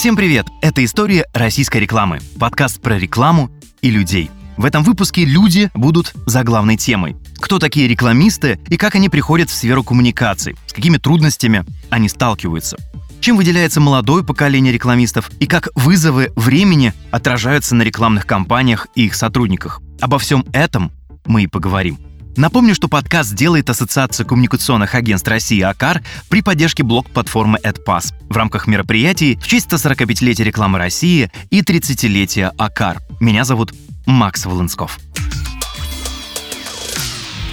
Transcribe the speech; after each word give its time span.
Всем 0.00 0.16
привет! 0.16 0.46
Это 0.62 0.82
история 0.82 1.26
российской 1.34 1.76
рекламы. 1.76 2.20
Подкаст 2.38 2.80
про 2.80 2.98
рекламу 2.98 3.50
и 3.82 3.90
людей. 3.90 4.30
В 4.56 4.64
этом 4.64 4.82
выпуске 4.82 5.26
люди 5.26 5.70
будут 5.74 6.14
за 6.24 6.42
главной 6.42 6.78
темой. 6.78 7.18
Кто 7.38 7.58
такие 7.58 7.86
рекламисты 7.86 8.58
и 8.70 8.78
как 8.78 8.94
они 8.94 9.10
приходят 9.10 9.50
в 9.50 9.54
сферу 9.54 9.84
коммуникаций, 9.84 10.56
с 10.66 10.72
какими 10.72 10.96
трудностями 10.96 11.66
они 11.90 12.08
сталкиваются. 12.08 12.78
Чем 13.20 13.36
выделяется 13.36 13.82
молодое 13.82 14.24
поколение 14.24 14.72
рекламистов 14.72 15.30
и 15.38 15.46
как 15.46 15.68
вызовы 15.74 16.32
времени 16.34 16.94
отражаются 17.10 17.74
на 17.74 17.82
рекламных 17.82 18.24
кампаниях 18.24 18.86
и 18.94 19.04
их 19.04 19.14
сотрудниках. 19.14 19.82
Обо 20.00 20.18
всем 20.18 20.46
этом 20.54 20.92
мы 21.26 21.42
и 21.42 21.46
поговорим. 21.46 21.98
Напомню, 22.36 22.74
что 22.74 22.88
подкаст 22.88 23.34
делает 23.34 23.68
Ассоциация 23.70 24.24
коммуникационных 24.24 24.94
агентств 24.94 25.28
России 25.28 25.60
АКАР 25.60 26.02
при 26.28 26.42
поддержке 26.42 26.82
блок-платформы 26.82 27.58
AdPass 27.62 28.14
в 28.28 28.36
рамках 28.36 28.66
мероприятий 28.66 29.36
в 29.36 29.46
честь 29.46 29.70
145-летия 29.70 30.44
рекламы 30.44 30.78
России 30.78 31.30
и 31.50 31.60
30-летия 31.60 32.52
АКАР. 32.56 33.02
Меня 33.20 33.44
зовут 33.44 33.72
Макс 34.06 34.46
Волынсков. 34.46 34.98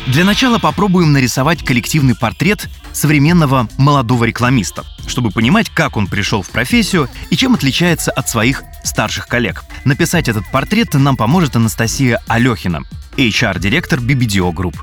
Для 0.08 0.23
начала 0.23 0.58
попробуем 0.58 1.12
нарисовать 1.12 1.66
коллективный 1.66 2.16
портрет 2.16 2.70
современного 2.98 3.68
молодого 3.78 4.26
рекламиста, 4.26 4.84
чтобы 5.08 5.32
понимать, 5.32 5.70
как 5.70 5.98
он 5.98 6.08
пришел 6.08 6.42
в 6.42 6.50
профессию 6.50 7.10
и 7.30 7.38
чем 7.38 7.54
отличается 7.54 8.12
от 8.12 8.28
своих 8.28 8.64
старших 8.84 9.28
коллег. 9.28 9.64
Написать 9.86 10.28
этот 10.28 10.50
портрет 10.52 10.94
нам 10.94 11.16
поможет 11.16 11.56
Анастасия 11.56 12.22
Алехина, 12.28 12.82
HR-директор 13.16 14.00
BBDO 14.00 14.52
Group. 14.53 14.75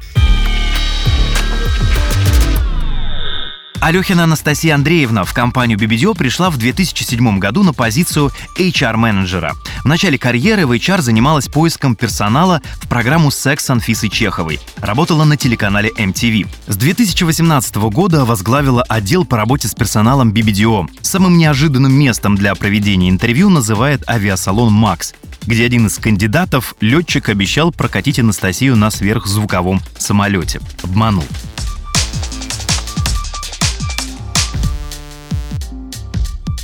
Алехина 3.85 4.25
Анастасия 4.25 4.75
Андреевна 4.75 5.25
в 5.25 5.35
компанию 5.35 5.79
BBDO 5.79 6.17
пришла 6.17 6.49
в 6.49 6.57
2007 6.57 7.39
году 7.39 7.63
на 7.63 7.75
позицию 7.75 8.33
HR-менеджера. 8.59 9.53
В 9.83 9.85
начале 9.85 10.17
карьеры 10.17 10.67
в 10.67 10.73
HR 10.73 11.03
занималась 11.03 11.49
поиском 11.49 11.95
персонала 11.95 12.63
в 12.81 12.89
программу 12.89 13.31
«Секс» 13.31 13.67
с 13.67 13.69
Анфисой 13.69 14.09
Чеховой. 14.09 14.59
Работала 14.79 15.25
на 15.25 15.37
телеканале 15.37 15.91
MTV. 15.99 16.49
С 16.67 16.77
2018 16.77 17.77
года 17.77 18.25
возглавила 18.25 18.83
отдел 18.85 19.27
по 19.27 19.37
работе 19.37 19.69
с 19.69 19.75
персоналом 19.75 20.33
BBDO. 20.33 20.89
Самым 21.03 21.37
неожиданным 21.37 21.93
местом 21.93 22.37
для 22.37 22.55
проведения 22.55 23.11
интервью 23.11 23.51
называет 23.51 24.09
авиасалон 24.09 24.73
«Макс», 24.73 25.13
где 25.43 25.67
один 25.67 25.89
из 25.89 25.99
кандидатов, 25.99 26.75
летчик, 26.81 27.29
обещал 27.29 27.71
прокатить 27.71 28.19
Анастасию 28.19 28.77
на 28.77 28.91
сверхзвуковом 28.91 29.83
самолете. 29.99 30.63
Обманул. 30.83 31.27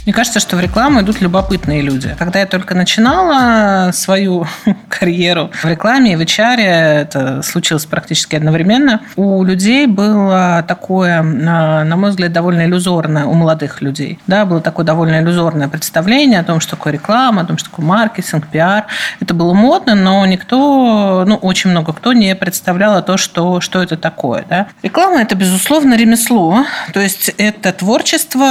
Мне 0.07 0.15
кажется, 0.15 0.41
что 0.41 0.57
в 0.57 0.61
рекламу 0.61 1.03
идут 1.03 1.21
любопытные 1.21 1.83
люди. 1.83 2.17
Когда 2.19 2.41
я 2.41 2.47
только 2.47 2.75
начинала 2.75 3.93
свою 3.93 4.47
карьеру 4.89 5.51
в 5.53 5.65
рекламе 5.67 6.15
и 6.15 6.17
в 6.17 6.21
HR, 6.21 6.61
это 6.61 7.43
случилось 7.43 7.85
практически 7.85 8.35
одновременно, 8.35 9.03
у 9.17 9.45
людей 9.45 9.87
было 9.87 10.65
такое, 10.67 11.23
на 11.23 11.97
мой 11.97 12.11
взгляд, 12.11 12.33
довольно 12.33 12.65
иллюзорное, 12.65 13.27
у 13.27 13.35
молодых 13.35 13.83
людей, 13.83 14.19
да, 14.27 14.47
было 14.47 14.61
такое 14.61 14.87
довольно 14.87 15.21
иллюзорное 15.21 15.69
представление 15.69 16.41
о 16.41 16.45
том, 16.45 16.61
что 16.61 16.77
такое 16.77 16.95
реклама, 16.95 17.43
о 17.43 17.45
том, 17.45 17.59
что 17.59 17.69
такое 17.69 17.85
маркетинг, 17.85 18.47
пиар. 18.49 18.87
Это 19.21 19.35
было 19.35 19.53
модно, 19.53 19.95
но 19.95 20.25
никто, 20.25 21.25
ну, 21.27 21.37
очень 21.37 21.71
много 21.71 21.93
кто 21.93 22.13
не 22.15 22.35
представлял 22.35 23.05
то, 23.05 23.17
что, 23.17 23.61
что 23.61 23.83
это 23.83 23.97
такое. 23.97 24.45
Да. 24.49 24.69
Реклама– 24.83 25.21
это, 25.23 25.35
безусловно, 25.35 25.95
ремесло, 25.95 26.65
то 26.93 27.01
есть 27.01 27.29
это 27.37 27.73
творчество 27.73 28.47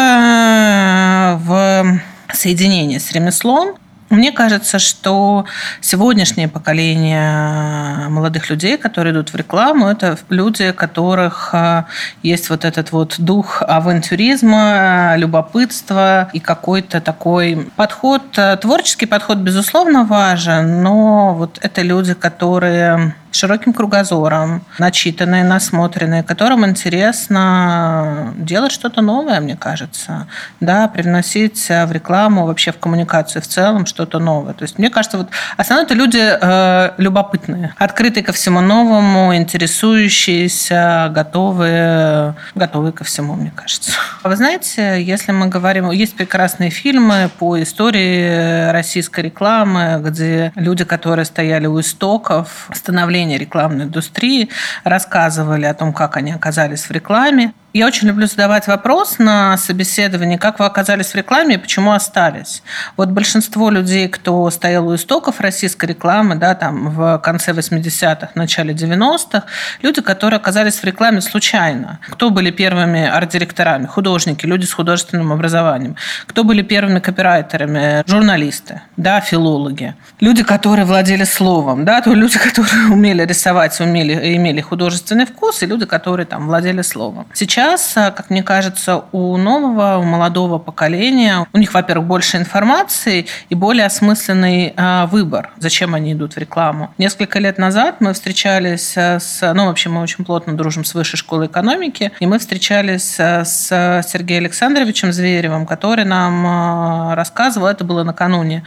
в 1.49 2.01
соединении 2.33 2.99
с 2.99 3.11
ремеслом, 3.11 3.75
мне 4.09 4.31
кажется, 4.31 4.79
что 4.79 5.45
сегодняшнее 5.81 6.47
поколение 6.47 8.09
молодых 8.09 8.49
людей, 8.49 8.75
которые 8.77 9.13
идут 9.13 9.31
в 9.31 9.35
рекламу, 9.35 9.87
это 9.87 10.17
люди, 10.29 10.71
у 10.71 10.73
которых 10.73 11.51
э, 11.53 11.83
есть 12.23 12.49
вот 12.49 12.65
этот 12.65 12.91
вот 12.91 13.15
дух 13.19 13.61
авантюризма, 13.61 15.13
любопытства 15.15 16.29
и 16.33 16.39
какой-то 16.39 17.01
такой 17.01 17.69
подход, 17.75 18.23
э, 18.37 18.57
творческий 18.57 19.05
подход, 19.05 19.37
безусловно, 19.37 20.05
важен, 20.05 20.81
но 20.81 21.35
вот 21.35 21.59
это 21.61 21.83
люди, 21.83 22.15
которые 22.15 23.13
широким 23.31 23.73
кругозором, 23.73 24.63
начитанные, 24.77 25.43
насмотренные, 25.43 26.23
которым 26.23 26.65
интересно 26.65 28.33
делать 28.37 28.71
что-то 28.71 29.01
новое, 29.01 29.39
мне 29.39 29.55
кажется, 29.55 30.27
да, 30.59 30.87
привносить 30.87 31.69
в 31.69 31.91
рекламу, 31.91 32.45
вообще 32.45 32.71
в 32.71 32.79
коммуникацию 32.79 33.41
в 33.41 33.47
целом 33.47 33.85
что-то 33.85 34.19
новое. 34.19 34.53
То 34.53 34.63
есть, 34.63 34.77
мне 34.79 34.89
кажется, 34.89 35.17
вот 35.17 35.29
основное 35.57 35.85
это 35.85 35.93
люди 35.93 36.19
э, 36.21 36.91
любопытные, 36.97 37.73
открытые 37.77 38.23
ко 38.23 38.31
всему 38.33 38.61
новому, 38.61 39.35
интересующиеся, 39.35 41.11
готовые, 41.13 42.35
готовые 42.55 42.93
ко 42.93 43.03
всему, 43.03 43.35
мне 43.35 43.51
кажется. 43.55 43.91
Вы 44.23 44.35
знаете, 44.35 45.01
если 45.01 45.31
мы 45.31 45.47
говорим, 45.47 45.91
есть 45.91 46.15
прекрасные 46.15 46.69
фильмы 46.69 47.29
по 47.37 47.61
истории 47.61 48.71
российской 48.71 49.21
рекламы, 49.21 50.01
где 50.03 50.51
люди, 50.55 50.83
которые 50.83 51.25
стояли 51.25 51.67
у 51.67 51.79
истоков 51.79 52.69
становления 52.73 53.18
становления 53.19 53.37
рекламной 53.37 53.85
индустрии, 53.85 54.49
рассказывали 54.83 55.65
о 55.65 55.73
том, 55.73 55.93
как 55.93 56.17
они 56.17 56.31
оказались 56.31 56.83
в 56.83 56.91
рекламе. 56.91 57.53
Я 57.71 57.85
очень 57.85 58.07
люблю 58.07 58.25
задавать 58.25 58.65
вопрос 58.67 59.19
на 59.19 59.55
собеседовании, 59.55 60.37
как 60.37 60.57
вы 60.57 60.65
оказались 60.65 61.11
в 61.11 61.15
рекламе 61.15 61.55
и 61.55 61.57
почему 61.59 61.91
остались. 61.91 62.63
Вот 62.97 63.09
большинство 63.09 63.69
людей, 63.69 64.07
кто 64.07 64.49
стоял 64.49 64.87
у 64.87 64.95
истоков 64.95 65.39
российской 65.39 65.85
рекламы, 65.85 66.33
да, 66.33 66.55
там 66.55 66.89
в 66.89 67.19
конце 67.19 67.51
80-х, 67.51 68.29
начале 68.33 68.73
90-х, 68.73 69.43
люди, 69.83 70.01
которые 70.01 70.37
оказались 70.37 70.79
в 70.79 70.83
рекламе 70.83 71.21
случайно. 71.21 71.99
Кто 72.09 72.31
были 72.31 72.49
первыми 72.49 73.05
арт-директорами? 73.05 73.85
Художники, 73.85 74.47
люди 74.47 74.65
с 74.65 74.73
художественным 74.73 75.31
образованием. 75.31 75.95
Кто 76.25 76.43
были 76.43 76.63
первыми 76.63 76.99
копирайтерами? 76.99 78.03
Журналисты, 78.07 78.81
да, 78.97 79.21
филологи. 79.21 79.93
Люди, 80.19 80.41
которые 80.43 80.85
владели 80.85 81.23
словом, 81.23 81.85
да, 81.85 82.01
то 82.01 82.15
люди, 82.15 82.39
которые 82.39 82.87
умели 82.91 83.08
рисовать, 83.23 83.79
умели, 83.79 84.35
имели 84.35 84.61
художественный 84.61 85.25
вкус, 85.25 85.63
и 85.63 85.65
люди, 85.65 85.85
которые 85.85 86.25
там 86.25 86.47
владели 86.47 86.81
словом. 86.81 87.27
Сейчас 87.33 87.95
э, 87.97 88.11
как 88.11 88.29
мне 88.29 88.43
кажется, 88.43 89.03
у 89.11 89.37
нового, 89.37 89.97
у 89.97 90.03
молодого 90.03 90.59
поколения, 90.59 91.47
у 91.53 91.57
них, 91.57 91.73
во-первых, 91.73 92.07
больше 92.07 92.37
информации 92.37 93.25
и 93.49 93.55
более 93.55 93.85
осмысленный 93.85 94.73
э, 94.75 95.05
выбор, 95.07 95.51
зачем 95.57 95.95
они 95.95 96.13
идут 96.13 96.33
в 96.33 96.37
рекламу. 96.37 96.93
Несколько 96.97 97.39
лет 97.39 97.57
назад 97.57 97.97
мы 97.99 98.13
встречались 98.13 98.93
э, 98.95 99.19
с... 99.19 99.53
Ну, 99.53 99.65
вообще, 99.65 99.89
мы 99.89 100.01
очень 100.01 100.25
плотно 100.25 100.55
дружим 100.55 100.83
с 100.83 100.93
Высшей 100.93 101.17
школой 101.17 101.47
экономики, 101.47 102.11
и 102.19 102.25
мы 102.25 102.39
встречались 102.39 103.19
с 103.19 103.67
Сергеем 104.07 104.43
Александровичем 104.43 105.11
Зверевым, 105.11 105.65
который 105.65 106.05
нам 106.05 107.13
рассказывал, 107.13 107.67
это 107.67 107.83
было 107.83 108.03
накануне 108.03 108.63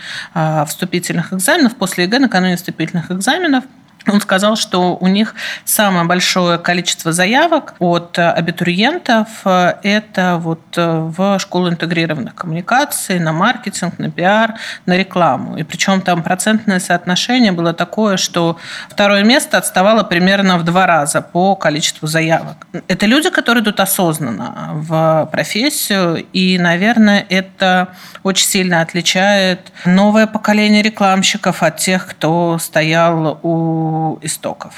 вступительных 0.67 1.33
экзаменов, 1.33 1.77
после 1.77 2.05
ЕГЭ, 2.05 2.19
накануне 2.21 2.57
вступительных 2.57 3.11
экзаменов, 3.11 3.65
он 4.07 4.21
сказал, 4.21 4.57
что 4.57 4.97
у 4.97 5.07
них 5.07 5.35
самое 5.65 6.05
большое 6.05 6.59
количество 6.59 7.13
заявок 7.13 7.75
от 7.79 8.19
абитуриентов 8.19 9.29
э, 9.45 9.75
это 9.83 10.39
вот 10.41 10.63
э, 10.77 10.99
в 11.17 11.39
школу 11.39 11.69
интегрированных 11.69 12.35
коммуникаций, 12.35 13.19
на 13.19 13.33
маркетинг, 13.33 13.99
на 13.99 14.11
пиар, 14.11 14.55
на 14.87 14.97
рекламу. 14.97 15.57
И 15.57 15.63
причем 15.63 16.01
там 16.01 16.23
процентное 16.23 16.81
соотношение 16.81 17.53
было 17.53 17.73
такое, 17.73 18.17
что 18.17 18.57
второе 18.89 19.23
место 19.23 19.59
отставало 19.59 20.03
примерно 20.03 20.59
в 20.59 20.65
два 20.65 20.87
раза 20.87 21.23
по 21.23 21.55
количеству 21.55 22.09
заявок. 22.09 22.67
Это 22.89 23.07
люди, 23.07 23.31
которые 23.31 23.63
идут 23.63 23.81
осознанно 23.81 24.71
в 24.73 25.29
профессию, 25.31 26.25
и, 26.33 26.59
наверное, 26.59 27.25
это 27.29 27.89
очень 28.23 28.47
сильно 28.47 28.81
отличает 28.81 29.73
новое 29.85 30.27
поколение 30.27 30.83
рекламщиков 30.83 31.63
от 31.63 31.77
тех, 31.77 32.07
кто 32.07 32.59
стоял 32.59 33.39
у 33.43 33.92
истоков. 34.23 34.75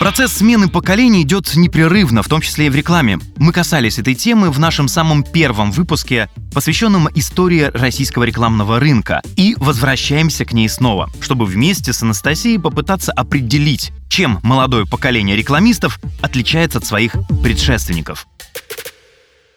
Процесс 0.00 0.32
смены 0.32 0.68
поколений 0.68 1.24
идет 1.24 1.54
непрерывно, 1.56 2.22
в 2.22 2.28
том 2.28 2.40
числе 2.40 2.66
и 2.66 2.70
в 2.70 2.74
рекламе. 2.74 3.18
Мы 3.36 3.52
касались 3.52 3.98
этой 3.98 4.14
темы 4.14 4.50
в 4.50 4.58
нашем 4.58 4.88
самом 4.88 5.22
первом 5.22 5.70
выпуске, 5.72 6.30
посвященном 6.54 7.10
истории 7.14 7.70
российского 7.74 8.24
рекламного 8.24 8.80
рынка. 8.80 9.20
И 9.36 9.54
возвращаемся 9.58 10.46
к 10.46 10.54
ней 10.54 10.70
снова, 10.70 11.10
чтобы 11.20 11.44
вместе 11.44 11.92
с 11.92 12.02
Анастасией 12.02 12.58
попытаться 12.58 13.12
определить, 13.12 13.92
чем 14.08 14.40
молодое 14.42 14.86
поколение 14.86 15.36
рекламистов 15.36 16.00
отличается 16.22 16.78
от 16.78 16.86
своих 16.86 17.16
предшественников. 17.42 18.26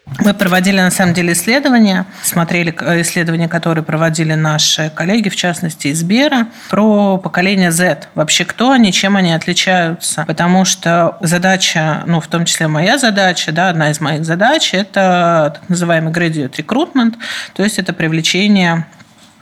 Мы 0.06 0.34
проводили, 0.34 0.82
на 0.82 0.92
самом 0.92 1.14
деле, 1.14 1.32
исследования, 1.32 2.06
смотрели 2.22 2.76
э, 2.78 3.02
исследования, 3.02 3.48
которые 3.48 3.86
проводили 3.86 4.34
наши 4.34 4.92
коллеги, 4.94 5.30
в 5.30 5.36
частности, 5.36 5.88
из 5.88 6.04
Бера, 6.04 6.48
про 6.70 7.18
поколение 7.18 7.72
Z. 7.72 8.10
Вообще, 8.14 8.44
кто 8.44 8.72
они, 8.72 8.92
чем 8.92 9.16
они 9.16 9.32
отличаются. 9.34 10.26
Потому 10.28 10.66
что 10.66 11.18
задача, 11.22 12.04
ну, 12.06 12.20
в 12.20 12.28
том 12.28 12.44
числе 12.44 12.68
моя 12.68 12.98
задача, 12.98 13.54
да, 13.54 13.70
одна 13.70 13.92
из 13.92 14.02
моих 14.02 14.26
задач, 14.26 14.74
это 14.74 15.54
так 15.56 15.70
называемый 15.70 16.12
graduate 16.12 16.54
recruitment, 16.56 17.16
то 17.54 17.64
есть 17.64 17.80
это 17.80 17.94
привлечение 17.94 18.86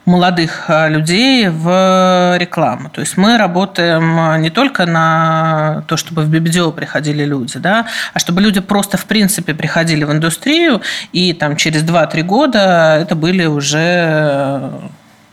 молодых 0.06 0.65
э, 0.68 0.89
людей 0.89 1.48
в 1.50 2.38
рекламу. 2.38 2.89
То 2.89 3.01
есть 3.01 3.18
мы 3.18 3.38
работаем 3.38 4.19
э, 4.19 4.38
не 4.39 4.50
только 4.50 4.86
на 4.86 5.83
то, 5.88 5.95
чтобы 5.98 6.24
в 6.24 6.33
BBDO 6.33 6.71
приходили 6.71 7.24
люди, 7.24 7.59
да, 7.59 7.86
а 8.13 8.19
чтобы 8.19 8.42
люди 8.42 8.59
просто 8.59 8.98
в 8.98 9.06
принципе 9.06 9.53
приходили 9.53 10.03
в 10.03 10.12
индустрию, 10.12 10.81
и 11.13 11.33
там 11.33 11.56
через 11.56 11.83
2-3 11.83 12.24
года 12.24 12.98
это 13.00 13.15
были 13.15 13.45
уже 13.45 13.80
э, 13.80 14.80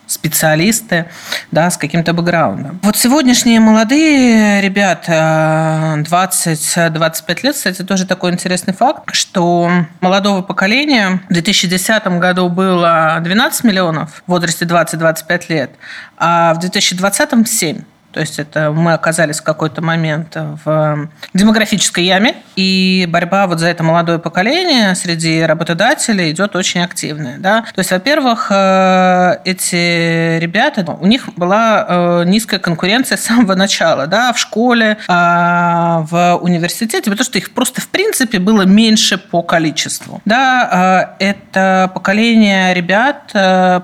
специалисты 0.08 1.06
да, 1.52 1.70
с 1.70 1.76
каким-то 1.76 2.12
бэкграундом. 2.12 2.81
Вот 2.82 2.96
сегодняшние 2.96 3.60
молодые 3.60 4.60
ребята, 4.60 6.02
20-25 6.08 7.38
лет, 7.43 7.55
кстати, 7.55 7.82
тоже 7.82 8.06
такой 8.06 8.32
интересный 8.32 8.75
факт, 8.75 9.10
что 9.12 9.70
молодого 10.00 10.43
поколения 10.43 11.22
в 11.28 11.32
2010 11.32 12.06
году 12.19 12.49
было 12.49 13.19
12 13.20 13.64
миллионов 13.64 14.22
в 14.26 14.31
возрасте 14.31 14.64
20-25 14.64 15.43
лет, 15.49 15.70
а 16.16 16.54
в 16.54 16.58
2020– 16.58 17.49
7. 17.58 17.82
То 18.12 18.20
есть 18.20 18.38
это 18.38 18.70
мы 18.72 18.94
оказались 18.94 19.40
в 19.40 19.43
какой-то 19.43 19.82
момент 19.82 20.34
в 20.34 21.08
демографической 21.34 22.05
яме, 22.05 22.37
и 22.56 23.06
борьба 23.08 23.46
вот 23.46 23.60
за 23.60 23.69
это 23.69 23.84
молодое 23.84 24.19
поколение 24.19 24.94
среди 24.94 25.43
работодателей 25.43 26.31
идет 26.31 26.56
очень 26.56 26.81
активная. 26.81 27.38
Да? 27.38 27.62
То 27.75 27.81
есть, 27.81 27.90
во-первых, 27.90 28.49
э, 28.50 29.37
эти 29.44 30.38
ребята, 30.38 30.84
у 31.00 31.06
них 31.06 31.28
была 31.37 31.87
э, 31.88 32.25
низкая 32.26 32.60
конкуренция 32.60 33.16
с 33.19 33.22
самого 33.22 33.55
начала, 33.55 34.06
да, 34.06 34.32
в 34.32 34.38
школе, 34.38 34.99
а, 35.08 36.04
в 36.11 36.37
университете, 36.37 37.11
потому 37.11 37.25
что 37.25 37.38
их 37.38 37.52
просто 37.52 37.81
в 37.81 37.88
принципе 37.88 38.38
было 38.38 38.62
меньше 38.62 39.19
по 39.19 39.43
количеству. 39.43 40.20
Да, 40.25 41.14
э, 41.20 41.25
это 41.25 41.90
поколение 41.94 42.75
ребят, 42.75 43.31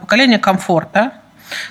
поколение 0.00 0.38
комфорта, 0.38 1.12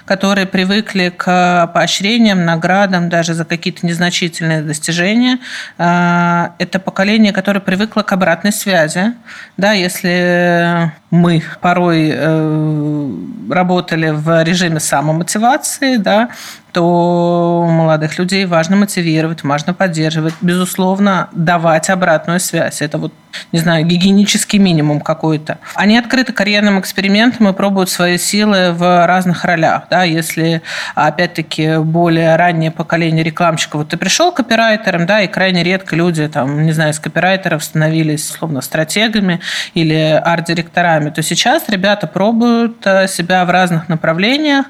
которые 0.06 0.48
привыкли 0.48 1.14
к 1.16 1.72
поощрениям, 1.74 2.46
наградам 2.46 3.10
даже 3.10 3.34
за 3.34 3.46
какие-то 3.46 3.86
незначительные 3.86 4.62
достижения. 4.62 5.40
А, 5.78 6.56
это 6.60 6.80
поколение, 6.80 7.34
которое 7.34 7.60
привыкло 7.60 8.02
к 8.02 8.12
обратной 8.12 8.52
связи. 8.52 9.14
Да, 9.58 9.72
если 9.72 10.92
мы 11.12 11.44
порой 11.62 12.12
э, 12.14 13.12
работали 13.50 14.10
в 14.10 14.44
режиме 14.44 14.80
самомотивации, 14.80 15.98
да, 15.98 16.30
то 16.74 17.68
молодых 17.70 18.18
людей 18.18 18.46
важно 18.46 18.76
мотивировать, 18.76 19.44
важно 19.44 19.74
поддерживать, 19.76 20.34
безусловно, 20.42 21.30
давать 21.32 21.90
обратную 21.92 22.40
связь. 22.40 22.82
Это 22.82 22.98
вот, 22.98 23.14
не 23.52 23.60
знаю, 23.60 23.86
гигиенический 23.86 24.58
минимум 24.58 25.00
какой-то. 25.00 25.60
Они 25.76 25.98
открыты 25.98 26.34
карьерным 26.34 26.80
экспериментам 26.80 27.48
и 27.48 27.54
пробуют 27.54 27.92
свои 27.92 28.18
силы 28.18 28.72
в 28.72 29.06
разных 29.06 29.46
ролях. 29.46 29.84
Да? 29.92 30.04
Если, 30.04 30.64
опять-таки, 30.96 31.78
более 31.78 32.36
раннее 32.38 32.72
поколение 32.72 33.24
рекламщиков, 33.24 33.82
вот 33.82 33.90
ты 33.90 33.98
пришел 33.98 34.32
копирайтером, 34.32 35.06
да, 35.06 35.22
и 35.22 35.28
крайне 35.28 35.64
редко 35.64 35.96
люди, 35.96 36.28
там, 36.28 36.64
не 36.64 36.72
знаю, 36.72 36.92
из 36.92 37.00
копирайтеров 37.00 37.64
становились, 37.64 38.28
словно, 38.28 38.62
стратегами 38.62 39.40
или 39.76 40.20
арт-директорами, 40.24 41.12
то 41.12 41.22
сейчас 41.22 41.70
ребята 41.70 42.08
пробуют 42.08 42.86
э, 42.86 43.08
себя 43.08 43.46
в 43.46 43.52
разных 43.52 43.90
направлениях. 43.90 44.66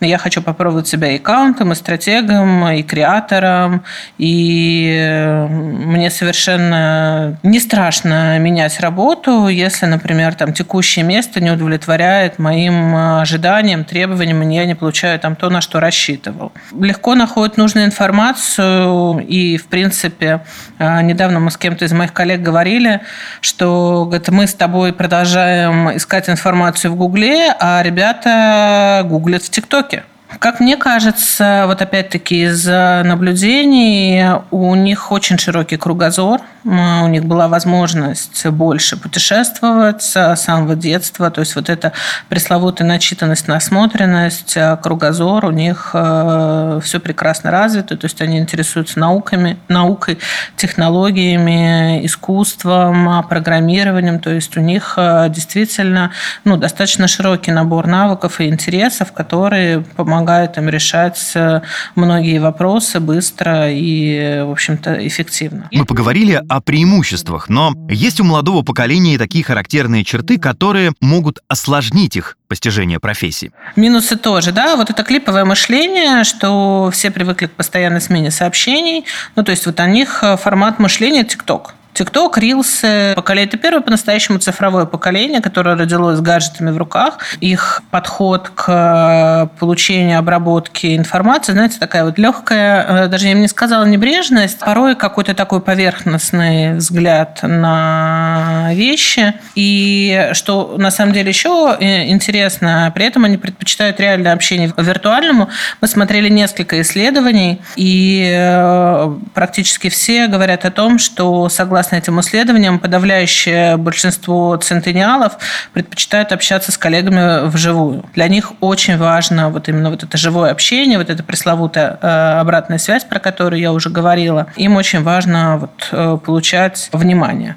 Я 0.00 0.18
хочу 0.18 0.40
попробовать 0.40 0.86
себя 0.86 1.10
и 1.10 1.16
аккаунт, 1.16 1.47
аккаунтом, 1.48 1.72
и 1.72 1.74
стратегом, 1.74 2.68
и 2.68 2.82
креатором. 2.82 3.82
И 4.18 4.96
э, 4.98 5.46
мне 5.46 6.10
совершенно 6.10 7.38
не 7.42 7.60
страшно 7.60 8.38
менять 8.38 8.80
работу, 8.80 9.48
если, 9.48 9.86
например, 9.86 10.34
там 10.34 10.52
текущее 10.52 11.04
место 11.04 11.40
не 11.40 11.50
удовлетворяет 11.50 12.38
моим 12.38 12.94
э, 12.94 13.20
ожиданиям, 13.20 13.84
требованиям, 13.84 14.42
и 14.42 14.54
я 14.54 14.66
не 14.66 14.74
получаю 14.74 15.18
там 15.18 15.36
то, 15.36 15.50
на 15.50 15.60
что 15.60 15.80
рассчитывал. 15.80 16.52
Легко 16.78 17.14
находят 17.14 17.56
нужную 17.56 17.86
информацию, 17.86 19.18
и, 19.20 19.56
в 19.56 19.66
принципе, 19.66 20.40
э, 20.78 21.02
недавно 21.02 21.40
мы 21.40 21.50
с 21.50 21.56
кем-то 21.56 21.84
из 21.84 21.92
моих 21.92 22.12
коллег 22.12 22.42
говорили, 22.42 23.00
что 23.40 24.04
говорит, 24.04 24.28
мы 24.28 24.46
с 24.46 24.54
тобой 24.54 24.92
продолжаем 24.92 25.96
искать 25.96 26.28
информацию 26.28 26.92
в 26.92 26.96
Гугле, 26.96 27.54
а 27.58 27.82
ребята 27.82 29.02
гуглят 29.04 29.42
в 29.42 29.50
ТикТоке. 29.50 30.04
Как 30.38 30.60
мне 30.60 30.76
кажется, 30.76 31.64
вот 31.66 31.80
опять-таки 31.80 32.44
из 32.44 32.66
наблюдений 32.66 34.24
у 34.50 34.74
них 34.74 35.10
очень 35.10 35.38
широкий 35.38 35.78
кругозор, 35.78 36.42
у 36.64 37.08
них 37.08 37.24
была 37.24 37.48
возможность 37.48 38.46
больше 38.46 38.98
путешествовать 38.98 40.02
с 40.02 40.36
самого 40.36 40.76
детства, 40.76 41.30
то 41.30 41.40
есть 41.40 41.56
вот 41.56 41.70
эта 41.70 41.94
пресловутая 42.28 42.86
начитанность, 42.86 43.48
насмотренность, 43.48 44.56
кругозор 44.82 45.46
у 45.46 45.50
них 45.50 45.90
э, 45.94 46.80
все 46.84 47.00
прекрасно 47.00 47.50
развито, 47.50 47.96
то 47.96 48.04
есть 48.04 48.20
они 48.20 48.38
интересуются 48.38 48.98
науками, 48.98 49.56
наукой, 49.68 50.18
технологиями, 50.56 52.04
искусством, 52.04 53.24
программированием, 53.28 54.20
то 54.20 54.30
есть 54.30 54.56
у 54.58 54.60
них 54.60 54.94
э, 54.98 55.28
действительно 55.30 56.10
ну, 56.44 56.58
достаточно 56.58 57.08
широкий 57.08 57.50
набор 57.50 57.86
навыков 57.86 58.40
и 58.40 58.48
интересов, 58.48 59.12
которые 59.12 59.80
помогают 59.80 60.17
помогает 60.18 60.58
им 60.58 60.68
решать 60.68 61.32
э, 61.36 61.60
многие 61.94 62.38
вопросы 62.40 62.98
быстро 62.98 63.70
и, 63.70 64.42
в 64.44 64.50
общем-то, 64.50 65.06
эффективно. 65.06 65.68
Мы 65.70 65.84
поговорили 65.84 66.42
о 66.48 66.60
преимуществах, 66.60 67.48
но 67.48 67.72
есть 67.88 68.18
у 68.20 68.24
молодого 68.24 68.62
поколения 68.62 69.16
такие 69.16 69.44
характерные 69.44 70.02
черты, 70.02 70.38
которые 70.38 70.92
могут 71.00 71.38
осложнить 71.46 72.16
их 72.16 72.36
постижение 72.48 72.98
профессии. 72.98 73.52
Минусы 73.76 74.16
тоже, 74.16 74.50
да, 74.50 74.74
вот 74.74 74.90
это 74.90 75.04
клиповое 75.04 75.44
мышление, 75.44 76.24
что 76.24 76.90
все 76.92 77.12
привыкли 77.12 77.46
к 77.46 77.52
постоянной 77.52 78.00
смене 78.00 78.32
сообщений, 78.32 79.04
ну, 79.36 79.44
то 79.44 79.52
есть 79.52 79.66
вот 79.66 79.78
у 79.78 79.86
них 79.86 80.24
э, 80.24 80.36
формат 80.36 80.80
мышления 80.80 81.22
TikTok. 81.22 81.77
ТикТок, 81.94 82.38
Рилсы, 82.38 83.12
поколение. 83.16 83.48
Это 83.48 83.56
первое 83.56 83.82
по-настоящему 83.82 84.38
цифровое 84.38 84.84
поколение, 84.84 85.40
которое 85.40 85.76
родилось 85.76 86.18
с 86.18 86.20
гаджетами 86.20 86.70
в 86.70 86.76
руках. 86.76 87.18
Их 87.40 87.82
подход 87.90 88.52
к 88.54 89.50
получению, 89.58 90.20
обработке 90.20 90.94
информации, 90.96 91.52
знаете, 91.52 91.78
такая 91.80 92.04
вот 92.04 92.18
легкая, 92.18 93.04
э, 93.04 93.08
даже 93.08 93.26
я 93.26 93.34
бы 93.34 93.40
не 93.40 93.48
сказала 93.48 93.84
небрежность, 93.84 94.60
порой 94.60 94.94
какой-то 94.94 95.34
такой 95.34 95.60
поверхностный 95.60 96.74
взгляд 96.74 97.40
на 97.42 98.70
вещи. 98.72 99.34
И 99.56 100.30
что 100.34 100.76
на 100.78 100.90
самом 100.90 101.12
деле 101.12 101.30
еще 101.30 101.76
э, 101.80 102.08
интересно, 102.08 102.92
при 102.94 103.06
этом 103.06 103.24
они 103.24 103.38
предпочитают 103.38 103.98
реальное 103.98 104.34
общение 104.34 104.72
виртуальному. 104.76 105.48
Мы 105.80 105.88
смотрели 105.88 106.28
несколько 106.28 106.80
исследований, 106.80 107.60
и 107.74 108.30
э, 108.32 109.16
практически 109.34 109.88
все 109.88 110.28
говорят 110.28 110.64
о 110.64 110.70
том, 110.70 110.98
что 110.98 111.48
согласно 111.48 111.77
согласно 111.78 111.96
этим 111.96 112.18
исследованиям, 112.18 112.80
подавляющее 112.80 113.76
большинство 113.76 114.56
центениалов 114.56 115.34
предпочитают 115.72 116.32
общаться 116.32 116.72
с 116.72 116.78
коллегами 116.78 117.48
вживую. 117.48 118.04
Для 118.14 118.26
них 118.26 118.52
очень 118.60 118.96
важно 118.96 119.48
вот 119.48 119.68
именно 119.68 119.90
вот 119.90 120.02
это 120.02 120.18
живое 120.18 120.50
общение, 120.50 120.98
вот 120.98 121.08
эта 121.08 121.22
пресловутая 121.22 121.96
э, 122.02 122.40
обратная 122.40 122.78
связь, 122.78 123.04
про 123.04 123.20
которую 123.20 123.60
я 123.60 123.72
уже 123.72 123.90
говорила. 123.90 124.48
Им 124.56 124.74
очень 124.74 125.04
важно 125.04 125.58
вот, 125.58 125.88
э, 125.92 126.18
получать 126.24 126.88
внимание. 126.92 127.54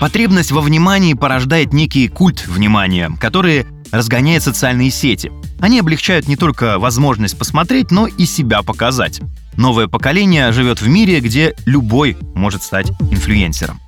Потребность 0.00 0.50
во 0.50 0.62
внимании 0.62 1.14
порождает 1.14 1.72
некий 1.72 2.08
культ 2.08 2.44
внимания, 2.48 3.08
который 3.20 3.66
разгоняет 3.92 4.42
социальные 4.42 4.90
сети. 4.90 5.30
Они 5.60 5.78
облегчают 5.78 6.26
не 6.26 6.34
только 6.34 6.80
возможность 6.80 7.38
посмотреть, 7.38 7.92
но 7.92 8.08
и 8.08 8.24
себя 8.26 8.62
показать. 8.62 9.20
Новое 9.56 9.86
поколение 9.86 10.52
живет 10.52 10.80
в 10.80 10.88
мире, 10.88 11.20
где 11.20 11.54
любой 11.66 12.16
может 12.34 12.62
стать 12.62 12.90
инфлюенсером. 13.10 13.80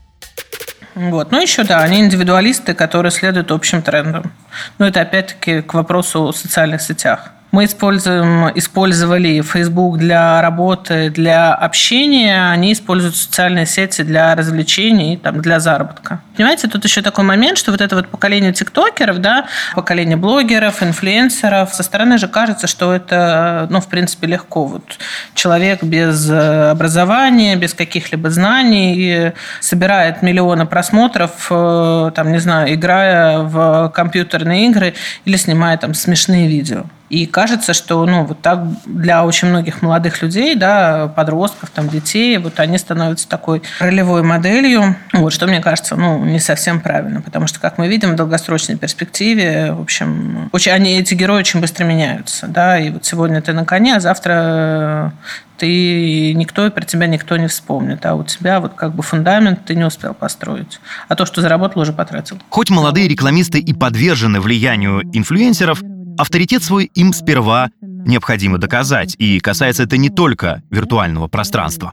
Вот. 0.94 1.32
Ну, 1.32 1.40
еще, 1.40 1.64
да, 1.64 1.80
они 1.80 2.00
индивидуалисты, 2.00 2.74
которые 2.74 3.10
следуют 3.10 3.50
общим 3.50 3.82
трендам. 3.82 4.32
Но 4.78 4.86
это, 4.86 5.00
опять-таки, 5.00 5.60
к 5.62 5.74
вопросу 5.74 6.28
о 6.28 6.32
социальных 6.32 6.82
сетях. 6.82 7.33
Мы 7.54 7.66
используем, 7.66 8.50
использовали 8.56 9.40
Facebook 9.40 9.98
для 9.98 10.42
работы, 10.42 11.08
для 11.08 11.54
общения, 11.54 12.50
они 12.50 12.72
используют 12.72 13.14
социальные 13.14 13.66
сети 13.66 14.02
для 14.02 14.34
развлечений, 14.34 15.16
там, 15.16 15.40
для 15.40 15.60
заработка. 15.60 16.20
Понимаете, 16.36 16.66
тут 16.66 16.84
еще 16.84 17.00
такой 17.00 17.24
момент, 17.24 17.56
что 17.58 17.70
вот 17.70 17.80
это 17.80 17.94
вот 17.94 18.08
поколение 18.08 18.52
тиктокеров, 18.52 19.18
да, 19.20 19.46
поколение 19.76 20.16
блогеров, 20.16 20.82
инфлюенсеров, 20.82 21.72
со 21.72 21.84
стороны 21.84 22.18
же 22.18 22.26
кажется, 22.26 22.66
что 22.66 22.92
это, 22.92 23.68
ну, 23.70 23.80
в 23.80 23.86
принципе, 23.86 24.26
легко. 24.26 24.64
Вот 24.66 24.98
человек 25.34 25.84
без 25.84 26.28
э, 26.28 26.70
образования, 26.70 27.54
без 27.54 27.72
каких-либо 27.72 28.30
знаний 28.30 29.32
собирает 29.60 30.22
миллионы 30.22 30.66
просмотров, 30.66 31.46
э, 31.50 32.10
там, 32.16 32.32
не 32.32 32.38
знаю, 32.38 32.74
играя 32.74 33.38
в 33.38 33.92
компьютерные 33.94 34.66
игры 34.66 34.94
или 35.24 35.36
снимая 35.36 35.76
там 35.78 35.94
смешные 35.94 36.48
видео. 36.48 36.84
И 37.10 37.26
кажется, 37.26 37.74
что 37.74 38.04
ну, 38.06 38.24
вот 38.24 38.40
так 38.40 38.64
для 38.86 39.24
очень 39.24 39.48
многих 39.48 39.82
молодых 39.82 40.22
людей, 40.22 40.54
да, 40.54 41.08
подростков, 41.08 41.70
там, 41.70 41.88
детей, 41.88 42.38
вот 42.38 42.58
они 42.58 42.78
становятся 42.78 43.28
такой 43.28 43.62
ролевой 43.78 44.22
моделью. 44.22 44.96
Вот, 45.12 45.32
что 45.32 45.46
мне 45.46 45.60
кажется, 45.60 45.96
ну, 45.96 46.24
не 46.24 46.40
совсем 46.40 46.80
правильно. 46.80 47.20
Потому 47.20 47.46
что, 47.46 47.60
как 47.60 47.76
мы 47.76 47.88
видим, 47.88 48.12
в 48.12 48.16
долгосрочной 48.16 48.76
перспективе, 48.76 49.72
в 49.72 49.82
общем, 49.82 50.48
очень, 50.52 50.72
они, 50.72 50.98
эти 50.98 51.14
герои 51.14 51.40
очень 51.40 51.60
быстро 51.60 51.84
меняются. 51.84 52.46
Да? 52.46 52.78
И 52.78 52.90
вот 52.90 53.04
сегодня 53.04 53.42
ты 53.42 53.52
на 53.52 53.64
коне, 53.64 53.96
а 53.96 54.00
завтра 54.00 55.12
ты 55.58 56.34
никто, 56.34 56.70
про 56.70 56.84
тебя 56.84 57.06
никто 57.06 57.36
не 57.36 57.46
вспомнит. 57.46 58.04
А 58.06 58.14
у 58.14 58.24
тебя 58.24 58.60
вот 58.60 58.74
как 58.74 58.94
бы 58.94 59.02
фундамент 59.02 59.64
ты 59.64 59.74
не 59.74 59.84
успел 59.84 60.14
построить. 60.14 60.80
А 61.08 61.14
то, 61.14 61.26
что 61.26 61.40
заработал, 61.40 61.82
уже 61.82 61.92
потратил. 61.92 62.38
Хоть 62.48 62.70
молодые 62.70 63.08
рекламисты 63.08 63.60
и 63.60 63.72
подвержены 63.72 64.40
влиянию 64.40 65.02
инфлюенсеров, 65.12 65.80
Авторитет 66.16 66.62
свой 66.62 66.84
им 66.94 67.12
сперва 67.12 67.70
необходимо 67.80 68.58
доказать, 68.58 69.16
и 69.18 69.40
касается 69.40 69.82
это 69.82 69.96
не 69.96 70.10
только 70.10 70.62
виртуального 70.70 71.28
пространства. 71.28 71.92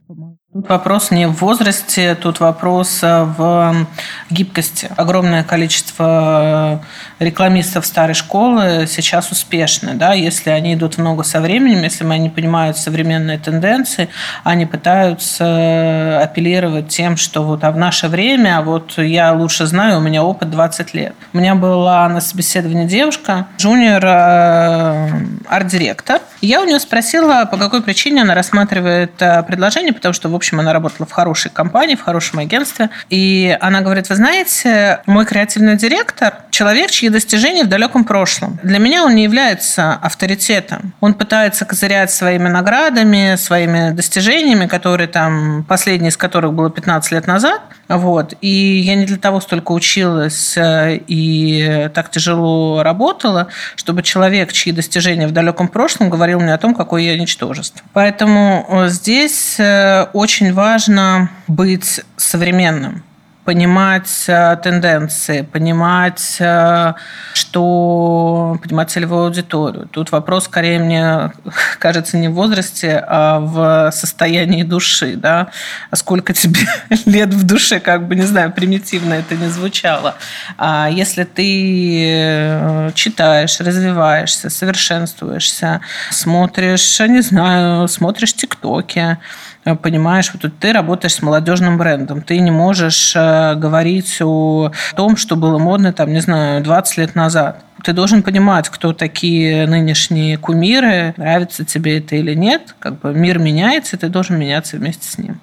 Тут 0.54 0.68
вопрос 0.68 1.12
не 1.12 1.30
в 1.30 1.40
возрасте, 1.40 2.14
тут 2.14 2.42
вопрос 2.42 3.00
э, 3.04 3.24
в 3.24 3.88
гибкости. 4.30 4.90
Огромное 4.98 5.46
количество 5.46 6.82
э, 7.20 7.24
рекламистов 7.24 7.86
старой 7.86 8.16
школы 8.16 8.86
сейчас 8.86 9.32
успешны. 9.32 9.94
Да? 9.94 10.12
Если 10.12 10.50
они 10.50 10.74
идут 10.74 10.98
много 10.98 11.24
со 11.24 11.40
временем, 11.40 11.84
если 11.84 12.06
они 12.06 12.30
понимают 12.30 12.76
современные 12.76 13.38
тенденции, 13.38 14.10
они 14.44 14.66
пытаются 14.66 16.20
апеллировать 16.22 16.90
тем, 16.90 17.16
что 17.16 17.44
вот 17.44 17.64
а 17.64 17.72
в 17.72 17.78
наше 17.78 18.10
время, 18.10 18.58
а 18.58 18.62
вот 18.62 18.98
я 18.98 19.32
лучше 19.32 19.68
знаю, 19.68 20.00
у 20.00 20.02
меня 20.02 20.22
опыт 20.22 20.50
20 20.50 20.94
лет. 20.94 21.16
У 21.32 21.38
меня 21.38 21.56
была 21.56 22.10
на 22.10 22.20
собеседовании 22.20 22.88
девушка, 22.88 23.48
джуниор 23.58 24.04
э, 24.06 25.10
арт-директор. 25.48 26.20
Я 26.42 26.62
у 26.62 26.66
нее 26.66 26.80
спросила, 26.80 27.46
по 27.46 27.58
какой 27.58 27.82
причине 27.82 28.24
она 28.24 28.36
рассматривает 28.36 29.14
предложение, 29.16 29.94
потому 29.94 30.14
что, 30.14 30.30
в 30.30 30.36
общем, 30.36 30.60
она 30.60 30.74
работала 30.74 31.08
в 31.08 31.12
хорошей 31.12 31.52
компании, 31.52 31.96
в 31.96 32.02
хорошем 32.02 32.40
агентстве. 32.40 32.90
И 33.10 33.56
она 33.62 33.82
говорит, 33.82 34.10
вы 34.10 34.16
знаете, 34.16 35.02
мой 35.06 35.26
креативный 35.26 35.78
директор– 35.78 36.36
человек, 36.52 36.92
чьи 36.92 37.10
достижения 37.10 37.64
в 37.64 37.70
далеком 37.70 38.04
прошлом. 38.04 38.60
Для 38.62 38.78
меня 38.78 39.04
он 39.04 39.16
не 39.16 39.24
является 39.24 39.94
авторитетом. 39.94 40.94
Он 41.00 41.14
пытается 41.14 41.66
козырять 41.66 42.12
своими 42.12 42.50
наградами, 42.50 43.36
своими 43.36 43.92
достижениями, 43.92 44.68
которые 44.68 45.08
там, 45.08 45.64
последние 45.68 46.10
из 46.10 46.18
которых 46.18 46.54
было 46.54 46.70
15 46.70 47.12
лет 47.14 47.28
назад. 47.28 47.62
Вот. 47.88 48.36
И 48.42 48.48
я 48.48 48.96
не 48.96 49.06
для 49.06 49.18
того 49.18 49.42
столько 49.42 49.72
училась 49.72 50.56
э, 50.58 51.00
и 51.08 51.90
так 51.94 52.12
тяжело 52.12 52.84
работала, 52.84 53.48
чтобы 53.76 54.04
человек, 54.04 54.54
чьи 54.54 54.72
достижения 54.72 55.28
в 55.28 55.32
далеком 55.32 55.68
прошлом, 55.68 56.10
говорил 56.10 56.31
мне 56.40 56.54
о 56.54 56.58
том, 56.58 56.74
какое 56.74 57.02
я 57.02 57.18
ничтожество. 57.18 57.82
Поэтому 57.94 58.66
э, 58.70 58.88
здесь 58.90 59.60
э, 59.60 60.08
очень 60.14 60.54
важно 60.54 61.30
быть 61.48 62.02
современным 62.18 63.04
понимать 63.46 64.26
э, 64.28 64.58
тенденции, 64.64 65.42
понимать, 65.42 66.38
э, 66.40 66.94
что 67.34 68.60
понимать 68.62 68.92
целевую 68.92 69.26
аудиторию. 69.26 69.88
Тут 69.92 70.12
вопрос, 70.12 70.46
скорее, 70.46 70.80
мне 70.80 71.32
кажется, 71.80 72.18
не 72.18 72.28
в 72.28 72.34
возрасте, 72.34 73.04
а 73.08 73.40
в 73.40 73.92
состоянии 73.92 74.64
души, 74.64 75.16
да, 75.16 75.50
а 75.90 75.96
сколько 75.96 76.34
тебе 76.34 76.62
лет 77.06 77.34
в 77.34 77.44
душе, 77.46 77.80
как 77.80 78.08
бы, 78.08 78.16
не 78.16 78.24
знаю, 78.24 78.52
примитивно 78.52 79.16
это 79.16 79.36
не 79.36 79.48
звучало. 79.48 80.16
А 80.58 80.90
если 80.92 81.24
ты 81.24 82.06
э, 82.06 82.92
читаешь, 82.94 83.60
развиваешься, 83.60 84.50
совершенствуешься, 84.50 85.82
смотришь, 86.12 87.00
не 87.00 87.22
знаю, 87.22 87.88
смотришь 87.88 88.34
ТикТоки, 88.34 89.18
понимаешь, 89.64 90.32
вот 90.34 90.52
ты 90.60 90.74
работаешь 90.74 91.14
с 91.14 91.22
молодежным 91.22 91.78
брендом, 91.78 92.22
ты 92.22 92.40
не 92.40 92.52
можешь 92.52 93.14
э, 93.16 93.56
говорить 93.56 94.18
о 94.22 94.72
том, 94.96 95.18
что 95.18 95.36
было 95.36 95.58
модно, 95.60 95.94
там, 95.94 96.12
не 96.12 96.20
знаю, 96.20 96.64
20 96.64 96.98
лет 96.98 97.16
назад. 97.16 97.64
Ты 97.84 97.94
должен 97.94 98.24
понимать, 98.24 98.70
кто 98.70 98.94
такие 98.94 99.68
нынешние 99.68 100.38
кумиры, 100.38 101.14
нравится 101.18 101.66
тебе 101.66 101.98
это 101.98 102.16
или 102.16 102.34
нет. 102.34 102.76
Как 102.80 103.00
бы 103.00 103.14
мир 103.14 103.40
меняется, 103.40 103.98
ты 103.98 104.10
должен 104.10 104.38
меняться 104.38 104.78
вместе 104.78 105.08
с 105.08 105.18
ним. 105.18 105.40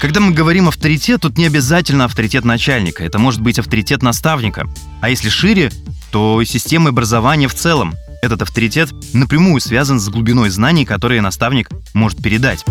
Когда 0.00 0.20
мы 0.20 0.32
говорим 0.32 0.68
авторитет, 0.68 1.22
тут 1.22 1.38
не 1.38 1.46
обязательно 1.46 2.04
авторитет 2.04 2.44
начальника. 2.44 3.02
Это 3.02 3.18
может 3.18 3.40
быть 3.40 3.58
авторитет 3.58 4.02
наставника. 4.02 4.66
А 5.00 5.08
если 5.08 5.30
шире, 5.30 5.70
то 6.12 6.44
системы 6.44 6.90
образования 6.90 7.48
в 7.48 7.54
целом. 7.54 7.94
Этот 8.24 8.40
авторитет 8.40 8.88
напрямую 9.12 9.60
связан 9.60 10.00
с 10.00 10.08
глубиной 10.08 10.48
знаний, 10.48 10.86
которые 10.86 11.20
наставник 11.20 11.68
может 11.92 12.22
передать. 12.22 12.64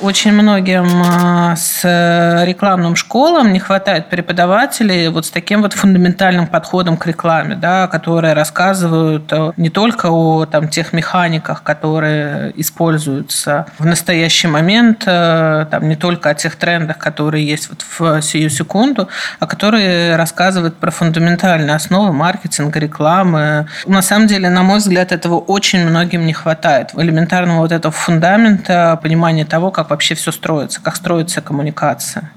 Очень 0.00 0.32
многим 0.32 0.86
а, 1.04 1.56
с 1.56 1.82
рекламным 2.44 2.94
школам 2.94 3.52
не 3.52 3.58
хватает 3.58 4.08
преподавателей 4.08 5.08
вот 5.08 5.26
с 5.26 5.30
таким 5.30 5.62
вот 5.62 5.72
фундаментальным 5.72 6.46
подходом 6.46 6.96
к 6.96 7.06
рекламе, 7.06 7.56
да, 7.56 7.88
которые 7.88 8.34
рассказывают 8.34 9.32
э, 9.32 9.52
не 9.56 9.70
только 9.70 10.06
о 10.10 10.46
там, 10.46 10.68
тех 10.68 10.92
механиках, 10.92 11.64
которые 11.64 12.52
используются 12.54 13.66
в 13.78 13.86
настоящий 13.86 14.46
момент, 14.46 15.02
э, 15.04 15.66
там, 15.68 15.88
не 15.88 15.96
только 15.96 16.30
о 16.30 16.34
тех 16.34 16.54
трендах, 16.54 16.98
которые 16.98 17.44
есть 17.44 17.68
вот 17.68 17.82
в 17.82 18.22
сию 18.22 18.50
секунду, 18.50 19.08
а 19.40 19.46
которые 19.48 20.14
рассказывают 20.14 20.76
про 20.76 20.92
фундаментальные 20.92 21.74
основы 21.74 22.12
маркетинга, 22.12 22.78
рекламы. 22.78 23.66
На 23.84 24.02
самом 24.02 24.28
деле, 24.28 24.48
на 24.48 24.62
мой 24.62 24.78
взгляд, 24.78 25.10
этого 25.10 25.40
очень 25.40 25.84
многим 25.84 26.24
не 26.24 26.32
хватает. 26.32 26.90
Элементарного 26.96 27.62
вот 27.62 27.72
этого 27.72 27.90
фундамента, 27.90 28.96
понимания 29.02 29.44
того, 29.44 29.72
как 29.72 29.87
вообще 29.88 30.14
все 30.14 30.32
строится, 30.32 30.80
как 30.80 30.96
строится 30.96 31.40
коммуникация. 31.40 32.30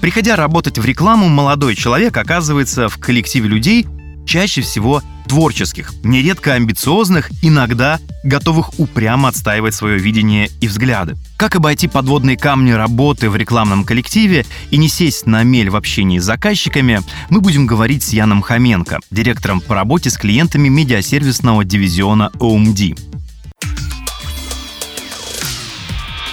Приходя 0.00 0.36
работать 0.36 0.78
в 0.78 0.84
рекламу, 0.84 1.28
молодой 1.28 1.74
человек 1.74 2.16
оказывается 2.16 2.88
в 2.88 2.98
коллективе 2.98 3.48
людей, 3.48 3.86
чаще 4.24 4.60
всего 4.60 5.02
творческих, 5.26 5.92
нередко 6.04 6.54
амбициозных, 6.54 7.30
иногда 7.42 7.98
готовых 8.22 8.78
упрямо 8.78 9.28
отстаивать 9.28 9.74
свое 9.74 9.98
видение 9.98 10.48
и 10.60 10.68
взгляды. 10.68 11.16
Как 11.36 11.56
обойти 11.56 11.88
подводные 11.88 12.36
камни 12.36 12.70
работы 12.70 13.28
в 13.28 13.36
рекламном 13.36 13.84
коллективе 13.84 14.46
и 14.70 14.76
не 14.76 14.88
сесть 14.88 15.26
на 15.26 15.42
мель 15.42 15.70
в 15.70 15.76
общении 15.76 16.18
с 16.18 16.24
заказчиками, 16.24 17.00
мы 17.28 17.40
будем 17.40 17.66
говорить 17.66 18.02
с 18.02 18.12
Яном 18.12 18.42
Хоменко, 18.42 19.00
директором 19.10 19.60
по 19.60 19.74
работе 19.74 20.10
с 20.10 20.16
клиентами 20.16 20.68
медиасервисного 20.68 21.64
дивизиона 21.64 22.30
OMD. 22.34 22.96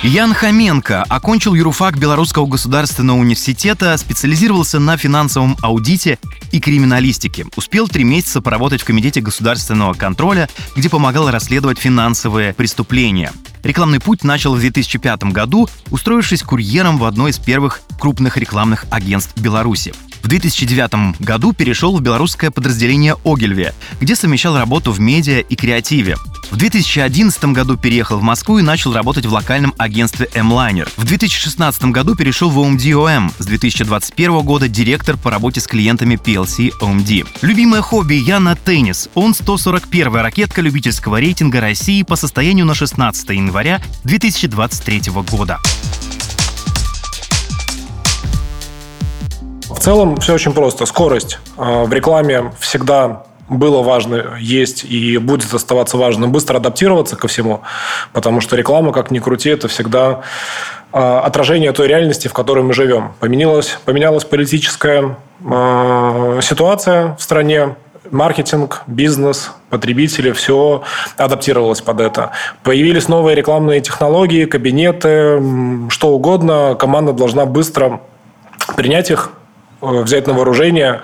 Ян 0.04 0.34
Хоменко 0.34 1.04
окончил 1.04 1.54
юрфак 1.54 1.98
Белорусского 1.98 2.46
государственного 2.46 3.20
университета, 3.20 3.96
специализировался 3.96 4.78
на 4.78 4.98
финансовом 4.98 5.56
аудите 5.62 6.20
и 6.52 6.60
криминалистике. 6.60 7.46
Успел 7.56 7.88
три 7.88 8.04
месяца 8.04 8.42
поработать 8.42 8.82
в 8.82 8.86
Комитете 8.86 9.22
государственного 9.22 9.94
контроля, 9.94 10.50
где 10.76 10.90
помогал 10.90 11.32
расследовать 11.32 11.80
финансовые 11.80 12.54
преступления. 12.54 13.32
Рекламный 13.64 14.02
путь 14.02 14.26
начал 14.26 14.56
в 14.56 14.60
2005 14.60 15.24
году, 15.32 15.70
устроившись 15.90 16.44
курьером 16.44 16.98
в 16.98 17.06
одно 17.06 17.30
из 17.30 17.40
первых 17.40 17.80
крупных 17.98 18.36
рекламных 18.36 18.86
агентств 18.92 19.38
Беларуси. 19.38 19.94
В 20.24 20.30
2009 20.30 21.20
году 21.20 21.51
перешел 21.51 21.98
в 21.98 22.01
белорусское 22.01 22.50
подразделение 22.50 23.18
«Огельве», 23.25 23.75
где 24.00 24.15
совмещал 24.15 24.58
работу 24.58 24.94
в 24.94 25.00
медиа 25.01 25.39
и 25.39 25.56
креативе. 25.56 26.15
В 26.50 26.56
2011 26.56 27.46
году 27.46 27.75
переехал 27.75 28.20
в 28.20 28.22
Москву 28.22 28.58
и 28.58 28.62
начал 28.62 28.94
работать 28.94 29.25
в 29.25 29.34
локальном 29.34 29.74
агентстве 29.77 30.30
M-Liner. 30.34 30.88
В 30.96 31.03
2016 31.03 31.86
году 31.86 32.15
перешел 32.15 32.50
в 32.50 32.58
OMD 32.58 33.34
С 33.38 33.46
2021 33.46 34.39
года 34.42 34.70
директор 34.70 35.18
по 35.18 35.30
работе 35.30 35.60
с 35.60 35.68
клиентами 35.68 36.15
PLC 36.15 36.72
OMD. 36.80 37.27
Любимое 37.42 37.82
хобби 37.82 38.13
Яна– 38.13 38.56
теннис. 38.65 39.10
Он 39.15 39.34
141 39.34 40.13
ракетка 40.15 40.62
любительского 40.62 41.20
рейтинга 41.20 41.60
России 41.60 42.01
по 42.03 42.15
состоянию 42.15 42.65
на 42.65 42.75
16 42.75 43.30
января 43.32 43.82
2023 44.06 45.12
года. 45.30 45.60
Целом 49.84 50.18
все 50.18 50.34
очень 50.34 50.54
просто. 50.54 50.86
Скорость 50.86 51.40
в 51.58 51.92
рекламе 51.92 52.54
всегда 52.60 53.24
было 53.50 53.84
важно, 53.84 54.38
есть 54.40 54.86
и 54.86 55.18
будет 55.18 55.54
оставаться 55.54 55.98
важным 55.98 56.32
быстро 56.32 56.58
адаптироваться 56.58 57.18
ко 57.18 57.28
всему, 57.28 57.62
потому 58.13 58.40
что 58.40 58.56
реклама, 58.56 58.94
как 58.94 59.12
ни 59.12 59.20
крути, 59.20 59.50
это 59.50 59.68
всегда 59.68 60.22
а, 60.94 61.20
отражение 61.20 61.74
той 61.74 61.88
реальности, 61.88 62.30
в 62.30 62.34
которой 62.34 62.63
мы 62.63 62.74
живем. 62.74 63.13
Поменялась, 63.20 63.78
поменялась 63.84 64.24
политическая 64.24 65.18
а, 65.46 66.40
ситуация 66.42 67.16
в 67.20 67.22
стране, 67.22 67.75
маркетинг, 68.10 68.84
бизнес, 68.88 69.52
потребители, 69.70 70.32
все 70.32 70.84
адаптировалось 71.18 71.82
под 71.82 72.00
это. 72.00 72.32
Появились 72.63 73.10
новые 73.10 73.36
рекламные 73.36 73.82
технологии, 73.82 74.46
кабинеты, 74.46 75.42
что 75.90 76.10
угодно. 76.10 76.75
Команда 76.80 77.12
должна 77.12 77.46
быстро 77.46 78.02
принять 78.78 79.12
их, 79.12 79.32
взять 79.84 80.28
на 80.28 80.34
вооружение 80.34 81.02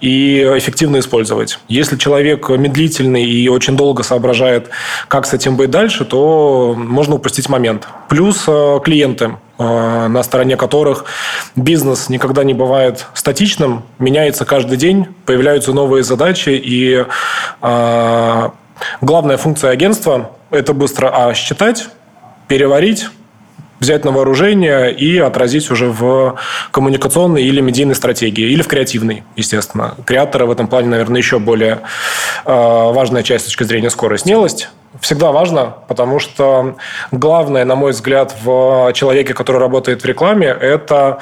и 0.00 0.42
эффективно 0.56 0.98
использовать. 0.98 1.58
Если 1.68 1.96
человек 1.96 2.48
медлительный 2.48 3.24
и 3.24 3.48
очень 3.48 3.76
долго 3.76 4.02
соображает, 4.02 4.70
как 5.08 5.26
с 5.26 5.34
этим 5.34 5.56
быть 5.56 5.70
дальше, 5.70 6.04
то 6.04 6.74
можно 6.76 7.16
упустить 7.16 7.48
момент. 7.48 7.88
Плюс 8.08 8.44
э, 8.46 8.80
клиенты, 8.84 9.36
э, 9.58 10.06
на 10.08 10.22
стороне 10.22 10.56
которых 10.56 11.04
бизнес 11.56 12.08
никогда 12.08 12.44
не 12.44 12.54
бывает 12.54 13.06
статичным, 13.14 13.82
меняется 13.98 14.44
каждый 14.44 14.76
день, 14.76 15.08
появляются 15.26 15.72
новые 15.72 16.02
задачи, 16.02 16.50
и 16.50 17.04
главная 19.00 19.36
функция 19.36 19.70
агентства– 19.70 20.30
это 20.50 20.72
быстро 20.72 21.10
а, 21.12 21.34
считать, 21.34 21.88
переварить, 22.48 23.08
взять 23.80 24.04
на 24.04 24.12
вооружение 24.12 24.92
и 24.92 25.18
отразить 25.18 25.70
уже 25.70 25.86
в 25.86 26.36
коммуникационной 26.70 27.42
или 27.42 27.60
медийной 27.60 27.94
стратегии, 27.94 28.50
или 28.50 28.62
в 28.62 28.68
креативной, 28.68 29.24
естественно. 29.36 29.94
Креаторы 30.04 30.46
в 30.46 30.50
этом 30.50 30.68
плане, 30.68 30.88
наверное, 30.88 31.18
еще 31.18 31.38
более 31.38 31.80
э, 32.44 32.52
важная 32.52 33.22
часть 33.22 33.44
с 33.44 33.46
точки 33.48 33.64
зрения 33.64 33.90
скорости. 33.90 34.26
Смелость 34.26 34.68
всегда 35.00 35.32
важно, 35.32 35.76
потому 35.88 36.18
что 36.18 36.76
главное, 37.12 37.64
на 37.64 37.74
мой 37.74 37.92
взгляд, 37.92 38.34
в 38.42 38.92
человеке, 38.92 39.34
который 39.34 39.58
работает 39.58 40.02
в 40.02 40.04
рекламе, 40.04 40.48
это 40.48 41.20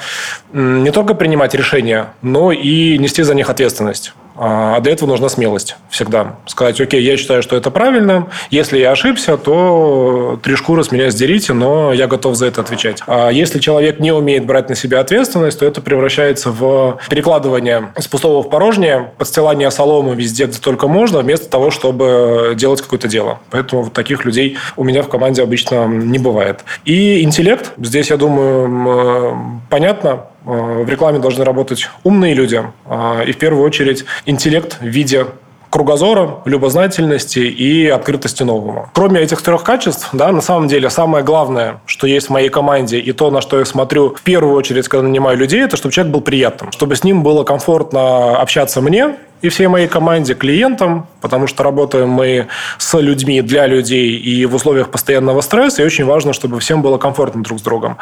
не 0.51 0.91
только 0.91 1.13
принимать 1.13 1.53
решения, 1.53 2.13
но 2.21 2.51
и 2.51 2.97
нести 2.97 3.23
за 3.23 3.35
них 3.35 3.49
ответственность. 3.49 4.13
А 4.41 4.79
для 4.79 4.93
этого 4.93 5.09
нужна 5.09 5.27
смелость 5.27 5.75
всегда. 5.89 6.37
Сказать, 6.45 6.79
окей, 6.79 7.03
я 7.03 7.17
считаю, 7.17 7.43
что 7.43 7.57
это 7.57 7.71
правильно. 7.71 8.27
Если 8.51 8.77
я 8.77 8.91
ошибся, 8.91 9.35
то 9.35 10.39
три 10.41 10.55
шкуры 10.55 10.85
с 10.85 10.91
меня 10.91 11.11
сдерите, 11.11 11.51
но 11.51 11.91
я 11.91 12.07
готов 12.07 12.35
за 12.35 12.45
это 12.45 12.61
отвечать. 12.61 13.03
А 13.05 13.29
если 13.29 13.59
человек 13.59 13.99
не 13.99 14.13
умеет 14.13 14.45
брать 14.45 14.69
на 14.69 14.75
себя 14.75 15.01
ответственность, 15.01 15.59
то 15.59 15.65
это 15.65 15.81
превращается 15.81 16.51
в 16.51 16.99
перекладывание 17.09 17.91
с 17.97 18.07
пустого 18.07 18.41
в 18.41 18.49
порожнее, 18.49 19.11
подстилание 19.17 19.71
соломы 19.71 20.15
везде, 20.15 20.45
где 20.45 20.57
только 20.57 20.87
можно, 20.87 21.19
вместо 21.19 21.49
того, 21.49 21.69
чтобы 21.69 22.53
делать 22.55 22.81
какое-то 22.81 23.09
дело. 23.09 23.39
Поэтому 23.51 23.83
вот 23.83 23.93
таких 23.93 24.23
людей 24.23 24.57
у 24.77 24.85
меня 24.85 25.03
в 25.03 25.09
команде 25.09 25.43
обычно 25.43 25.85
не 25.85 26.17
бывает. 26.17 26.61
И 26.85 27.23
интеллект. 27.23 27.71
Здесь, 27.77 28.09
я 28.09 28.15
думаю, 28.15 29.61
понятно, 29.69 30.27
в 30.43 30.87
рекламе 30.89 31.19
должны 31.19 31.43
работать 31.43 31.89
умные 32.03 32.33
люди, 32.33 32.63
а, 32.85 33.21
и 33.23 33.31
в 33.31 33.37
первую 33.37 33.63
очередь 33.65 34.05
интеллект 34.25 34.77
в 34.79 34.85
виде 34.85 35.25
кругозора, 35.69 36.37
любознательности 36.45 37.39
и 37.39 37.87
открытости 37.87 38.43
новому. 38.43 38.89
Кроме 38.93 39.21
этих 39.21 39.41
трех 39.41 39.63
качеств, 39.63 40.09
да, 40.13 40.31
на 40.31 40.41
самом 40.41 40.67
деле 40.67 40.89
самое 40.89 41.23
главное, 41.23 41.81
что 41.85 42.07
есть 42.07 42.27
в 42.27 42.29
моей 42.31 42.49
команде, 42.49 42.99
и 42.99 43.11
то, 43.11 43.29
на 43.31 43.41
что 43.41 43.59
я 43.59 43.65
смотрю 43.65 44.15
в 44.15 44.21
первую 44.21 44.55
очередь, 44.55 44.87
когда 44.87 45.07
нанимаю 45.07 45.37
людей, 45.37 45.61
это 45.61 45.77
чтобы 45.77 45.93
человек 45.93 46.13
был 46.13 46.21
приятным, 46.21 46.71
чтобы 46.71 46.95
с 46.95 47.03
ним 47.03 47.23
было 47.23 47.43
комфортно 47.43 48.37
общаться 48.37 48.81
мне, 48.81 49.15
и 49.41 49.49
всей 49.49 49.67
моей 49.67 49.87
команде, 49.87 50.33
клиентам, 50.33 51.07
потому 51.21 51.47
что 51.47 51.63
работаем 51.63 52.09
мы 52.09 52.47
с 52.77 52.97
людьми, 52.99 53.41
для 53.41 53.67
людей 53.67 54.17
и 54.17 54.45
в 54.45 54.55
условиях 54.55 54.89
постоянного 54.89 55.41
стресса, 55.41 55.81
и 55.81 55.85
очень 55.85 56.05
важно, 56.05 56.33
чтобы 56.33 56.59
всем 56.59 56.81
было 56.81 56.97
комфортно 56.97 57.43
друг 57.43 57.59
с 57.59 57.61
другом. 57.61 57.97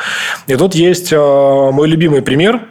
И 0.48 0.56
тут 0.56 0.76
есть 0.76 1.12
э, 1.12 1.18
мой 1.18 1.88
любимый 1.88 2.22
пример, 2.22 2.62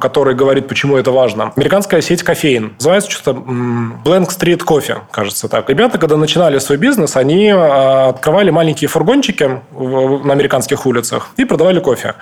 который 0.00 0.34
говорит, 0.34 0.68
почему 0.68 0.96
это 0.96 1.10
важно. 1.10 1.52
Американская 1.56 2.00
сеть 2.00 2.22
кофеин. 2.22 2.74
Называется 2.78 3.10
что-то 3.10 3.30
Blank 3.30 4.28
Street 4.28 4.64
Coffee, 4.64 4.98
кажется 5.10 5.48
так. 5.48 5.68
Ребята, 5.70 5.98
когда 5.98 6.16
начинали 6.16 6.58
свой 6.58 6.78
бизнес, 6.78 7.16
они 7.16 7.46
э, 7.46 8.08
открывали 8.08 8.50
маленькие 8.50 8.88
фургончики 8.88 9.60
на 9.72 10.32
американских 10.32 10.86
улицах 10.86 11.30
и 11.36 11.44
продавали 11.44 11.80
кофе. 11.80 12.14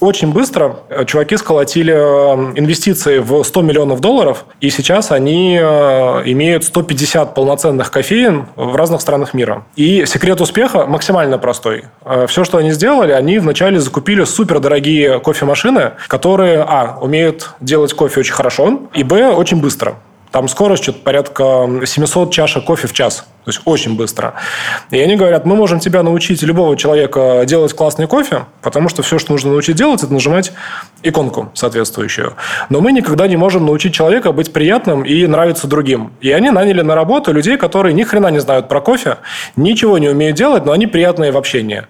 Очень 0.00 0.32
быстро 0.32 0.76
чуваки 1.06 1.36
сколотили 1.36 1.92
инвестиции 1.92 3.18
в 3.18 3.42
100 3.44 3.62
миллионов 3.62 4.00
долларов, 4.00 4.44
и 4.60 4.70
сейчас 4.70 5.12
они 5.12 5.58
э, 5.60 6.22
имеют 6.26 6.64
150 6.64 7.34
полноценных 7.34 7.90
кофеин 7.90 8.46
в 8.56 8.76
разных 8.76 9.00
странах 9.00 9.34
мира. 9.34 9.64
И 9.76 10.04
секрет 10.06 10.40
успеха 10.40 10.86
максимально 10.86 11.38
простой. 11.38 11.84
Э, 12.04 12.26
Все, 12.28 12.44
что 12.44 12.58
они 12.58 12.72
сделали, 12.72 13.12
они 13.12 13.38
вначале 13.38 13.78
закупили 13.80 14.24
супердорогие 14.24 15.20
кофемашины, 15.20 15.92
которые, 16.08 16.62
а, 16.72 16.98
умеют 17.00 17.50
делать 17.60 17.92
кофе 17.92 18.20
очень 18.20 18.32
хорошо, 18.32 18.80
и, 18.94 19.02
б, 19.02 19.30
очень 19.32 19.60
быстро. 19.60 19.96
Там 20.30 20.48
скорость 20.48 20.82
что-то 20.84 21.00
порядка 21.00 21.68
700 21.84 22.32
чашек 22.32 22.64
кофе 22.64 22.88
в 22.88 22.94
час. 22.94 23.26
То 23.44 23.48
есть 23.48 23.60
очень 23.64 23.96
быстро. 23.96 24.34
И 24.90 25.00
они 25.00 25.16
говорят, 25.16 25.44
мы 25.46 25.56
можем 25.56 25.80
тебя 25.80 26.02
научить, 26.02 26.42
любого 26.42 26.76
человека, 26.76 27.42
делать 27.44 27.72
классный 27.72 28.06
кофе, 28.06 28.46
потому 28.60 28.88
что 28.88 29.02
все, 29.02 29.18
что 29.18 29.32
нужно 29.32 29.50
научить 29.50 29.76
делать, 29.76 30.02
это 30.02 30.12
нажимать 30.12 30.52
иконку 31.02 31.50
соответствующую. 31.54 32.34
Но 32.68 32.80
мы 32.80 32.92
никогда 32.92 33.26
не 33.26 33.36
можем 33.36 33.66
научить 33.66 33.94
человека 33.94 34.30
быть 34.30 34.52
приятным 34.52 35.02
и 35.02 35.26
нравиться 35.26 35.66
другим. 35.66 36.12
И 36.20 36.30
они 36.30 36.50
наняли 36.50 36.82
на 36.82 36.94
работу 36.94 37.32
людей, 37.32 37.56
которые 37.56 37.94
ни 37.94 38.04
хрена 38.04 38.28
не 38.28 38.40
знают 38.40 38.68
про 38.68 38.80
кофе, 38.80 39.18
ничего 39.56 39.98
не 39.98 40.08
умеют 40.08 40.36
делать, 40.36 40.64
но 40.64 40.72
они 40.72 40.86
приятные 40.86 41.32
в 41.32 41.36
общении. 41.36 41.84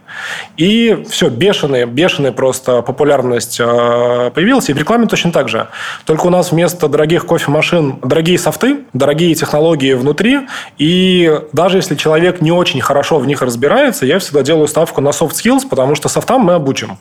И 0.56 1.04
все, 1.10 1.28
бешеная, 1.28 1.84
бешеная 1.84 2.32
просто 2.32 2.80
популярность 2.80 3.60
э, 3.60 4.30
появилась. 4.34 4.70
И 4.70 4.72
в 4.72 4.78
рекламе 4.78 5.06
точно 5.06 5.32
так 5.32 5.50
же. 5.50 5.68
Только 6.06 6.26
у 6.26 6.30
нас 6.30 6.52
вместо 6.52 6.88
дорогих 6.88 7.26
кофемашин 7.26 7.98
дорогие 8.02 8.38
софты, 8.38 8.84
дорогие 8.92 9.34
технологии 9.34 9.92
внутри 9.92 10.40
и 10.78 11.41
даже 11.52 11.78
если 11.78 11.94
человек 11.94 12.40
не 12.40 12.52
очень 12.52 12.80
хорошо 12.80 13.18
в 13.18 13.26
них 13.26 13.42
разбирается, 13.42 14.06
я 14.06 14.18
всегда 14.18 14.42
делаю 14.42 14.68
ставку 14.68 15.00
на 15.00 15.08
soft 15.08 15.32
skills, 15.32 15.68
потому 15.68 15.94
что 15.94 16.08
софтам 16.08 16.42
мы 16.42 16.54
обучим. 16.54 16.98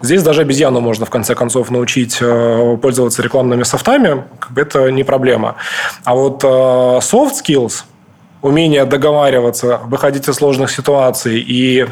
Здесь 0.00 0.22
даже 0.22 0.42
обезьяну 0.42 0.80
можно, 0.80 1.06
в 1.06 1.10
конце 1.10 1.34
концов, 1.34 1.70
научить 1.70 2.18
э, 2.20 2.78
пользоваться 2.80 3.22
рекламными 3.22 3.62
софтами. 3.62 4.24
Это 4.56 4.90
не 4.90 5.04
проблема. 5.04 5.56
А 6.04 6.14
вот 6.14 6.44
э, 6.44 6.46
soft 6.46 7.32
skills, 7.44 7.84
умение 8.42 8.84
договариваться, 8.84 9.80
выходить 9.84 10.28
из 10.28 10.34
сложных 10.36 10.70
ситуаций 10.70 11.40
и 11.40 11.86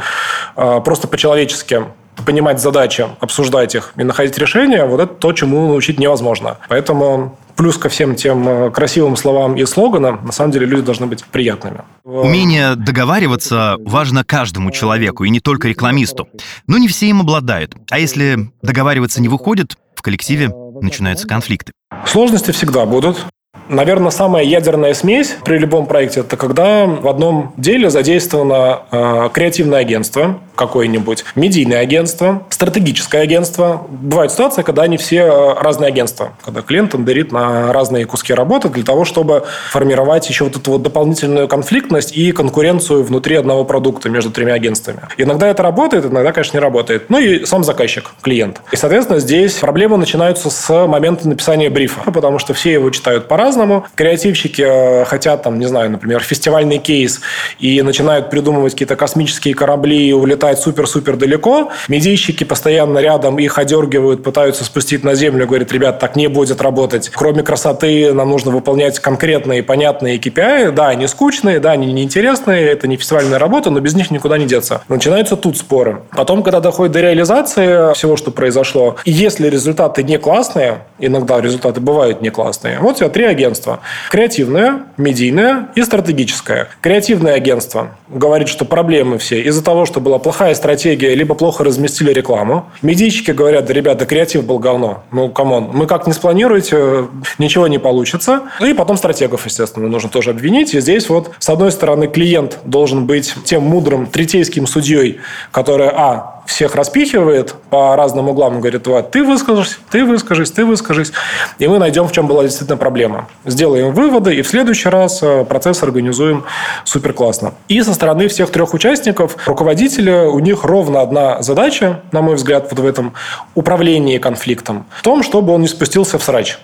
э, 0.56 0.80
просто 0.84 1.08
по-человечески 1.08 1.82
понимать 2.24 2.60
задачи, 2.60 3.06
обсуждать 3.20 3.74
их 3.74 3.92
и 3.96 4.04
находить 4.04 4.38
решения, 4.38 4.84
вот 4.84 5.00
это 5.00 5.14
то, 5.14 5.32
чему 5.32 5.68
научить 5.68 5.98
невозможно. 5.98 6.58
Поэтому 6.68 7.38
плюс 7.58 7.76
ко 7.76 7.88
всем 7.88 8.14
тем 8.14 8.48
э, 8.48 8.70
красивым 8.70 9.16
словам 9.16 9.56
и 9.56 9.66
слоганам, 9.66 10.24
на 10.24 10.32
самом 10.32 10.52
деле 10.52 10.64
люди 10.64 10.82
должны 10.82 11.06
быть 11.06 11.24
приятными. 11.24 11.82
Умение 12.04 12.76
договариваться 12.76 13.76
важно 13.80 14.24
каждому 14.24 14.70
человеку, 14.70 15.24
и 15.24 15.28
не 15.30 15.40
только 15.40 15.66
рекламисту. 15.66 16.28
Но 16.68 16.78
не 16.78 16.86
все 16.86 17.08
им 17.08 17.20
обладают. 17.20 17.74
А 17.90 17.98
если 17.98 18.52
договариваться 18.62 19.20
не 19.20 19.28
выходит, 19.28 19.76
в 19.96 20.02
коллективе 20.02 20.50
начинаются 20.80 21.26
конфликты. 21.26 21.72
Сложности 22.06 22.52
всегда 22.52 22.86
будут. 22.86 23.26
Наверное, 23.68 24.10
самая 24.10 24.44
ядерная 24.44 24.94
смесь 24.94 25.36
при 25.44 25.58
любом 25.58 25.86
проекте– 25.86 26.20
это 26.20 26.36
когда 26.36 26.86
в 26.86 27.08
одном 27.08 27.52
деле 27.56 27.90
задействовано 27.90 28.80
э, 28.90 29.28
креативное 29.32 29.80
агентство 29.80 30.38
какое-нибудь, 30.58 31.24
медийное 31.36 31.78
агентство, 31.78 32.42
стратегическое 32.50 33.20
агентство. 33.20 33.86
Бывают 33.88 34.32
ситуации, 34.32 34.62
когда 34.62 34.82
они 34.82 34.96
все 34.96 35.18
э, 35.18 35.54
разные 35.60 35.88
агентства, 35.88 36.32
когда 36.44 36.62
клиент 36.62 36.90
тендерит 36.90 37.30
на 37.30 37.72
разные 37.72 38.04
куски 38.06 38.34
работы 38.34 38.68
для 38.68 38.82
того, 38.82 39.04
чтобы 39.04 39.44
формировать 39.70 40.28
еще 40.28 40.44
вот 40.44 40.56
эту 40.56 40.72
вот 40.72 40.82
дополнительную 40.82 41.46
конфликтность 41.46 42.16
и 42.16 42.32
конкуренцию 42.32 43.04
внутри 43.04 43.36
одного 43.36 43.64
продукта 43.64 44.10
между 44.10 44.30
тремя 44.30 44.54
агентствами. 44.54 45.00
Иногда 45.16 45.46
это 45.46 45.62
работает, 45.62 46.06
иногда, 46.06 46.32
конечно, 46.32 46.56
не 46.56 46.62
работает. 46.62 47.08
Ну 47.08 47.18
и 47.18 47.44
сам 47.44 47.62
заказчик, 47.62 48.10
клиент. 48.20 48.60
И, 48.72 48.76
соответственно, 48.76 49.20
здесь 49.20 49.54
проблемы 49.54 49.96
начинаются 49.96 50.50
с 50.50 50.86
момента 50.86 51.28
написания 51.28 51.70
брифа, 51.70 52.10
потому 52.10 52.38
что 52.38 52.52
все 52.52 52.72
его 52.72 52.90
читают 52.90 53.28
по-разному, 53.28 53.57
по-разному. 53.58 53.86
Креативщики 53.94 54.62
э, 54.66 55.04
хотят, 55.04 55.42
там, 55.42 55.58
не 55.58 55.66
знаю, 55.66 55.90
например, 55.90 56.20
фестивальный 56.20 56.78
кейс 56.78 57.20
и 57.58 57.82
начинают 57.82 58.30
придумывать 58.30 58.72
какие-то 58.72 58.96
космические 58.96 59.54
корабли 59.54 60.08
и 60.08 60.12
улетать 60.12 60.60
супер-супер 60.60 61.16
далеко. 61.16 61.70
Медийщики 61.88 62.44
постоянно 62.44 62.98
рядом 62.98 63.38
их 63.38 63.58
одергивают, 63.58 64.22
пытаются 64.22 64.64
спустить 64.64 65.04
на 65.04 65.14
землю, 65.14 65.46
говорят, 65.46 65.72
ребят, 65.72 65.98
так 65.98 66.16
не 66.16 66.28
будет 66.28 66.60
работать. 66.60 67.10
Кроме 67.14 67.42
красоты 67.42 68.12
нам 68.12 68.30
нужно 68.30 68.50
выполнять 68.50 68.98
конкретные, 69.00 69.62
понятные 69.62 70.18
KPI. 70.18 70.72
Да, 70.72 70.88
они 70.88 71.06
скучные, 71.06 71.60
да, 71.60 71.72
они 71.72 71.92
неинтересные, 71.92 72.68
это 72.68 72.86
не 72.86 72.96
фестивальная 72.96 73.38
работа, 73.38 73.70
но 73.70 73.80
без 73.80 73.94
них 73.94 74.10
никуда 74.10 74.38
не 74.38 74.46
деться. 74.46 74.82
Начинаются 74.88 75.36
тут 75.36 75.56
споры. 75.56 76.02
Потом, 76.10 76.42
когда 76.42 76.60
доходит 76.60 76.92
до 76.92 77.00
реализации 77.00 77.92
всего, 77.94 78.16
что 78.16 78.30
произошло, 78.30 78.96
если 79.04 79.48
результаты 79.48 80.02
не 80.02 80.18
классные, 80.18 80.78
иногда 80.98 81.40
результаты 81.40 81.80
бывают 81.80 82.22
не 82.22 82.30
классные, 82.30 82.78
вот 82.80 82.96
у 82.96 82.98
тебя 82.98 83.08
три 83.08 83.24
агентства. 83.48 83.80
Креативное, 84.10 84.82
медийное 84.96 85.68
и 85.74 85.82
стратегическое. 85.82 86.68
Креативное 86.80 87.34
агентство 87.34 87.96
говорит, 88.08 88.48
что 88.48 88.64
проблемы 88.64 89.18
все 89.18 89.40
из-за 89.42 89.64
того, 89.64 89.86
что 89.86 90.00
была 90.00 90.18
плохая 90.18 90.54
стратегия, 90.54 91.14
либо 91.14 91.34
плохо 91.34 91.64
разместили 91.64 92.12
рекламу. 92.12 92.70
Медийщики 92.82 93.30
говорят, 93.30 93.66
да, 93.66 93.72
ребята, 93.72 94.06
креатив 94.06 94.44
был 94.44 94.58
говно. 94.58 95.02
Ну, 95.12 95.30
come 95.30 95.53
on, 95.53 95.70
мы 95.72 95.86
как 95.86 96.06
не 96.06 96.12
спланируете, 96.12 97.08
ничего 97.38 97.66
не 97.68 97.78
получится. 97.78 98.42
Ну 98.60 98.66
и 98.66 98.74
потом 98.74 98.96
стратегов, 98.96 99.46
естественно, 99.46 99.88
нужно 99.88 100.10
тоже 100.10 100.30
обвинить. 100.30 100.74
И 100.74 100.80
здесь 100.80 101.08
вот, 101.08 101.32
с 101.38 101.48
одной 101.48 101.72
стороны, 101.72 102.06
клиент 102.06 102.58
должен 102.64 103.06
быть 103.06 103.34
тем 103.44 103.62
мудрым 103.62 104.06
третейским 104.06 104.66
судьей, 104.66 105.20
который, 105.50 105.88
а, 105.88 106.37
всех 106.48 106.74
распихивает 106.74 107.54
по 107.68 107.94
разным 107.94 108.28
углам 108.28 108.56
и 108.56 108.60
говорит, 108.60 108.86
вот, 108.86 109.10
ты 109.10 109.22
выскажись, 109.22 109.78
ты 109.90 110.04
выскажись, 110.04 110.50
ты 110.50 110.64
выскажись. 110.64 111.12
И 111.58 111.68
мы 111.68 111.78
найдем, 111.78 112.08
в 112.08 112.12
чем 112.12 112.26
была 112.26 112.42
действительно 112.42 112.78
проблема. 112.78 113.28
Сделаем 113.44 113.92
выводы, 113.92 114.34
и 114.34 114.42
в 114.42 114.48
следующий 114.48 114.88
раз 114.88 115.22
э, 115.22 115.44
процесс 115.44 115.82
организуем 115.82 116.44
супер 116.84 117.12
классно. 117.12 117.52
И 117.68 117.82
со 117.82 117.92
стороны 117.92 118.28
всех 118.28 118.50
трех 118.50 118.72
участников, 118.72 119.36
руководителя, 119.46 120.22
у 120.22 120.38
них 120.38 120.64
ровно 120.64 121.02
одна 121.02 121.42
задача, 121.42 122.00
на 122.12 122.22
мой 122.22 122.36
взгляд, 122.36 122.68
вот 122.70 122.80
в 122.80 122.86
этом 122.86 123.12
управлении 123.54 124.16
конфликтом, 124.16 124.86
в 124.96 125.02
том, 125.02 125.22
чтобы 125.22 125.52
он 125.52 125.60
не 125.60 125.68
спустился 125.68 126.18
в 126.18 126.22
срач. 126.22 126.58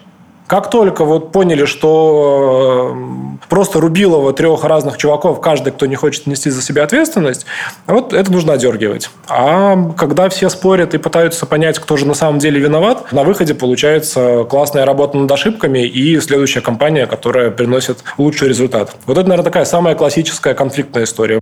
Как 0.47 0.69
только 0.69 1.05
вот 1.05 1.33
поняли, 1.33 1.65
что 1.65 2.95
э, 2.95 3.47
просто 3.49 3.81
Рубилова 3.81 4.35
трех 4.35 4.63
разных 4.65 4.99
чуваков, 4.99 5.41
каждый, 5.41 5.73
кто 5.73 5.87
не 5.87 5.97
хочет 5.97 6.27
нести 6.27 6.51
за 6.51 6.61
себя 6.61 6.85
ответственность, 6.85 7.47
вот 7.87 8.13
это 8.13 8.31
нужно 8.31 8.53
одергивать. 8.53 9.09
А 9.27 9.93
когда 9.97 10.29
все 10.29 10.51
спорят 10.51 10.93
и 10.93 10.99
пытаются 10.99 11.47
понять, 11.47 11.79
кто 11.79 11.97
же 11.97 12.07
на 12.07 12.15
самом 12.15 12.41
деле 12.41 12.61
виноват, 12.61 13.11
на 13.11 13.25
выходе 13.25 13.55
получается 13.55 14.45
классная 14.49 14.85
работа 14.85 15.17
над 15.17 15.33
ошибками 15.33 15.87
и 15.87 16.21
следующая 16.21 16.61
компания, 16.61 17.07
которая 17.07 17.51
приносит 17.51 18.05
лучший 18.19 18.49
результат. 18.49 18.95
Вот 19.07 19.17
это, 19.17 19.27
наверное, 19.27 19.45
такая 19.51 19.65
самая 19.65 19.95
классическая 19.95 20.53
конфликтная 20.53 21.05
история. 21.05 21.41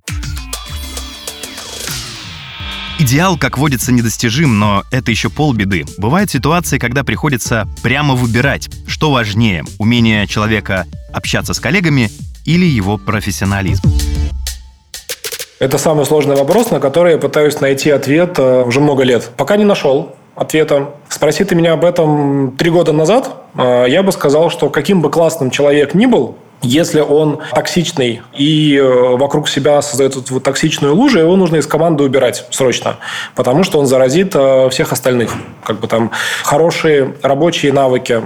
Идеал, 3.03 3.37
как 3.37 3.59
водится, 3.59 3.91
недостижим, 3.91 4.61
но 4.61 4.85
это 4.93 5.11
еще 5.11 5.29
полбеды. 5.29 5.85
Бывают 5.99 6.31
ситуации, 6.31 6.79
когда 6.79 7.03
приходится 7.03 7.67
прямо 7.83 8.15
выбирать, 8.15 8.71
что 8.87 9.11
важнее, 9.11 9.65
умение 9.81 10.29
человека 10.29 10.87
общаться 11.13 11.53
с 11.53 11.59
коллегами 11.59 12.11
или 12.45 12.65
его 12.65 12.99
профессионализм. 12.99 13.83
Это 15.59 15.79
самый 15.79 16.07
сложный 16.07 16.37
вопрос, 16.37 16.71
на 16.71 16.79
который 16.79 17.15
я 17.15 17.19
пытаюсь 17.19 17.61
найти 17.61 17.91
ответ 17.91 18.39
э, 18.39 18.63
уже 18.63 18.79
много 18.79 19.03
лет. 19.03 19.33
Пока 19.37 19.57
не 19.57 19.65
нашел 19.65 20.15
ответа. 20.37 20.91
Спроси 21.09 21.43
ты 21.43 21.57
меня 21.57 21.73
об 21.73 21.85
этом 21.85 22.53
три 22.57 22.71
года 22.71 22.93
назад, 22.93 23.35
э, 23.57 23.87
я 23.89 24.05
бы 24.05 24.13
сказал, 24.13 24.49
что 24.49 24.71
каким 24.71 25.03
бы 25.03 25.11
классным 25.11 25.51
человек 25.51 25.95
ни 25.95 26.07
был, 26.07 26.37
если 26.63 27.01
он 27.01 27.41
токсичный 27.55 28.23
и 28.37 28.77
э, 28.77 29.17
вокруг 29.17 29.49
себя 29.49 29.83
создает 29.83 30.31
вот, 30.31 30.43
токсичную 30.43 30.95
лужу, 30.95 31.19
его 31.19 31.37
нужно 31.37 31.57
из 31.57 31.67
команды 31.67 32.05
убирать 32.05 32.47
срочно, 32.51 32.97
потому 33.35 33.65
что 33.65 33.79
он 33.79 33.87
заразит 33.87 34.33
э, 34.35 34.69
всех 34.71 34.93
остальных. 34.93 35.33
Как 35.65 35.81
бы 35.81 35.89
там 35.89 36.11
хорошие 36.45 37.15
рабочие 37.23 37.73
навыки, 37.73 38.23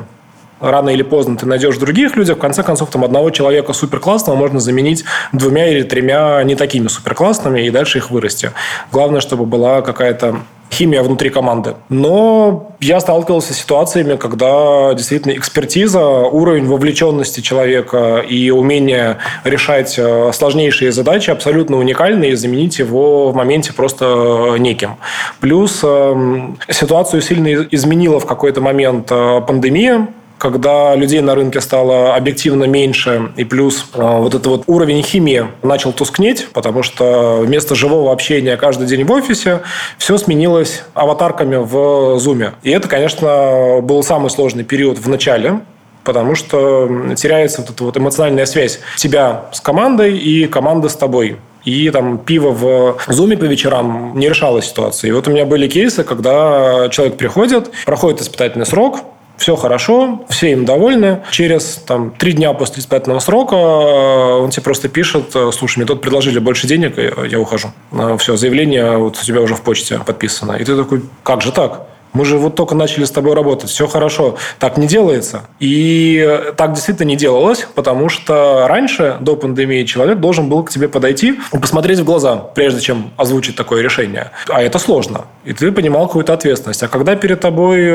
рано 0.60 0.90
или 0.90 1.02
поздно 1.02 1.36
ты 1.36 1.46
найдешь 1.46 1.76
других 1.76 2.16
людях. 2.16 2.38
В 2.38 2.40
конце 2.40 2.62
концов, 2.62 2.90
там 2.90 3.04
одного 3.04 3.30
человека 3.30 3.72
суперклассного 3.72 4.36
можно 4.36 4.60
заменить 4.60 5.04
двумя 5.32 5.68
или 5.68 5.82
тремя 5.82 6.42
не 6.44 6.54
такими 6.54 6.88
суперклассными 6.88 7.66
и 7.66 7.70
дальше 7.70 7.98
их 7.98 8.10
вырасти. 8.10 8.52
Главное, 8.92 9.20
чтобы 9.20 9.44
была 9.46 9.82
какая-то 9.82 10.40
химия 10.70 11.02
внутри 11.02 11.30
команды. 11.30 11.74
Но 11.88 12.72
я 12.80 13.00
сталкивался 13.00 13.54
с 13.54 13.58
ситуациями, 13.58 14.16
когда 14.16 14.92
действительно 14.94 15.32
экспертиза, 15.32 16.00
уровень 16.00 16.66
вовлеченности 16.66 17.40
человека 17.40 18.18
и 18.18 18.50
умение 18.50 19.18
решать 19.44 19.94
э, 19.98 20.30
сложнейшие 20.32 20.92
задачи 20.92 21.30
абсолютно 21.30 21.78
уникальны, 21.78 22.30
и 22.30 22.34
заменить 22.34 22.78
его 22.78 23.30
в 23.30 23.36
моменте 23.36 23.72
просто 23.72 24.56
неким. 24.58 24.96
Плюс 25.40 25.80
эм, 25.82 26.58
ситуацию 26.68 27.22
сильно 27.22 27.66
изменила 27.70 28.20
в 28.20 28.26
какой-то 28.26 28.60
момент 28.60 29.08
э, 29.10 29.40
пандемия, 29.46 30.08
когда 30.50 30.94
людей 30.94 31.20
на 31.22 31.34
рынке 31.34 31.60
стало 31.60 32.14
объективно 32.14 32.64
меньше, 32.64 33.32
и 33.36 33.42
плюс 33.42 33.84
э, 33.94 34.00
вот 34.00 34.32
этот 34.32 34.46
вот 34.46 34.62
уровень 34.68 35.02
химии 35.02 35.48
начал 35.64 35.92
тускнеть, 35.92 36.46
потому 36.52 36.84
что 36.84 37.40
вместо 37.42 37.74
живого 37.74 38.12
общения 38.12 38.56
каждый 38.56 38.86
день 38.86 39.02
в 39.02 39.10
офисе 39.10 39.62
все 39.98 40.16
сменилось 40.18 40.84
аватарками 40.94 41.56
в 41.56 41.74
Zoom. 42.18 42.52
И 42.62 42.70
это, 42.70 42.86
конечно, 42.86 43.80
был 43.82 44.04
самый 44.04 44.30
сложный 44.30 44.62
период 44.62 44.98
в 44.98 45.08
начале, 45.08 45.62
потому 46.04 46.36
что 46.36 46.88
теряется 47.16 47.62
вот 47.62 47.70
эта 47.70 47.82
вот 47.82 47.96
эмоциональная 47.96 48.46
связь 48.46 48.78
тебя 48.96 49.46
с 49.52 49.60
командой 49.60 50.16
и 50.16 50.46
команды 50.46 50.88
с 50.88 50.94
тобой 50.94 51.38
и 51.64 51.90
там 51.90 52.18
пиво 52.18 52.52
в 52.52 53.12
зуме 53.12 53.36
по 53.36 53.42
вечерам 53.42 54.16
не 54.16 54.28
решала 54.28 54.62
ситуацию. 54.62 55.10
И 55.10 55.12
вот 55.12 55.26
у 55.26 55.32
меня 55.32 55.44
были 55.44 55.66
кейсы, 55.66 56.04
когда 56.04 56.88
человек 56.90 57.16
приходит, 57.16 57.72
проходит 57.84 58.20
испытательный 58.20 58.66
срок, 58.66 59.00
все 59.36 59.56
хорошо, 59.56 60.24
все 60.28 60.52
им 60.52 60.64
довольны. 60.64 61.22
Через 61.30 61.82
там, 61.86 62.10
три 62.10 62.32
дня 62.32 62.52
после 62.52 62.80
испытательного 62.80 63.20
срока 63.20 63.56
э, 63.56 64.42
он 64.42 64.50
тебе 64.50 64.62
просто 64.62 64.88
пишет, 64.88 65.34
э, 65.34 65.50
слушай, 65.52 65.78
мне 65.78 65.86
тут 65.86 66.00
предложили 66.00 66.38
больше 66.38 66.66
денег, 66.66 66.98
я 66.98 67.38
ухожу. 67.38 67.68
Э, 67.92 68.16
все, 68.18 68.36
заявление 68.36 68.96
вот 68.96 69.18
у 69.18 69.24
тебя 69.24 69.40
уже 69.40 69.54
в 69.54 69.62
почте 69.62 69.98
подписано. 69.98 70.52
И 70.52 70.64
ты 70.64 70.76
такой, 70.76 71.02
как 71.22 71.42
же 71.42 71.52
так? 71.52 71.86
Мы 72.16 72.24
же 72.24 72.38
вот 72.38 72.54
только 72.54 72.74
начали 72.74 73.04
с 73.04 73.10
тобой 73.10 73.34
работать, 73.34 73.68
все 73.68 73.86
хорошо. 73.86 74.36
Так 74.58 74.78
не 74.78 74.86
делается. 74.86 75.42
И 75.60 76.40
так 76.56 76.72
действительно 76.72 77.08
не 77.08 77.16
делалось, 77.16 77.68
потому 77.74 78.08
что 78.08 78.66
раньше, 78.66 79.18
до 79.20 79.36
пандемии, 79.36 79.84
человек 79.84 80.18
должен 80.18 80.48
был 80.48 80.62
к 80.64 80.70
тебе 80.70 80.88
подойти 80.88 81.38
и 81.52 81.58
посмотреть 81.58 81.98
в 81.98 82.04
глаза, 82.04 82.36
прежде 82.36 82.80
чем 82.80 83.10
озвучить 83.18 83.54
такое 83.54 83.82
решение. 83.82 84.30
А 84.48 84.62
это 84.62 84.78
сложно. 84.78 85.26
И 85.44 85.52
ты 85.52 85.70
понимал 85.72 86.06
какую-то 86.06 86.32
ответственность. 86.32 86.82
А 86.82 86.88
когда 86.88 87.16
перед 87.16 87.40
тобой 87.40 87.82
э, 87.82 87.94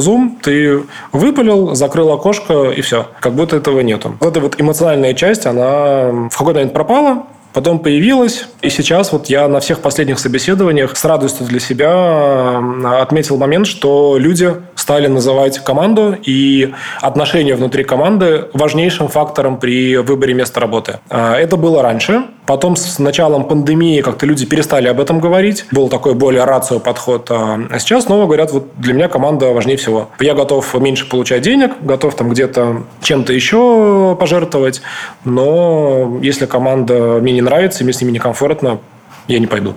Zoom, 0.00 0.32
ты 0.42 0.82
выпалил, 1.12 1.74
закрыл 1.74 2.12
окошко 2.12 2.72
и 2.72 2.82
все. 2.82 3.06
Как 3.20 3.32
будто 3.32 3.56
этого 3.56 3.80
нету. 3.80 4.16
Вот 4.20 4.28
эта 4.28 4.40
вот 4.40 4.60
эмоциональная 4.60 5.14
часть, 5.14 5.46
она 5.46 6.28
в 6.30 6.36
какой-то 6.36 6.58
момент 6.58 6.74
пропала, 6.74 7.24
Потом 7.56 7.78
появилась, 7.78 8.46
и 8.60 8.68
сейчас 8.68 9.12
вот 9.12 9.30
я 9.30 9.48
на 9.48 9.60
всех 9.60 9.80
последних 9.80 10.18
собеседованиях 10.18 10.94
с 10.94 11.02
радостью 11.06 11.46
для 11.46 11.58
себя 11.58 12.62
отметил 13.00 13.38
момент, 13.38 13.66
что 13.66 14.18
люди 14.18 14.52
стали 14.74 15.06
называть 15.06 15.60
команду 15.60 16.18
и 16.22 16.74
отношения 17.00 17.54
внутри 17.54 17.82
команды 17.82 18.50
важнейшим 18.52 19.08
фактором 19.08 19.58
при 19.58 19.96
выборе 19.96 20.34
места 20.34 20.60
работы. 20.60 21.00
А, 21.08 21.34
это 21.34 21.56
было 21.56 21.82
раньше. 21.82 22.26
Потом 22.44 22.76
с 22.76 22.98
началом 23.00 23.48
пандемии 23.48 24.02
как-то 24.02 24.26
люди 24.26 24.44
перестали 24.44 24.86
об 24.86 25.00
этом 25.00 25.18
говорить. 25.18 25.64
Был 25.72 25.88
такой 25.88 26.14
более 26.14 26.44
рацио 26.44 26.78
подход. 26.78 27.28
А, 27.30 27.58
а 27.70 27.78
сейчас 27.78 28.04
снова 28.04 28.26
говорят, 28.26 28.52
вот 28.52 28.68
для 28.76 28.92
меня 28.92 29.08
команда 29.08 29.46
важнее 29.52 29.78
всего. 29.78 30.10
Я 30.20 30.34
готов 30.34 30.74
меньше 30.74 31.08
получать 31.08 31.40
денег, 31.40 31.72
готов 31.80 32.14
там 32.14 32.28
где-то 32.28 32.82
чем-то 33.00 33.32
еще 33.32 34.14
пожертвовать, 34.20 34.82
но 35.24 36.18
если 36.20 36.44
команда 36.44 37.18
мне 37.20 37.32
не 37.32 37.45
нравится, 37.46 37.84
мне 37.84 37.92
с 37.92 38.00
ними 38.00 38.12
некомфортно, 38.12 38.80
я 39.28 39.38
не 39.38 39.46
пойду. 39.46 39.74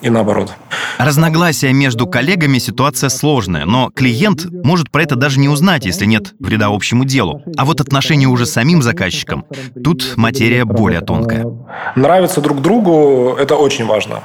И 0.00 0.10
наоборот. 0.10 0.52
Разногласия 0.98 1.72
между 1.72 2.06
коллегами 2.06 2.58
ситуация 2.58 3.08
сложная, 3.08 3.64
но 3.64 3.90
клиент 3.90 4.46
может 4.50 4.90
про 4.90 5.02
это 5.02 5.16
даже 5.16 5.38
не 5.38 5.48
узнать, 5.48 5.84
если 5.84 6.06
нет 6.06 6.34
вреда 6.38 6.66
общему 6.70 7.04
делу. 7.04 7.42
А 7.56 7.64
вот 7.64 7.80
отношения 7.80 8.26
уже 8.26 8.46
с 8.46 8.52
самим 8.52 8.82
заказчиком, 8.82 9.44
тут 9.82 10.16
материя 10.16 10.64
более 10.64 11.00
тонкая. 11.00 11.46
Нравиться 11.96 12.40
друг 12.40 12.62
другу– 12.62 13.36
это 13.38 13.56
очень 13.56 13.86
важно. 13.86 14.20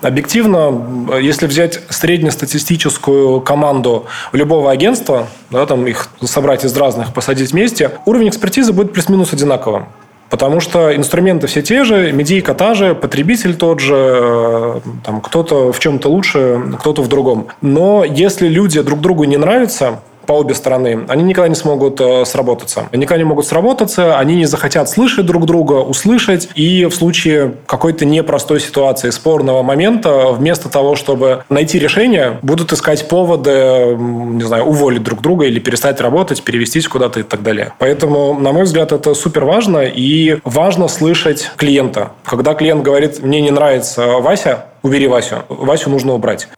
Объективно, 0.00 1.16
если 1.20 1.46
взять 1.46 1.80
среднестатистическую 1.88 3.40
команду 3.40 4.06
любого 4.32 4.70
агентства, 4.70 5.28
да, 5.50 5.66
там 5.66 5.86
их 5.86 6.08
собрать 6.22 6.64
из 6.64 6.76
разных, 6.76 7.12
посадить 7.12 7.52
вместе, 7.52 7.92
уровень 8.04 8.28
экспертизы 8.28 8.72
будет 8.72 8.92
плюс-минус 8.92 9.32
одинаковым. 9.32 9.86
Потому 10.28 10.60
что 10.60 10.94
инструменты 10.94 11.46
все 11.46 11.62
те 11.62 11.84
же, 11.84 12.12
медийка 12.12 12.54
та 12.54 12.74
же, 12.74 12.94
потребитель 12.94 13.54
тот 13.54 13.80
же, 13.80 13.94
э, 13.96 14.80
там, 15.04 15.20
кто-то 15.20 15.72
в 15.72 15.78
чем-то 15.78 16.08
лучше, 16.08 16.62
кто-то 16.80 17.02
в 17.02 17.08
другом. 17.08 17.48
Но 17.62 18.04
если 18.04 18.48
люди 18.48 18.82
друг 18.82 19.00
другу 19.00 19.24
не 19.24 19.36
нравятся, 19.36 20.00
по 20.26 20.32
обе 20.32 20.54
стороны, 20.54 21.04
они 21.08 21.22
никогда 21.22 21.48
не 21.48 21.54
смогут 21.54 22.00
э, 22.00 22.24
сработаться. 22.24 22.88
Они 22.92 23.02
никогда 23.02 23.18
не 23.18 23.28
могут 23.28 23.46
сработаться, 23.46 24.18
они 24.18 24.36
не 24.36 24.46
захотят 24.46 24.88
слышать 24.88 25.26
друг 25.26 25.46
друга, 25.46 25.74
услышать, 25.74 26.48
и 26.54 26.86
в 26.86 26.94
случае 26.94 27.54
какой-то 27.66 28.04
непростой 28.04 28.60
ситуации, 28.60 29.10
спорного 29.10 29.62
момента, 29.62 30.28
вместо 30.28 30.68
того, 30.68 30.96
чтобы 30.96 31.44
найти 31.48 31.78
решение, 31.78 32.38
будут 32.42 32.72
искать 32.72 33.08
поводы, 33.08 33.96
не 33.96 34.42
знаю, 34.42 34.64
уволить 34.64 35.02
друг 35.02 35.20
друга 35.22 35.46
или 35.46 35.58
перестать 35.60 36.00
работать, 36.00 36.42
перевестись 36.42 36.88
куда-то 36.88 37.20
и 37.20 37.22
так 37.22 37.42
далее. 37.42 37.72
Поэтому, 37.78 38.34
на 38.38 38.52
мой 38.52 38.64
взгляд, 38.64 38.92
это 38.92 39.14
супер 39.14 39.44
важно, 39.44 39.84
и 39.84 40.38
важно 40.44 40.88
слышать 40.88 41.50
клиента. 41.56 42.10
Когда 42.24 42.54
клиент 42.54 42.82
говорит, 42.82 43.22
мне 43.22 43.40
не 43.40 43.50
нравится 43.50 44.06
Вася, 44.18 44.66
убери 44.82 45.08
Васю. 45.08 45.44
Васю 45.48 45.90
нужно 45.90 46.14
убрать. 46.14 46.48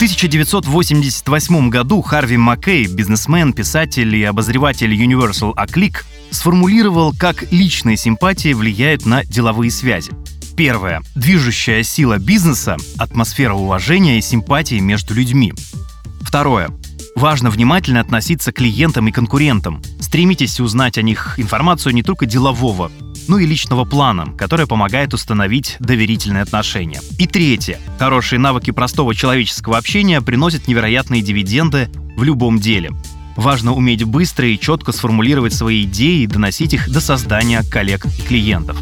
В 0.00 0.02
1988 0.02 1.68
году 1.68 2.00
Харви 2.00 2.38
Маккей, 2.38 2.86
бизнесмен, 2.86 3.52
писатель 3.52 4.16
и 4.16 4.24
обозреватель 4.24 4.94
Universal 4.94 5.54
Aclick, 5.54 6.04
сформулировал, 6.30 7.12
как 7.12 7.52
личные 7.52 7.98
симпатии 7.98 8.54
влияют 8.54 9.04
на 9.04 9.22
деловые 9.26 9.70
связи. 9.70 10.10
Первое. 10.56 11.02
Движущая 11.14 11.82
сила 11.82 12.16
бизнеса– 12.16 12.78
атмосфера 12.98 13.52
уважения 13.52 14.16
и 14.16 14.22
симпатии 14.22 14.78
между 14.78 15.12
людьми. 15.12 15.52
Второе. 16.22 16.70
Важно 17.14 17.50
внимательно 17.50 18.00
относиться 18.00 18.52
к 18.52 18.56
клиентам 18.56 19.06
и 19.08 19.12
конкурентам. 19.12 19.82
Стремитесь 20.00 20.60
узнать 20.60 20.96
о 20.96 21.02
них 21.02 21.38
информацию 21.38 21.94
не 21.94 22.02
только 22.02 22.24
делового, 22.24 22.90
ну 23.30 23.38
и 23.38 23.46
личного 23.46 23.84
плана, 23.84 24.34
которая 24.36 24.66
помогает 24.66 25.14
установить 25.14 25.76
доверительные 25.78 26.42
отношения. 26.42 27.00
И 27.16 27.28
третье. 27.28 27.78
Хорошие 27.96 28.40
навыки 28.40 28.72
простого 28.72 29.14
человеческого 29.14 29.78
общения 29.78 30.20
приносят 30.20 30.66
невероятные 30.66 31.22
дивиденды 31.22 31.88
в 32.16 32.24
любом 32.24 32.58
деле. 32.58 32.90
Важно 33.36 33.72
уметь 33.72 34.02
быстро 34.02 34.48
и 34.48 34.58
четко 34.58 34.90
сформулировать 34.90 35.54
свои 35.54 35.84
идеи 35.84 36.22
и 36.22 36.26
доносить 36.26 36.74
их 36.74 36.90
до 36.90 37.00
создания 37.00 37.62
коллег 37.70 38.04
и 38.18 38.22
клиентов. 38.22 38.78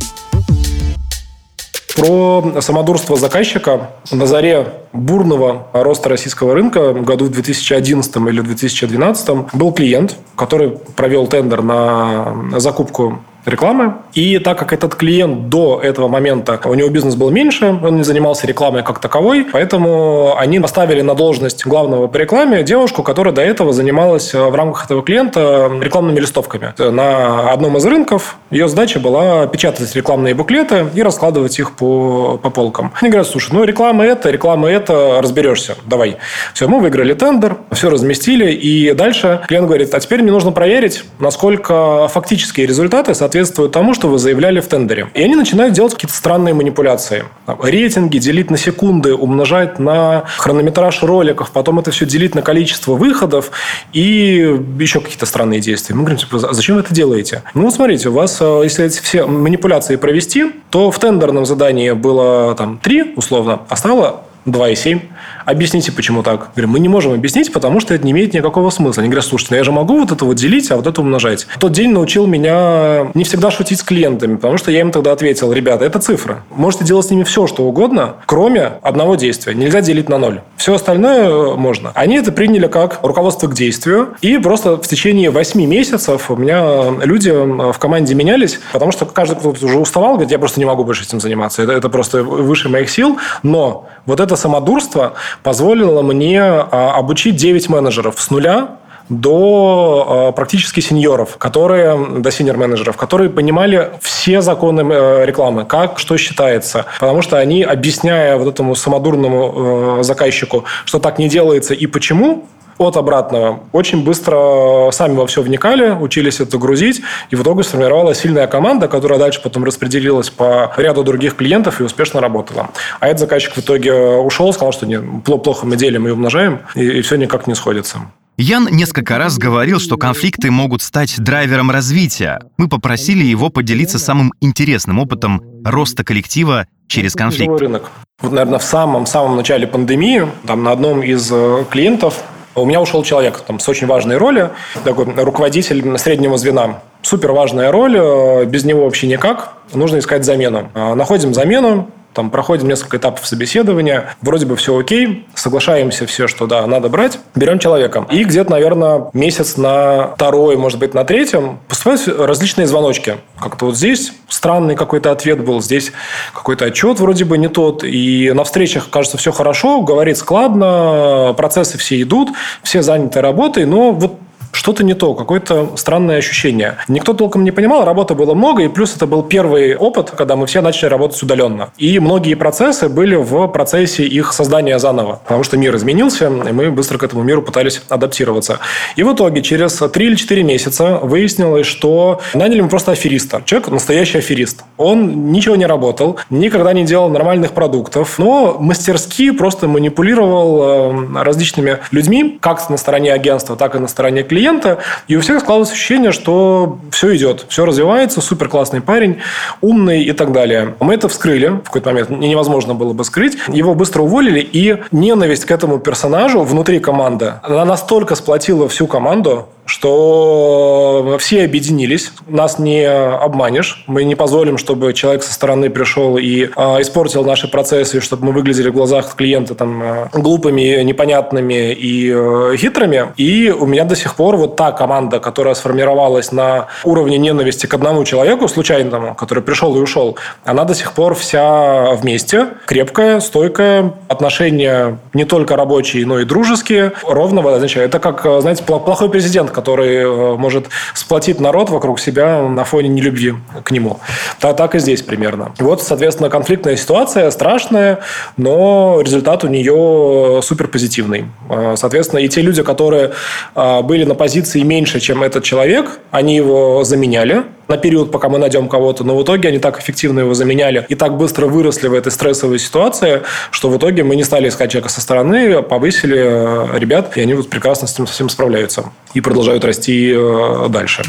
Про 1.95 2.63
самодурство 2.63 3.17
заказчика 3.17 3.91
на 4.11 4.27
заре 4.27 4.73
бурного 4.95 5.67
роста 5.75 6.09
российского 6.09 6.55
рынка 6.55 6.95
в 6.95 7.05
году 7.05 7.27
в 7.27 7.31
2011 7.31 8.17
или 8.17 8.41
2012 8.41 9.31
был 9.53 9.73
клиент, 9.73 10.17
который 10.37 10.71
провел 10.71 11.27
тендер 11.27 11.61
на 11.63 12.59
закупку 12.61 13.21
рекламы. 13.49 13.95
И 14.15 14.39
так 14.39 14.59
как 14.59 14.73
этот 14.73 14.95
клиент 14.95 15.49
до 15.49 15.81
этого 15.83 16.09
момента, 16.09 16.61
у 16.65 16.75
него 16.75 16.89
бизнес 16.89 17.15
был 17.15 17.31
меньше, 17.31 17.79
он 17.83 17.97
не 17.97 18.03
занимался 18.05 18.47
рекламой 18.47 18.83
как 18.83 18.99
таковой, 19.01 19.47
поэтому 19.51 20.37
они 20.37 20.61
поставили 20.61 21.01
на 21.01 21.15
должность 21.15 21.67
главного 21.67 22.07
по 22.07 22.17
рекламе 22.17 22.63
девушку, 22.63 23.03
которая 23.03 23.35
до 23.35 23.43
этого 23.43 23.73
занималась 23.73 24.35
в 24.35 24.55
рамках 24.55 24.85
этого 24.85 25.03
клиента 25.03 25.71
рекламными 25.81 26.21
листовками. 26.21 26.75
На 26.79 27.51
одном 27.51 27.77
из 27.77 27.85
рынков 27.87 28.37
ее 28.51 28.69
задача 28.69 29.01
была 29.01 29.47
печатать 29.47 29.95
рекламные 29.97 30.35
буклеты 30.35 30.87
и 30.95 31.03
раскладывать 31.03 31.59
их 31.59 31.73
по, 31.73 32.39
по 32.43 32.51
полкам. 32.51 32.93
Они 33.01 33.11
говорят, 33.11 33.29
слушай, 33.29 33.53
ну 33.53 33.65
реклама 33.65 34.05
это, 34.05 34.31
реклама 34.31 34.71
это, 34.71 35.21
разберешься, 35.23 35.77
давай. 35.87 36.17
Все, 36.55 36.69
мы 36.69 36.81
выиграли 36.81 37.15
тендер, 37.15 37.57
все 37.73 37.91
разместили, 37.91 38.53
и 38.53 38.93
дальше 38.93 39.41
клиент 39.49 39.67
говорит, 39.67 39.95
а 39.95 40.01
теперь 40.01 40.23
мне 40.23 40.33
нужно 40.33 40.53
проверить, 40.53 41.05
насколько 41.19 42.09
фактические 42.09 42.67
результаты 42.67 43.15
соответствуют 43.15 43.38
соответствует 43.39 43.73
тому, 43.73 43.95
что 43.95 44.09
вы 44.09 44.19
заявляли 44.19 44.61
в 44.61 44.67
тендере. 44.67 45.09
И 45.15 45.23
они 45.23 45.37
начинают 45.37 45.73
делать 45.73 45.95
какие-то 45.95 46.17
странные 46.17 46.55
манипуляции. 46.55 47.25
Там, 47.47 47.61
рейтинги 47.63 48.19
делить 48.19 48.51
на 48.51 48.57
секунды, 48.57 49.15
умножать 49.15 49.79
на 49.79 50.25
хронометраж 50.39 51.03
роликов, 51.03 51.53
потом 51.53 51.79
это 51.79 51.93
все 51.93 52.05
делить 52.05 52.35
на 52.35 52.43
количество 52.43 52.95
выходов 52.95 53.53
и 53.93 54.59
еще 54.81 55.01
какие-то 55.01 55.27
странные 55.27 55.61
действия. 55.61 55.95
Мы 55.95 56.03
говорим, 56.03 56.19
типа, 56.19 56.39
зачем 56.53 56.77
вы 56.77 56.83
это 56.83 56.93
делаете? 56.93 57.43
Ну, 57.55 57.71
смотрите, 57.71 58.09
у 58.09 58.13
вас, 58.13 58.39
э, 58.41 58.61
если 58.65 58.87
эти 58.87 59.01
все 59.01 59.25
манипуляции 59.27 59.95
провести, 59.97 60.47
то 60.71 60.91
в 60.91 60.99
тендерном 60.99 61.47
задании 61.47 61.93
было 61.93 62.57
там 62.57 62.79
3, 62.79 63.15
условно, 63.17 63.61
а 63.69 63.77
стало 63.77 64.23
2,7. 64.47 65.01
Объясните, 65.49 65.93
почему 65.93 66.23
так? 66.23 66.51
Говорю, 66.55 66.69
мы 66.69 66.79
не 66.79 66.91
можем 66.91 67.15
объяснить, 67.15 67.51
потому 67.55 67.81
что 67.81 67.95
это 67.95 68.05
не 68.05 68.13
имеет 68.13 68.35
никакого 68.35 68.69
смысла. 68.69 69.01
Они 69.01 69.09
говорят, 69.09 69.25
слушайте, 69.25 69.55
ну 69.55 69.57
я 69.57 69.65
же 69.65 69.73
могу 69.73 69.99
вот 69.99 70.13
это 70.13 70.27
вот 70.27 70.37
делить, 70.37 70.71
а 70.71 70.77
вот 70.77 70.87
это 70.87 71.01
умножать. 71.01 71.47
Тот 71.59 71.73
день 71.73 71.91
научил 71.91 72.27
меня 72.27 73.11
не 73.15 73.25
всегда 73.25 73.51
шутить 73.51 73.79
с 73.79 73.83
клиентами, 73.83 74.37
потому 74.37 74.59
что 74.59 74.71
я 74.71 74.81
им 74.81 74.91
тогда 74.91 75.13
ответил, 75.13 75.51
ребята, 75.51 75.87
это 75.87 76.01
цифры. 76.01 76.43
Можете 76.51 76.85
делать 76.85 77.07
с 77.07 77.11
ними 77.11 77.23
все, 77.23 77.47
что 77.47 77.63
угодно, 77.63 78.17
кроме 78.27 78.73
одного 78.83 79.15
действия. 79.15 79.55
Нельзя 79.55 79.81
делить 79.81 80.11
на 80.11 80.19
ноль. 80.19 80.43
Все 80.59 80.75
остальное 80.75 81.31
э, 81.31 81.55
можно. 81.55 81.93
Они 81.95 82.17
это 82.17 82.31
приняли 82.31 82.67
как 82.67 82.99
руководство 83.03 83.49
к 83.49 83.55
действию, 83.55 84.17
и 84.21 84.37
просто 84.37 84.77
в 84.77 84.87
течение 84.87 85.31
8 85.31 85.65
месяцев 85.65 86.31
у 86.31 86.37
меня 86.37 86.91
люди 87.03 87.31
в 87.31 87.79
команде 87.79 88.15
менялись, 88.15 88.61
потому 88.75 88.93
что 88.93 89.07
каждый 89.07 89.39
кто 89.39 89.49
уже 89.49 89.79
уставал, 89.79 90.13
говорит, 90.13 90.31
я 90.31 90.39
просто 90.39 90.61
не 90.61 90.67
могу 90.67 90.85
больше 90.85 91.05
этим 91.05 91.21
заниматься. 91.21 91.63
Это, 91.63 91.73
это 91.73 91.89
просто 91.89 92.23
выше 92.23 92.69
моих 92.69 92.91
сил. 92.91 93.17
Но 93.43 93.89
вот 94.05 94.21
это 94.21 94.37
самодурство 94.37 95.15
позволило 95.43 96.03
мне 96.03 96.43
а, 96.43 96.95
обучить 96.97 97.37
9 97.37 97.69
менеджеров 97.69 98.21
с 98.21 98.31
нуля 98.31 98.79
до 99.09 100.29
э, 100.31 100.33
практически 100.37 100.81
сеньоров, 100.81 101.37
которые, 101.39 101.97
до 102.19 102.31
сеньор-менеджеров, 102.31 102.97
которые 102.97 103.31
понимали 103.31 103.93
все 104.03 104.43
законы 104.43 104.83
э, 104.93 105.25
рекламы, 105.25 105.65
как, 105.65 105.99
что 105.99 106.17
считается. 106.19 106.87
Потому 107.01 107.23
что 107.23 107.39
они, 107.39 107.63
объясняя 107.63 108.37
вот 108.37 108.49
этому 108.49 108.75
самодурному 108.75 110.01
э, 110.01 110.03
заказчику, 110.03 110.65
что 110.85 110.99
так 110.99 111.19
не 111.19 111.29
делается 111.29 111.75
и 111.75 111.87
почему, 111.87 112.47
от 112.79 112.97
обратного. 112.97 113.61
Очень 113.73 114.05
быстро 114.05 114.91
сами 114.93 115.15
во 115.15 115.27
все 115.27 115.43
вникали, 115.43 115.91
учились 115.91 116.41
это 116.41 116.59
грузить, 116.59 117.03
и 117.31 117.37
в 117.37 117.43
итоге 117.43 117.63
сформировалась 117.63 118.21
сильная 118.21 118.47
команда, 118.47 118.89
которая 118.89 119.19
дальше 119.19 119.41
потом 119.43 119.65
распределилась 119.65 120.31
по 120.31 120.73
ряду 120.77 121.03
других 121.03 121.37
клиентов 121.37 121.81
и 121.81 121.85
успешно 121.85 122.21
работала. 122.21 122.71
А 123.01 123.09
этот 123.09 123.21
заказчик 123.21 123.55
в 123.55 123.59
итоге 123.59 123.93
ушел, 123.93 124.53
сказал, 124.53 124.73
что 124.73 124.87
нет, 124.87 125.03
плохо 125.25 125.67
мы 125.67 125.77
делим 125.77 126.07
и 126.09 126.11
умножаем, 126.11 126.61
и, 126.75 126.85
и 126.85 127.03
все 127.03 127.17
никак 127.17 127.47
не 127.47 127.55
сходится. 127.55 128.01
Ян 128.41 128.69
несколько 128.71 129.19
раз 129.19 129.37
говорил, 129.37 129.81
что 129.81 129.97
конфликты 129.97 130.53
могут 130.53 130.81
стать 130.81 131.19
драйвером 131.19 131.73
развития. 131.73 132.39
Мы 132.57 132.69
попросили 132.69 133.25
его 133.25 133.51
поделиться 133.51 133.99
самым 133.99 134.33
интересным 134.41 135.01
опытом 135.01 135.43
роста 135.65 136.05
коллектива 136.05 136.69
через 136.87 137.15
конфликт. 137.15 137.61
Рынок. 137.61 137.91
Вот, 138.21 138.31
наверное, 138.31 138.61
в 138.61 138.63
самом-самом 138.63 139.37
начале 139.37 139.67
пандемии, 139.67 140.29
там 140.47 140.63
на 140.63 140.71
одном 140.71 141.03
из 141.03 141.29
э, 141.33 141.65
клиентов 141.69 142.23
у 142.63 142.67
меня 142.67 142.81
ушел 142.81 143.03
человек 143.03 143.41
там, 143.47 143.61
с 143.61 143.69
очень 143.69 143.87
важной 143.87 144.17
роли, 144.17 144.51
такой 144.85 145.07
руководитель 145.07 145.99
среднего 145.99 146.37
звена. 146.39 146.81
Супер 147.03 147.33
важная 147.33 147.71
роль, 147.71 147.97
э, 147.97 148.45
без 148.45 148.65
него 148.65 148.85
вообще 148.85 149.07
никак. 149.07 149.55
Нужно 149.73 149.99
искать 149.99 150.25
замену. 150.25 150.71
А, 150.75 150.95
находим 150.95 151.35
замену, 151.35 151.91
там 152.13 152.31
проходим 152.31 152.69
несколько 152.69 152.97
этапов 152.97 153.27
собеседования, 153.27 154.17
вроде 154.23 154.47
бы 154.47 154.57
все 154.57 154.77
окей, 154.77 155.27
соглашаемся 155.35 156.07
все, 156.07 156.27
что 156.27 156.47
да, 156.47 156.67
надо 156.67 156.89
брать, 156.89 157.19
берем 157.35 157.59
человека. 157.59 158.07
И 158.11 158.25
где-то, 158.25 158.51
наверное, 158.51 159.11
месяц 159.13 159.57
на 159.57 160.15
второй, 160.15 160.57
может 160.57 160.79
быть, 160.79 160.95
на 160.95 161.05
третьем 161.05 161.61
поступают 161.69 162.09
различные 162.09 162.67
звоночки. 162.67 163.19
Как-то 163.41 163.67
вот 163.67 163.77
здесь 163.77 164.13
странный 164.29 164.75
какой-то 164.75 165.11
ответ 165.13 165.45
был, 165.45 165.61
здесь 165.61 165.93
какой-то 166.35 166.67
отчет 166.67 167.01
вроде 167.01 167.25
бы 167.25 167.39
не 167.39 167.49
тот, 167.49 167.85
и 167.85 168.33
на 168.35 168.45
встречах, 168.45 168.91
кажется, 168.91 169.17
все 169.17 169.33
хорошо, 169.33 169.83
говорит 169.83 170.17
складно, 170.17 171.35
процессы 171.37 171.79
все 171.79 172.01
идут, 172.03 172.31
все 172.63 172.83
заняты 172.83 173.21
работой, 173.21 173.65
но 173.65 173.93
вот 173.93 174.19
что-то 174.59 174.83
не 174.83 174.95
то, 174.95 175.15
какое-то 175.15 175.77
странное 175.77 176.19
ощущение. 176.19 176.79
Никто 176.89 177.13
толком 177.13 177.45
не 177.45 177.53
понимал, 177.53 177.85
работы 177.85 178.15
было 178.15 178.35
много, 178.35 178.65
и 178.65 178.69
плюс 178.69 178.97
это 178.97 179.07
был 179.07 179.23
первый 179.23 179.77
опыт, 179.77 180.11
когда 180.11 180.35
мы 180.35 180.47
все 180.47 180.61
начали 180.61 180.89
работать 180.89 181.23
удаленно. 181.23 181.71
И 181.79 182.01
многие 182.01 182.35
процессы 182.35 182.89
были 182.89 183.15
в 183.15 183.47
процессе 183.47 184.05
их 184.05 184.33
создания 184.33 184.81
заново, 184.81 185.21
потому 185.25 185.45
что 185.45 185.57
мир 185.57 185.77
изменился, 185.77 186.27
и 186.27 186.53
мы 186.53 186.73
быстро 186.73 186.99
к 186.99 187.05
этому 187.05 187.23
миру 187.23 187.41
пытались 187.41 187.81
адаптироваться. 187.89 188.59
И 188.97 189.05
в 189.05 189.15
итоге 189.15 189.43
через 189.43 189.77
3 189.77 190.05
или 190.05 190.17
4 190.17 190.43
месяца 190.43 190.99
выяснилось, 191.01 191.67
что 191.67 192.21
наняли 192.35 192.61
мы 192.61 192.69
просто 192.69 192.91
афериста. 192.93 193.43
Человек 193.45 193.69
настоящий 193.69 194.19
аферист. 194.19 194.65
Он 194.77 195.31
ничего 195.31 195.55
не 195.55 195.67
работал, 195.67 196.19
никогда 196.31 196.73
не 196.73 196.85
делал 196.85 197.09
нормальных 197.11 197.53
продуктов, 197.53 198.19
но 198.19 198.57
мастерски 198.59 199.31
просто 199.31 199.69
манипулировал 199.69 200.63
э, 200.63 201.23
различными 201.23 201.79
людьми, 201.93 202.39
как 202.41 202.69
на 202.71 202.77
стороне 202.77 203.13
агентства, 203.13 203.55
так 203.55 203.77
и 203.77 203.79
на 203.79 203.87
стороне 203.87 204.25
клиента, 204.25 204.48
клиента, 204.49 204.79
и 205.07 205.17
у 205.17 205.21
всех 205.21 205.41
складывалось 205.41 205.71
ощущение, 205.71 206.13
что 206.13 206.79
все 206.91 207.15
идет, 207.17 207.47
все 207.49 207.65
развивается, 207.65 208.21
супер 208.21 208.49
классный 208.49 208.81
парень, 208.81 209.19
умный 209.61 210.03
и 210.03 210.13
так 210.13 210.33
далее. 210.33 210.75
Мы 210.81 210.95
это 210.95 211.09
вскрыли 211.09 211.49
в 211.49 211.63
какой-то 211.65 211.91
момент, 211.91 212.11
невозможно 212.11 212.75
было 212.75 212.93
бы 212.93 213.05
скрыть. 213.05 213.37
Его 213.49 213.75
быстро 213.75 214.03
уволили, 214.03 214.41
и 214.41 214.79
ненависть 214.91 215.45
к 215.45 215.51
этому 215.51 215.79
персонажу 215.79 216.43
внутри 216.43 216.81
команды, 216.81 217.35
она 217.43 217.65
настолько 217.65 218.15
сплотила 218.15 218.69
всю 218.69 218.87
команду, 218.87 219.49
что 219.69 221.17
все 221.21 221.45
объединились, 221.45 222.13
нас 222.27 222.59
не 222.59 222.89
обманешь, 222.89 223.85
мы 223.87 224.05
не 224.05 224.15
позволим, 224.15 224.57
чтобы 224.57 224.95
человек 224.95 225.23
со 225.23 225.33
стороны 225.33 225.69
пришел 225.69 226.17
и 226.17 226.45
э, 226.45 226.49
испортил 226.81 227.23
наши 227.23 227.49
процессы, 227.49 228.01
чтобы 228.01 228.27
мы 228.27 228.33
выглядели 228.33 228.71
в 228.71 228.73
глазах 228.73 229.15
клиента 229.15 229.55
там 229.55 229.83
э, 229.83 230.09
глупыми, 230.15 230.83
непонятными 230.83 231.75
и 231.75 232.11
э, 232.11 232.57
хитрыми. 232.57 233.13
И 233.19 233.51
у 233.51 233.67
меня 233.67 233.85
до 233.85 233.95
сих 233.95 234.17
пор 234.17 234.37
вот 234.37 234.57
та 234.57 234.73
команда, 234.73 235.21
которая 235.21 235.55
сформировалась 235.55 236.33
на 236.33 236.69
уровне 236.85 237.19
ненависти 237.19 237.67
к 237.67 237.75
одному 237.75 238.05
человеку 238.05 238.49
случайному, 238.49 239.15
который 239.15 239.43
пришел 239.43 239.77
и 239.77 239.81
ушел, 239.81 240.17
она 240.45 240.65
до 240.65 240.75
сих 240.75 240.93
пор 240.93 241.15
вся 241.15 241.93
вместе, 241.93 242.49
крепкая, 242.65 243.21
стойкая, 243.21 243.93
отношения 244.09 244.99
не 245.13 245.27
только 245.27 245.57
рабочие, 245.57 246.07
но 246.07 246.21
и 246.21 246.25
дружеские, 246.25 246.93
ровно, 247.07 247.43
значит, 247.59 247.83
это 247.83 247.99
как, 247.99 248.23
знаете, 248.41 248.63
плохой 248.65 249.11
президент, 249.11 249.51
который 249.59 249.97
э, 249.97 250.37
может 250.37 250.69
сплотить 250.95 251.41
народ 251.41 251.69
вокруг 251.71 251.99
себя 251.99 252.43
на 252.43 252.65
фоне 252.65 252.89
нелюбви 252.89 253.35
к 253.65 253.73
нему. 253.73 253.99
Так, 254.41 254.57
так 254.57 254.75
и 254.75 254.79
здесь 254.79 255.03
примерно. 255.03 255.53
Вот, 255.59 255.83
соответственно, 255.83 256.31
конфликтная 256.31 256.77
ситуация 256.77 257.31
страшная, 257.31 257.99
но 258.37 259.01
результат 259.05 259.45
у 259.45 259.49
нее 259.49 260.41
супер 260.43 260.69
позитивный. 260.69 261.25
Э, 261.51 261.75
соответственно, 261.77 262.21
и 262.21 262.29
те 262.29 262.41
люди, 262.41 262.63
которые 262.63 263.11
э, 263.55 263.83
были 263.83 264.05
на 264.05 264.15
позиции 264.15 264.63
меньше, 264.63 265.01
чем 265.01 265.23
этот 265.23 265.43
человек, 265.43 265.99
они 266.13 266.37
его 266.37 266.85
заменяли, 266.85 267.43
на 267.69 267.77
период, 267.77 268.11
пока 268.11 268.29
мы 268.29 268.39
найдем 268.39 268.69
кого-то, 268.69 269.05
но 269.05 269.17
в 269.17 269.23
итоге 269.23 269.49
они 269.49 269.59
так 269.59 269.81
эффективно 269.81 270.21
его 270.21 270.35
заменяли 270.35 270.87
и 270.89 270.95
так 270.95 271.17
быстро 271.17 271.47
выросли 271.47 271.89
в 271.89 271.95
этой 271.95 272.11
стрессовой 272.11 272.59
ситуации, 272.59 273.23
что 273.51 273.69
в 273.69 273.77
итоге 273.77 274.05
мы 274.05 274.17
не 274.17 274.25
стали 274.25 274.49
искать 274.49 274.71
человека 274.71 274.91
со 274.91 275.01
стороны, 275.01 275.63
повысили 275.63 276.17
э, 276.19 276.79
ребят, 276.79 277.17
и 277.17 277.21
они 277.21 277.35
вот 277.35 277.51
прекрасно 277.51 277.87
с 277.87 277.95
этим 277.95 278.07
совсем 278.07 278.29
справляются 278.29 278.91
и 279.15 279.21
продолжают 279.21 279.65
расти 279.65 280.13
э, 280.15 280.67
дальше. 280.69 281.03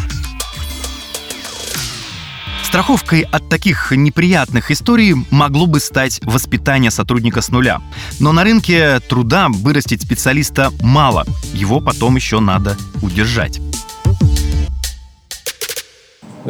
Страховкой 2.64 3.22
от 3.22 3.50
таких 3.50 3.92
неприятных 3.92 4.70
историй 4.70 5.16
могло 5.32 5.66
бы 5.66 5.80
стать 5.80 6.22
воспитание 6.24 6.92
сотрудника 6.92 7.42
с 7.42 7.50
нуля. 7.50 7.82
Но 8.20 8.32
на 8.32 8.44
рынке 8.44 9.00
труда 9.00 9.48
вырастить 9.50 10.04
специалиста 10.04 10.70
мало. 10.84 11.26
Его 11.52 11.80
потом 11.80 12.16
еще 12.16 12.40
надо 12.40 12.78
удержать. 13.02 13.60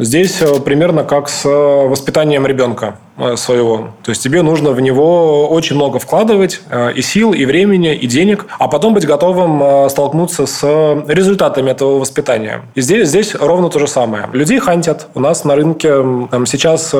Здесь 0.02 0.40
э, 0.40 0.60
примерно 0.60 1.04
как 1.04 1.28
с 1.28 1.44
э, 1.44 1.48
воспитанием 1.48 2.46
ребенка. 2.46 2.96
Э, 3.20 3.36
своего. 3.36 3.90
То 4.02 4.10
есть 4.10 4.22
тебе 4.22 4.40
нужно 4.40 4.70
в 4.70 4.80
него 4.80 5.46
очень 5.48 5.76
много 5.76 5.98
вкладывать 5.98 6.62
э, 6.70 6.92
и 6.94 7.02
сил, 7.02 7.34
и 7.34 7.44
времени, 7.44 7.94
и 7.94 8.06
денег, 8.06 8.46
а 8.58 8.66
потом 8.66 8.94
быть 8.94 9.04
готовым 9.04 9.62
э, 9.62 9.88
столкнуться 9.90 10.46
с 10.46 10.62
результатами 11.06 11.70
этого 11.70 11.98
воспитания. 11.98 12.62
И 12.74 12.80
здесь, 12.80 13.08
здесь 13.08 13.34
ровно 13.34 13.68
то 13.68 13.78
же 13.78 13.86
самое. 13.86 14.30
Людей 14.32 14.58
хантят. 14.58 15.08
У 15.14 15.20
нас 15.20 15.44
на 15.44 15.54
рынке 15.54 15.88
там, 16.30 16.46
сейчас 16.46 16.94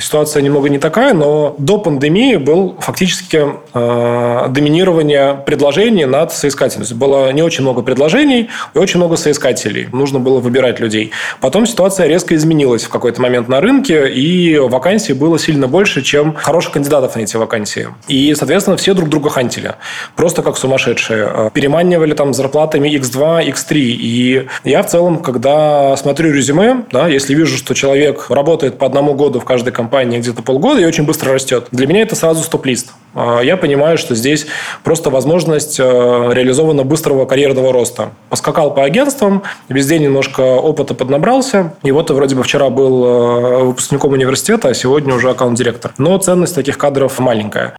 ситуация 0.00 0.42
немного 0.42 0.68
не 0.68 0.78
такая, 0.78 1.12
но 1.12 1.56
до 1.58 1.78
пандемии 1.78 2.36
был 2.36 2.76
фактически 2.78 3.46
э, 3.74 4.46
доминирование 4.50 5.34
предложений 5.44 6.06
над 6.06 6.32
соискателем. 6.32 6.86
Было 6.96 7.32
не 7.32 7.42
очень 7.42 7.62
много 7.62 7.82
предложений 7.82 8.48
и 8.74 8.78
очень 8.78 8.98
много 8.98 9.16
соискателей. 9.16 9.88
Нужно 9.92 10.20
было 10.20 10.38
выбирать 10.38 10.78
людей. 10.78 11.10
Потом 11.40 11.66
ситуация 11.66 12.06
резко 12.06 12.36
изменилась 12.36 12.84
в 12.84 12.90
какой-то 12.90 13.20
момент 13.20 13.48
на 13.48 13.60
рынке, 13.60 14.08
и 14.08 14.56
вакансий 14.58 15.15
было 15.16 15.38
сильно 15.38 15.68
больше, 15.68 16.02
чем 16.02 16.34
хороших 16.34 16.72
кандидатов 16.72 17.16
на 17.16 17.20
эти 17.20 17.36
вакансии. 17.36 17.88
И, 18.08 18.34
соответственно, 18.34 18.76
все 18.76 18.94
друг 18.94 19.08
друга 19.08 19.30
хантили. 19.30 19.74
Просто 20.14 20.42
как 20.42 20.56
сумасшедшие. 20.56 21.28
Э, 21.32 21.50
переманивали 21.52 22.14
там 22.14 22.34
зарплатами 22.34 22.88
X2, 22.88 23.48
X3. 23.48 23.74
И 23.74 24.48
я 24.64 24.82
в 24.82 24.88
целом, 24.88 25.18
когда 25.18 25.96
смотрю 25.96 26.32
резюме, 26.32 26.84
да, 26.92 27.08
если 27.08 27.34
вижу, 27.34 27.56
что 27.56 27.74
человек 27.74 28.30
работает 28.30 28.78
по 28.78 28.86
одному 28.86 29.14
году 29.14 29.40
в 29.40 29.44
каждой 29.44 29.72
компании 29.72 30.18
где-то 30.18 30.42
полгода 30.42 30.80
и 30.80 30.84
очень 30.84 31.04
быстро 31.04 31.32
растет, 31.32 31.68
для 31.72 31.86
меня 31.86 32.02
это 32.02 32.14
сразу 32.16 32.42
стоп-лист. 32.42 32.92
Э, 33.16 33.40
я 33.42 33.56
понимаю, 33.56 33.98
что 33.98 34.14
здесь 34.14 34.46
просто 34.84 35.10
возможность 35.10 35.80
э, 35.80 35.82
реализована 35.82 36.84
быстрого 36.84 37.24
карьерного 37.26 37.72
роста. 37.72 38.10
Поскакал 38.28 38.74
по 38.74 38.84
агентствам, 38.84 39.42
везде 39.68 39.98
немножко 39.98 40.42
опыта 40.42 40.94
поднабрался. 40.94 41.74
И 41.82 41.90
вот 41.90 42.10
вроде 42.10 42.36
бы 42.36 42.42
вчера 42.42 42.68
был 42.70 43.66
выпускником 43.66 44.12
университета, 44.12 44.68
а 44.68 44.74
сегодня 44.74 45.14
уже 45.14 45.30
аккаунт-директор. 45.30 45.92
Но 45.98 46.16
ценность 46.18 46.54
таких 46.54 46.78
кадров 46.78 47.18
маленькая. 47.18 47.76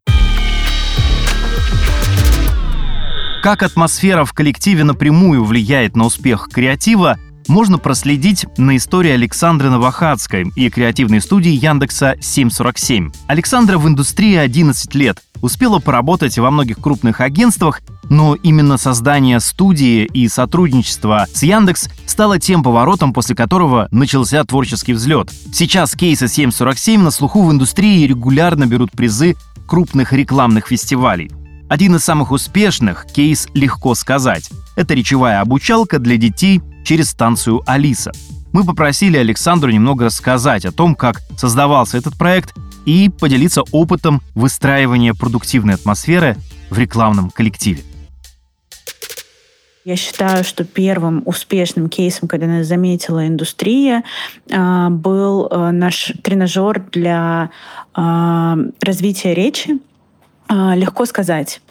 Как 3.44 3.64
атмосфера 3.64 4.26
в 4.26 4.34
коллективе 4.34 4.84
напрямую 4.84 5.46
влияет 5.46 5.96
на 5.96 6.06
успех 6.06 6.50
креатива, 6.52 7.18
можно 7.48 7.78
проследить 7.78 8.46
на 8.58 8.76
истории 8.76 9.12
Александры 9.12 9.70
Новохадской 9.70 10.52
и 10.56 10.70
креативной 10.70 11.22
студии 11.22 11.52
Яндекса 11.52 12.16
747. 12.20 13.12
Александра 13.28 13.78
в 13.78 13.88
индустрии 13.88 14.36
11 14.36 14.94
лет, 14.96 15.22
успела 15.42 15.80
поработать 15.80 16.38
во 16.38 16.52
многих 16.52 16.80
крупных 16.80 17.22
агентствах, 17.22 17.82
но 18.10 18.36
именно 18.36 18.78
создание 18.78 19.40
студии 19.40 20.06
и 20.06 20.28
сотрудничество 20.28 21.28
с 21.32 21.44
Яндекс 21.44 21.90
стало 22.06 22.40
тем 22.40 22.64
поворотом, 22.64 23.14
после 23.14 23.36
которого 23.36 23.88
начался 23.92 24.44
творческий 24.44 24.94
взлет. 24.94 25.32
Сейчас 25.54 25.96
кейсы 25.96 26.28
747 26.28 27.02
на 27.02 27.12
слуху 27.12 27.44
в 27.44 27.52
индустрии 27.52 28.08
регулярно 28.08 28.66
берут 28.66 28.92
призы 28.92 29.36
крупных 29.68 30.14
рекламных 30.14 30.68
фестивалей. 30.68 31.32
Один 31.70 31.96
из 31.96 32.04
самых 32.04 32.32
успешных 32.32 33.06
кейс 33.06 33.48
«Легко 33.54 33.94
сказать»— 33.94 34.50
это 34.78 34.94
речевая 34.94 35.42
обучалка 35.42 36.00
для 36.00 36.16
детей 36.16 36.62
через 36.86 37.10
станцию 37.10 37.62
«Алиса». 37.66 38.12
Мы 38.54 38.64
попросили 38.64 39.18
Александру 39.18 39.70
немного 39.70 40.06
рассказать 40.06 40.66
о 40.66 40.72
том, 40.72 40.96
как 40.96 41.22
создавался 41.38 41.98
этот 41.98 42.18
проект 42.18 42.56
и 42.88 43.10
поделиться 43.10 43.64
опытом 43.74 44.22
выстраивания 44.34 45.14
продуктивной 45.14 45.74
атмосферы 45.74 46.38
в 46.70 46.80
рекламном 46.80 47.30
коллективе. 47.30 47.84
Я 49.84 49.96
считаю, 49.98 50.44
что 50.44 50.64
первым 50.64 51.22
успешным 51.26 51.90
кейсом, 51.90 52.28
когда 52.28 52.48
нас 52.48 52.66
заметила 52.68 53.28
индустрия, 53.28 54.04
а, 54.52 54.90
был 54.90 55.48
а, 55.50 55.72
наш 55.72 56.14
тренажер 56.24 56.80
для 56.92 57.52
а, 57.94 58.58
развития 58.82 59.34
речи 59.34 59.80
а, 60.50 60.76
легко 60.76 61.06
сказать. 61.06 61.62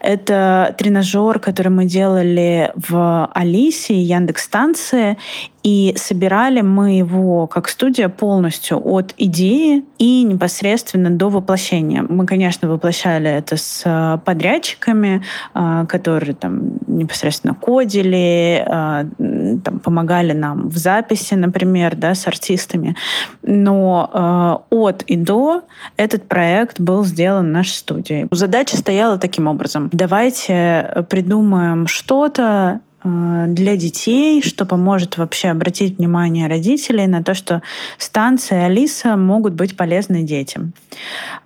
Это 0.00 0.74
тренажер, 0.78 1.38
который 1.38 1.68
мы 1.68 1.84
делали 1.84 2.72
в 2.76 3.26
Алисе, 3.34 4.00
Яндекс 4.00 4.44
станции, 4.44 5.18
и 5.62 5.94
собирали 5.96 6.60
мы 6.60 6.96
его 6.96 7.46
как 7.46 7.68
студия 7.68 8.08
полностью 8.08 8.80
от 8.84 9.14
идеи 9.16 9.84
и 9.98 10.24
непосредственно 10.24 11.10
до 11.10 11.28
воплощения. 11.28 12.04
Мы, 12.08 12.26
конечно, 12.26 12.68
воплощали 12.68 13.30
это 13.30 13.56
с 13.56 13.82
а, 13.84 14.18
подрядчиками, 14.18 15.22
а, 15.54 15.86
которые 15.86 16.34
там 16.34 16.78
непосредственно 16.86 17.54
кодили, 17.54 18.64
там, 18.68 19.78
помогали 19.78 20.32
нам 20.32 20.68
в 20.68 20.76
записи, 20.76 21.34
например, 21.34 21.96
да, 21.96 22.14
с 22.14 22.26
артистами. 22.26 22.96
Но 23.42 24.62
от 24.70 25.02
и 25.02 25.16
до 25.16 25.62
этот 25.96 26.28
проект 26.28 26.80
был 26.80 27.04
сделан 27.04 27.52
нашей 27.52 27.74
студией. 27.74 28.26
Задача 28.30 28.76
стояла 28.76 29.18
таким 29.18 29.46
образом. 29.46 29.88
Давайте 29.92 30.52
э, 30.52 31.02
придумаем 31.02 31.86
что-то, 31.86 32.80
э, 32.90 32.91
для 33.04 33.76
детей, 33.76 34.42
что 34.42 34.64
поможет 34.64 35.18
вообще 35.18 35.48
обратить 35.48 35.98
внимание 35.98 36.48
родителей 36.48 37.06
на 37.06 37.22
то, 37.22 37.34
что 37.34 37.62
станция 37.98 38.66
Алиса 38.66 39.16
могут 39.16 39.54
быть 39.54 39.76
полезны 39.76 40.22
детям. 40.22 40.72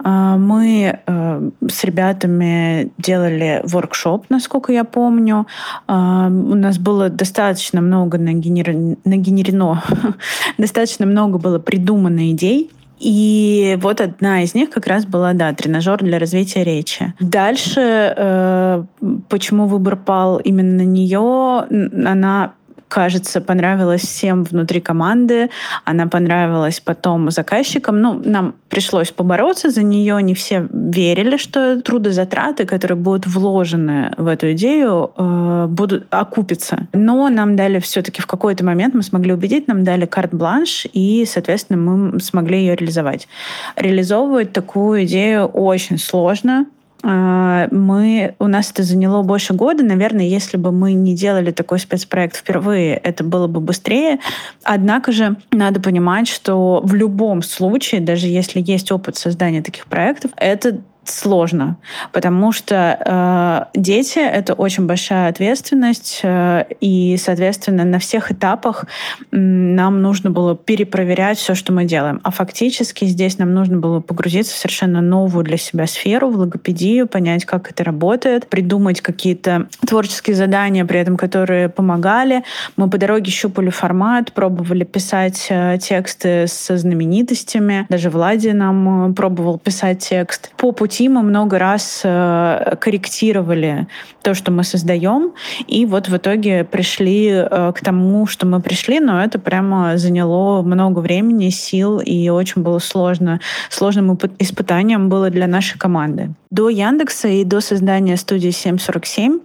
Э, 0.05 0.37
мы 0.37 1.01
с 1.07 1.85
ребятами 1.85 2.90
делали 2.99 3.61
воркшоп, 3.64 4.27
насколько 4.29 4.73
я 4.73 4.85
помню. 4.85 5.47
У 5.88 5.92
нас 5.92 6.79
было 6.79 7.09
достаточно 7.09 7.81
много 7.81 8.19
нагенерено, 8.19 9.83
достаточно 10.59 11.07
много 11.07 11.38
было 11.38 11.59
придумано 11.59 12.31
идей, 12.31 12.71
и 12.98 13.78
вот 13.80 14.00
одна 14.00 14.42
из 14.42 14.54
них 14.54 14.70
как 14.70 14.87
раз 14.87 15.04
была, 15.04 15.32
да, 15.32 15.52
тренажер 15.52 15.98
для 15.98 16.18
развития 16.18 16.64
речи. 16.64 17.12
Дальше, 17.20 18.14
э, 18.16 18.85
почему 19.28 19.66
выбор 19.66 19.96
пал 19.96 20.38
именно 20.38 20.85
на 20.85 20.87
нее, 20.87 21.66
она 22.06 22.54
кажется, 22.88 23.40
понравилась 23.40 24.03
всем 24.03 24.44
внутри 24.44 24.81
команды, 24.81 25.51
она 25.85 26.07
понравилась 26.07 26.81
потом 26.81 27.31
заказчикам. 27.31 28.01
Ну, 28.01 28.22
нам 28.25 28.55
пришлось 28.68 29.11
побороться 29.11 29.70
за 29.70 29.83
нее, 29.83 30.22
не 30.22 30.35
все 30.35 30.68
верили, 30.72 31.37
что 31.37 31.81
трудозатраты, 31.81 32.64
которые 32.66 32.96
будут 32.96 33.27
вложены 33.27 34.12
в 34.16 34.27
эту 34.27 34.53
идею, 34.53 35.12
э, 35.16 35.66
будут 35.68 36.07
окупиться. 36.11 36.87
Но 36.92 37.29
нам 37.29 37.57
дали 37.57 37.79
все-таки 37.81 38.22
в 38.22 38.27
какой-то 38.27 38.64
момент, 38.64 38.94
мы 38.94 39.03
смогли 39.03 39.33
убедить, 39.33 39.68
нам 39.68 39.85
дали 39.85 40.07
карт-бланш, 40.07 40.87
и, 40.92 41.25
соответственно, 41.27 41.79
мы 41.79 42.20
смогли 42.20 42.59
ее 42.59 42.77
реализовать. 42.77 43.29
Реализовывать 43.77 44.53
такую 44.53 45.05
идею 45.05 45.46
очень 45.46 45.99
сложно, 45.99 46.66
мы, 47.07 48.35
у 48.40 48.47
нас 48.49 48.73
это 48.73 48.83
заняло 48.83 49.23
больше 49.23 49.55
года. 49.55 49.85
Наверное, 49.85 50.27
если 50.27 50.57
бы 50.57 50.73
мы 50.73 50.92
не 50.92 51.14
делали 51.14 51.53
такой 51.53 51.79
спецпроект 51.79 52.37
впервые, 52.37 52.97
это 52.97 53.23
было 53.23 53.47
бы 53.47 53.61
быстрее. 53.61 54.19
Однако 54.64 55.12
же 55.12 55.37
надо 55.53 55.81
понимать, 55.81 56.27
что 56.27 56.81
в 56.83 56.95
любом 56.95 57.42
случае, 57.42 58.01
даже 58.01 58.27
если 58.27 58.61
есть 58.61 58.90
опыт 58.90 59.16
создания 59.16 59.62
таких 59.62 59.87
проектов, 59.87 60.33
это 60.37 60.81
сложно, 61.11 61.77
потому 62.12 62.53
что 62.53 63.69
э, 63.75 63.79
дети— 63.79 64.19
это 64.21 64.55
очень 64.55 64.87
большая 64.87 65.29
ответственность, 65.29 66.21
э, 66.23 66.64
и, 66.81 67.16
соответственно, 67.16 67.85
на 67.85 67.99
всех 67.99 68.33
этапах 68.33 68.85
э, 69.33 69.37
нам 69.37 70.03
нужно 70.03 70.31
было 70.31 70.57
перепроверять 70.57 71.38
все, 71.38 71.54
что 71.54 71.73
мы 71.73 71.85
делаем. 71.85 72.21
А 72.23 72.31
фактически 72.31 73.04
здесь 73.04 73.38
нам 73.38 73.54
нужно 73.54 73.79
было 73.79 74.00
погрузиться 74.00 74.54
в 74.54 74.59
совершенно 74.59 75.00
новую 75.00 75.44
для 75.44 75.57
себя 75.57 75.87
сферу, 75.87 76.31
в 76.31 76.37
логопедию, 76.37 77.07
понять, 77.07 77.44
как 77.44 77.71
это 77.71 77.85
работает, 77.85 78.48
придумать 78.48 79.00
какие-то 79.00 79.69
творческие 79.87 80.37
задания, 80.37 80.85
при 80.85 81.00
этом 81.00 81.17
которые 81.17 81.69
помогали. 81.69 82.42
Мы 82.77 82.90
по 82.90 82.98
дороге 82.98 83.31
щупали 83.31 83.71
формат, 83.71 84.33
пробовали 84.33 84.85
писать 84.85 85.46
э, 85.50 85.79
тексты 85.81 86.46
со 86.46 86.77
знаменитостями. 86.77 87.87
Даже 87.88 88.11
Влади 88.11 88.48
нам 88.48 89.11
э, 89.11 89.15
пробовал 89.15 89.59
писать 89.59 90.07
текст. 90.09 90.50
По 90.57 90.73
пути 90.73 90.96
пути 90.97 91.09
мы 91.09 91.23
много 91.23 91.59
раз 91.59 92.01
э, 92.05 92.77
корректировали 92.81 93.87
то, 94.23 94.35
что 94.35 94.51
мы 94.51 94.65
создаем, 94.65 95.33
и 95.69 95.85
вот 95.87 96.09
в 96.09 96.17
итоге 96.17 96.65
пришли 96.65 97.29
э, 97.29 97.73
к 97.75 97.81
тому, 97.85 98.27
что 98.27 98.47
мы 98.47 98.61
пришли, 98.61 99.01
но 99.01 99.23
это 99.23 99.38
прямо 99.38 99.99
заняло 99.99 100.63
много 100.63 101.01
времени, 101.01 101.51
сил, 101.51 102.01
и 102.01 102.31
очень 102.31 102.63
было 102.63 102.79
сложно. 102.79 103.40
Сложным 103.71 104.19
испытанием 104.38 105.09
было 105.09 105.31
для 105.31 105.47
нашей 105.47 105.79
команды. 105.79 106.31
До 106.57 106.71
Яндекса 106.71 107.29
и 107.29 107.44
до 107.44 107.61
создания 107.61 108.17
студии 108.17 108.48
747 108.48 109.40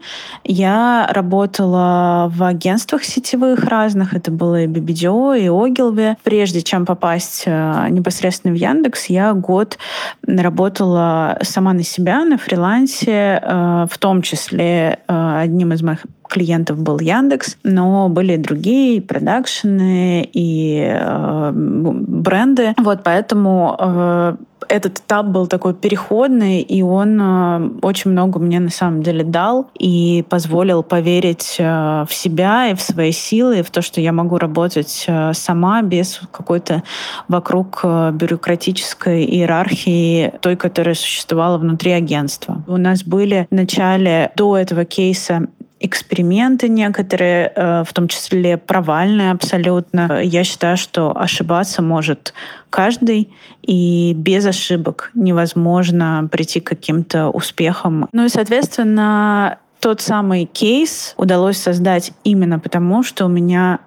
я 0.45 1.09
работала 1.12 2.32
в 2.34 2.41
агентствах 2.41 3.03
сетевых 3.03 3.66
разных. 3.66 4.14
Это 4.14 4.32
было 4.32 4.62
и 4.62 4.68
BBDO, 4.68 5.38
и 5.38 5.47
Ogilvy. 5.47 6.16
Прежде 6.24 6.62
чем 6.62 6.86
попасть 6.86 7.43
э, 7.47 7.88
непосредственно 7.89 8.53
в 8.53 8.57
Яндекс, 8.57 9.07
я 9.07 9.34
год 9.34 9.78
работала 10.26 11.38
сама 11.41 11.74
на 11.74 11.84
себя, 11.84 12.24
на 12.24 12.38
фрилансе, 12.38 13.41
э, 13.43 13.88
в 13.91 13.97
том 13.97 14.22
числе 14.22 14.99
э, 15.05 15.39
одним 15.41 15.74
из 15.74 15.84
моих 15.84 16.05
клиентов 16.30 16.82
был 16.82 16.97
Яндекс, 17.01 17.57
но 17.64 18.07
были 18.07 18.34
и 18.34 18.38
другие, 18.38 19.01
продакшены, 19.01 20.30
и 20.32 20.82
э, 20.82 21.51
бренды. 21.53 22.74
Вот 22.78 23.01
поэтому 23.03 23.76
э, 23.78 24.36
этот 24.72 24.99
этап 24.99 25.26
был 25.26 25.47
такой 25.47 25.74
переходный, 25.74 26.61
и 26.61 26.82
он 26.82 27.19
э, 27.22 27.69
очень 27.82 28.11
много 28.11 28.39
мне 28.39 28.59
на 28.59 28.69
самом 28.69 29.03
деле 29.03 29.24
дал 29.24 29.69
и 29.78 30.24
позволил 30.30 30.82
поверить 30.82 31.57
э, 31.59 32.05
в 32.07 32.13
себя 32.13 32.69
и 32.69 32.76
в 32.76 32.82
свои 32.82 33.11
силы, 33.11 33.59
и 33.59 33.61
в 33.63 33.69
то, 33.69 33.82
что 33.82 33.99
я 33.99 34.13
могу 34.13 34.38
работать 34.38 35.03
э, 35.07 35.34
сама 35.34 35.82
без 35.82 36.22
какой-то 36.32 36.84
вокруг 37.28 37.84
бюрократической 38.13 39.26
иерархии, 39.26 40.34
той, 40.39 40.55
которая 40.55 40.95
существовала 40.95 41.57
внутри 41.57 41.91
агентства. 41.91 42.63
У 42.67 42.78
нас 42.78 43.03
были 43.03 43.47
в 43.51 43.55
начале 43.55 44.32
до 44.36 44.57
этого 44.57 44.86
кейса 44.86 45.47
эксперименты 45.82 46.69
некоторые, 46.69 47.51
э, 47.55 47.84
в 47.84 47.93
том 47.93 48.07
числе 48.07 48.57
провальные 48.57 49.32
абсолютно. 49.32 50.21
Я 50.21 50.43
считаю, 50.43 50.77
что 50.77 51.17
ошибаться 51.17 51.82
может 51.82 52.34
каждый, 52.69 53.34
и 53.61 54.13
без 54.15 54.45
ошибок 54.45 55.11
невозможно 55.13 56.27
прийти 56.32 56.59
к 56.59 56.67
каким-то 56.67 57.29
успехам. 57.29 58.07
Ну 58.11 58.25
и, 58.25 58.29
соответственно, 58.29 59.57
тот 59.79 59.99
самый 59.99 60.45
кейс 60.45 61.13
удалось 61.17 61.57
создать 61.57 62.13
именно 62.23 62.59
потому, 62.59 63.03
что 63.03 63.25
у 63.25 63.29
меня 63.29 63.79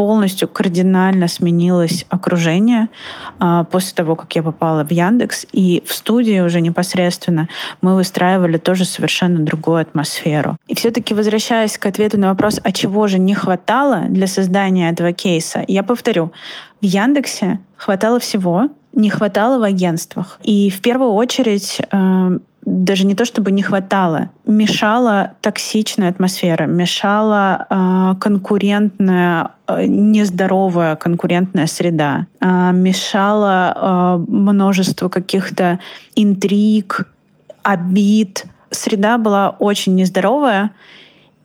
полностью 0.00 0.48
кардинально 0.48 1.28
сменилось 1.28 2.06
окружение 2.08 2.88
а, 3.38 3.64
после 3.64 3.94
того, 3.94 4.16
как 4.16 4.34
я 4.34 4.42
попала 4.42 4.82
в 4.82 4.90
Яндекс. 4.90 5.44
И 5.52 5.82
в 5.86 5.92
студии 5.92 6.40
уже 6.40 6.62
непосредственно 6.62 7.50
мы 7.82 7.94
выстраивали 7.94 8.56
тоже 8.56 8.86
совершенно 8.86 9.40
другую 9.40 9.82
атмосферу. 9.82 10.56
И 10.68 10.74
все-таки 10.74 11.12
возвращаясь 11.12 11.76
к 11.76 11.84
ответу 11.84 12.18
на 12.18 12.30
вопрос, 12.30 12.60
а 12.64 12.72
чего 12.72 13.08
же 13.08 13.18
не 13.18 13.34
хватало 13.34 14.06
для 14.08 14.26
создания 14.26 14.88
этого 14.88 15.12
кейса, 15.12 15.66
я 15.68 15.82
повторю, 15.82 16.32
в 16.80 16.84
Яндексе 16.86 17.58
хватало 17.76 18.20
всего, 18.20 18.70
не 18.94 19.10
хватало 19.10 19.58
в 19.58 19.64
агентствах. 19.64 20.40
И 20.42 20.70
в 20.70 20.80
первую 20.80 21.12
очередь 21.12 21.78
э, 21.92 22.38
даже 22.64 23.06
не 23.06 23.14
то 23.14 23.24
чтобы 23.24 23.50
не 23.52 23.62
хватало, 23.62 24.30
мешала 24.46 25.32
токсичная 25.40 26.10
атмосфера, 26.10 26.66
мешала 26.66 27.66
э, 27.70 28.14
конкурентная, 28.20 29.52
э, 29.66 29.86
нездоровая 29.86 30.96
конкурентная 30.96 31.66
среда, 31.66 32.26
э, 32.40 32.70
мешала 32.72 33.74
э, 33.74 34.24
множество 34.30 35.08
каких-то 35.08 35.78
интриг, 36.14 37.06
обид. 37.62 38.44
Среда 38.70 39.18
была 39.18 39.50
очень 39.50 39.94
нездоровая, 39.94 40.70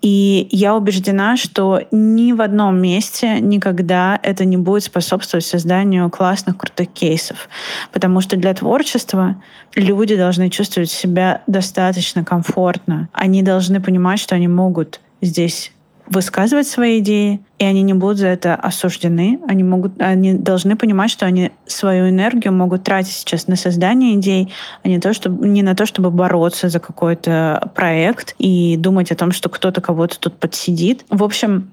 и 0.06 0.48
я 0.52 0.76
убеждена, 0.76 1.36
что 1.36 1.82
ни 1.90 2.32
в 2.32 2.40
одном 2.40 2.80
месте 2.80 3.40
никогда 3.40 4.20
это 4.22 4.46
не 4.46 4.56
будет 4.56 4.84
способствовать 4.84 5.44
созданию 5.44 6.12
классных, 6.12 6.58
крутых 6.58 6.90
кейсов. 6.90 7.50
Потому 7.92 8.22
что 8.22 8.36
для 8.36 8.54
творчества 8.54 9.42
люди 9.74 10.16
должны 10.16 10.52
чувствовать 10.52 10.92
себя 10.92 11.42
достаточно 11.48 12.24
комфортно. 12.24 13.10
Они 13.14 13.42
должны 13.42 13.82
понимать, 13.82 14.20
что 14.20 14.36
они 14.36 14.48
могут 14.48 15.00
здесь 15.22 15.72
высказывать 16.08 16.68
свои 16.68 17.00
идеи, 17.00 17.42
и 17.58 17.66
они 17.66 17.82
не 17.82 17.94
будут 17.94 18.18
за 18.18 18.28
это 18.28 18.56
осуждены. 18.56 19.40
Они, 19.48 19.64
могут, 19.64 20.00
они 20.02 20.34
должны 20.34 20.76
понимать, 20.76 21.10
что 21.10 21.26
они 21.26 21.52
свою 21.66 22.10
энергию 22.10 22.54
могут 22.54 22.84
тратить 22.84 23.14
сейчас 23.14 23.48
на 23.48 23.56
создание 23.56 24.16
идей, 24.16 24.54
а 24.84 24.88
не, 24.88 25.00
то, 25.00 25.14
чтобы, 25.14 25.48
не 25.48 25.64
на 25.64 25.76
то, 25.76 25.86
чтобы 25.86 26.12
бороться 26.12 26.70
за 26.70 26.80
какой-то 26.80 27.72
проект 27.76 28.36
и 28.38 28.78
думать 28.78 29.12
о 29.12 29.16
том, 29.16 29.32
что 29.32 29.50
кто-то 29.50 29.82
кого-то 29.82 30.20
тут 30.20 30.38
подсидит. 30.38 31.06
В 31.10 31.24
общем, 31.24 31.72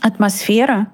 атмосфера 0.00 0.88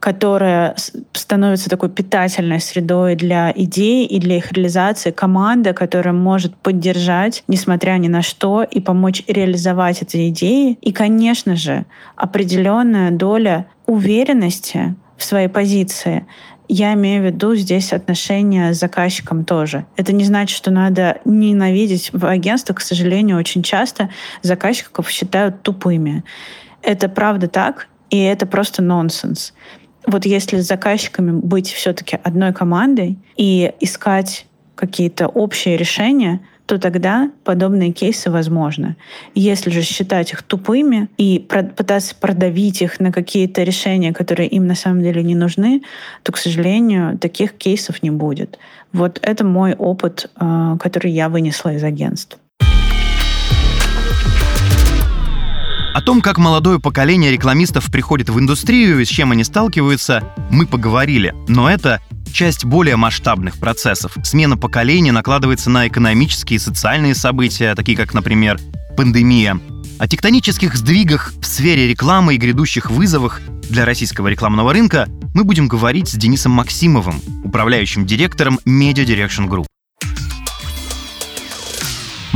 которая 0.00 0.76
становится 1.12 1.70
такой 1.70 1.88
питательной 1.88 2.60
средой 2.60 3.14
для 3.16 3.52
идей 3.54 4.06
и 4.06 4.18
для 4.18 4.36
их 4.36 4.52
реализации, 4.52 5.10
команда, 5.10 5.72
которая 5.72 6.14
может 6.14 6.54
поддержать, 6.56 7.42
несмотря 7.48 7.92
ни 7.92 8.08
на 8.08 8.22
что, 8.22 8.62
и 8.62 8.80
помочь 8.80 9.22
реализовать 9.26 10.02
эти 10.02 10.28
идеи. 10.28 10.78
И, 10.80 10.92
конечно 10.92 11.56
же, 11.56 11.86
определенная 12.14 13.10
доля 13.10 13.66
уверенности 13.86 14.94
в 15.16 15.24
своей 15.24 15.48
позиции. 15.48 16.26
Я 16.68 16.94
имею 16.94 17.22
в 17.22 17.26
виду 17.26 17.54
здесь 17.54 17.92
отношения 17.92 18.74
с 18.74 18.78
заказчиком 18.78 19.44
тоже. 19.44 19.86
Это 19.96 20.12
не 20.12 20.24
значит, 20.24 20.56
что 20.56 20.70
надо 20.70 21.20
ненавидеть 21.24 22.10
в 22.12 22.26
агентствах, 22.26 22.78
к 22.78 22.80
сожалению, 22.80 23.38
очень 23.38 23.62
часто 23.62 24.10
заказчиков 24.42 25.08
считают 25.08 25.62
тупыми. 25.62 26.24
Это 26.82 27.08
правда 27.08 27.46
так, 27.46 27.88
и 28.10 28.20
это 28.20 28.46
просто 28.46 28.82
нонсенс 28.82 29.52
вот 30.06 30.24
если 30.24 30.60
с 30.60 30.66
заказчиками 30.66 31.32
быть 31.32 31.72
все-таки 31.72 32.18
одной 32.22 32.52
командой 32.52 33.18
и 33.36 33.72
искать 33.80 34.46
какие-то 34.74 35.26
общие 35.26 35.76
решения, 35.76 36.40
то 36.66 36.78
тогда 36.78 37.30
подобные 37.44 37.92
кейсы 37.92 38.30
возможны. 38.30 38.96
Если 39.34 39.70
же 39.70 39.82
считать 39.82 40.32
их 40.32 40.42
тупыми 40.42 41.08
и 41.16 41.38
пытаться 41.38 42.14
продавить 42.16 42.82
их 42.82 42.98
на 42.98 43.12
какие-то 43.12 43.62
решения, 43.62 44.12
которые 44.12 44.48
им 44.48 44.66
на 44.66 44.74
самом 44.74 45.02
деле 45.02 45.22
не 45.22 45.36
нужны, 45.36 45.82
то, 46.24 46.32
к 46.32 46.36
сожалению, 46.36 47.18
таких 47.18 47.52
кейсов 47.52 48.02
не 48.02 48.10
будет. 48.10 48.58
Вот 48.92 49.20
это 49.22 49.44
мой 49.44 49.74
опыт, 49.74 50.30
э, 50.40 50.76
который 50.80 51.12
я 51.12 51.28
вынесла 51.28 51.74
из 51.74 51.84
агентств. 51.84 52.38
О 55.96 56.02
том, 56.02 56.20
как 56.20 56.36
молодое 56.36 56.78
поколение 56.78 57.32
рекламистов 57.32 57.90
приходит 57.90 58.28
в 58.28 58.38
индустрию 58.38 59.00
и 59.00 59.06
с 59.06 59.08
чем 59.08 59.32
они 59.32 59.44
сталкиваются, 59.44 60.30
мы 60.50 60.66
поговорили. 60.66 61.34
Но 61.48 61.70
это 61.70 62.02
часть 62.34 62.66
более 62.66 62.96
масштабных 62.96 63.56
процессов. 63.56 64.14
Смена 64.22 64.58
поколения 64.58 65.10
накладывается 65.10 65.70
на 65.70 65.88
экономические 65.88 66.56
и 66.56 66.60
социальные 66.60 67.14
события, 67.14 67.74
такие 67.74 67.96
как, 67.96 68.12
например, 68.12 68.60
пандемия. 68.94 69.58
О 69.98 70.06
тектонических 70.06 70.76
сдвигах 70.76 71.32
в 71.40 71.46
сфере 71.46 71.88
рекламы 71.88 72.34
и 72.34 72.38
грядущих 72.38 72.90
вызовах 72.90 73.40
для 73.70 73.86
российского 73.86 74.26
рекламного 74.26 74.74
рынка 74.74 75.08
мы 75.34 75.44
будем 75.44 75.66
говорить 75.66 76.10
с 76.10 76.12
Денисом 76.12 76.52
Максимовым, 76.52 77.22
управляющим 77.42 78.04
директором 78.04 78.60
Media 78.66 79.06
Direction 79.06 79.48
Group. 79.48 79.64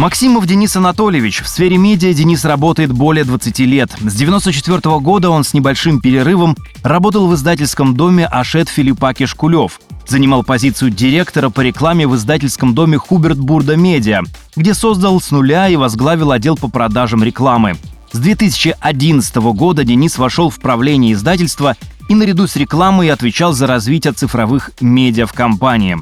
Максимов 0.00 0.46
Денис 0.46 0.74
Анатольевич. 0.76 1.42
В 1.42 1.46
сфере 1.46 1.76
медиа 1.76 2.14
Денис 2.14 2.46
работает 2.46 2.90
более 2.90 3.22
20 3.22 3.58
лет. 3.58 3.90
С 4.00 4.14
94 4.14 4.80
года 4.98 5.28
он 5.28 5.44
с 5.44 5.52
небольшим 5.52 6.00
перерывом 6.00 6.56
работал 6.82 7.28
в 7.28 7.34
издательском 7.34 7.94
доме 7.94 8.24
Ашет 8.24 8.70
Филиппаки 8.70 9.26
Шкулев. 9.26 9.78
Занимал 10.06 10.42
позицию 10.42 10.90
директора 10.90 11.50
по 11.50 11.60
рекламе 11.60 12.06
в 12.06 12.16
издательском 12.16 12.74
доме 12.74 12.96
Хуберт 12.96 13.38
Бурда 13.38 13.76
Медиа, 13.76 14.22
где 14.56 14.72
создал 14.72 15.20
с 15.20 15.32
нуля 15.32 15.68
и 15.68 15.76
возглавил 15.76 16.32
отдел 16.32 16.56
по 16.56 16.68
продажам 16.68 17.22
рекламы. 17.22 17.76
С 18.10 18.18
2011 18.18 19.36
года 19.52 19.84
Денис 19.84 20.16
вошел 20.16 20.48
в 20.48 20.60
правление 20.60 21.12
издательства 21.12 21.76
и 22.08 22.14
наряду 22.14 22.46
с 22.46 22.56
рекламой 22.56 23.10
отвечал 23.10 23.52
за 23.52 23.66
развитие 23.66 24.14
цифровых 24.14 24.70
медиа 24.80 25.26
в 25.26 25.34
компании. 25.34 25.98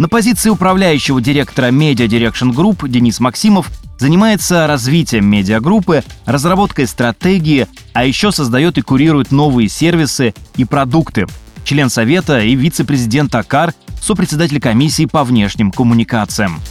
На 0.00 0.08
позиции 0.08 0.48
управляющего 0.48 1.20
директора 1.20 1.66
Media 1.66 2.06
Direction 2.06 2.54
Group 2.54 2.88
Денис 2.88 3.20
Максимов 3.20 3.70
занимается 3.98 4.66
развитием 4.66 5.26
медиагруппы, 5.26 6.02
разработкой 6.24 6.86
стратегии, 6.86 7.66
а 7.92 8.06
еще 8.06 8.32
создает 8.32 8.78
и 8.78 8.80
курирует 8.80 9.30
новые 9.30 9.68
сервисы 9.68 10.32
и 10.56 10.64
продукты. 10.64 11.26
Член 11.64 11.90
Совета 11.90 12.40
и 12.40 12.54
вице-президент 12.54 13.34
АКАР, 13.34 13.74
сопредседатель 14.00 14.58
комиссии 14.58 15.04
по 15.04 15.22
внешним 15.22 15.70
коммуникациям. 15.70 16.62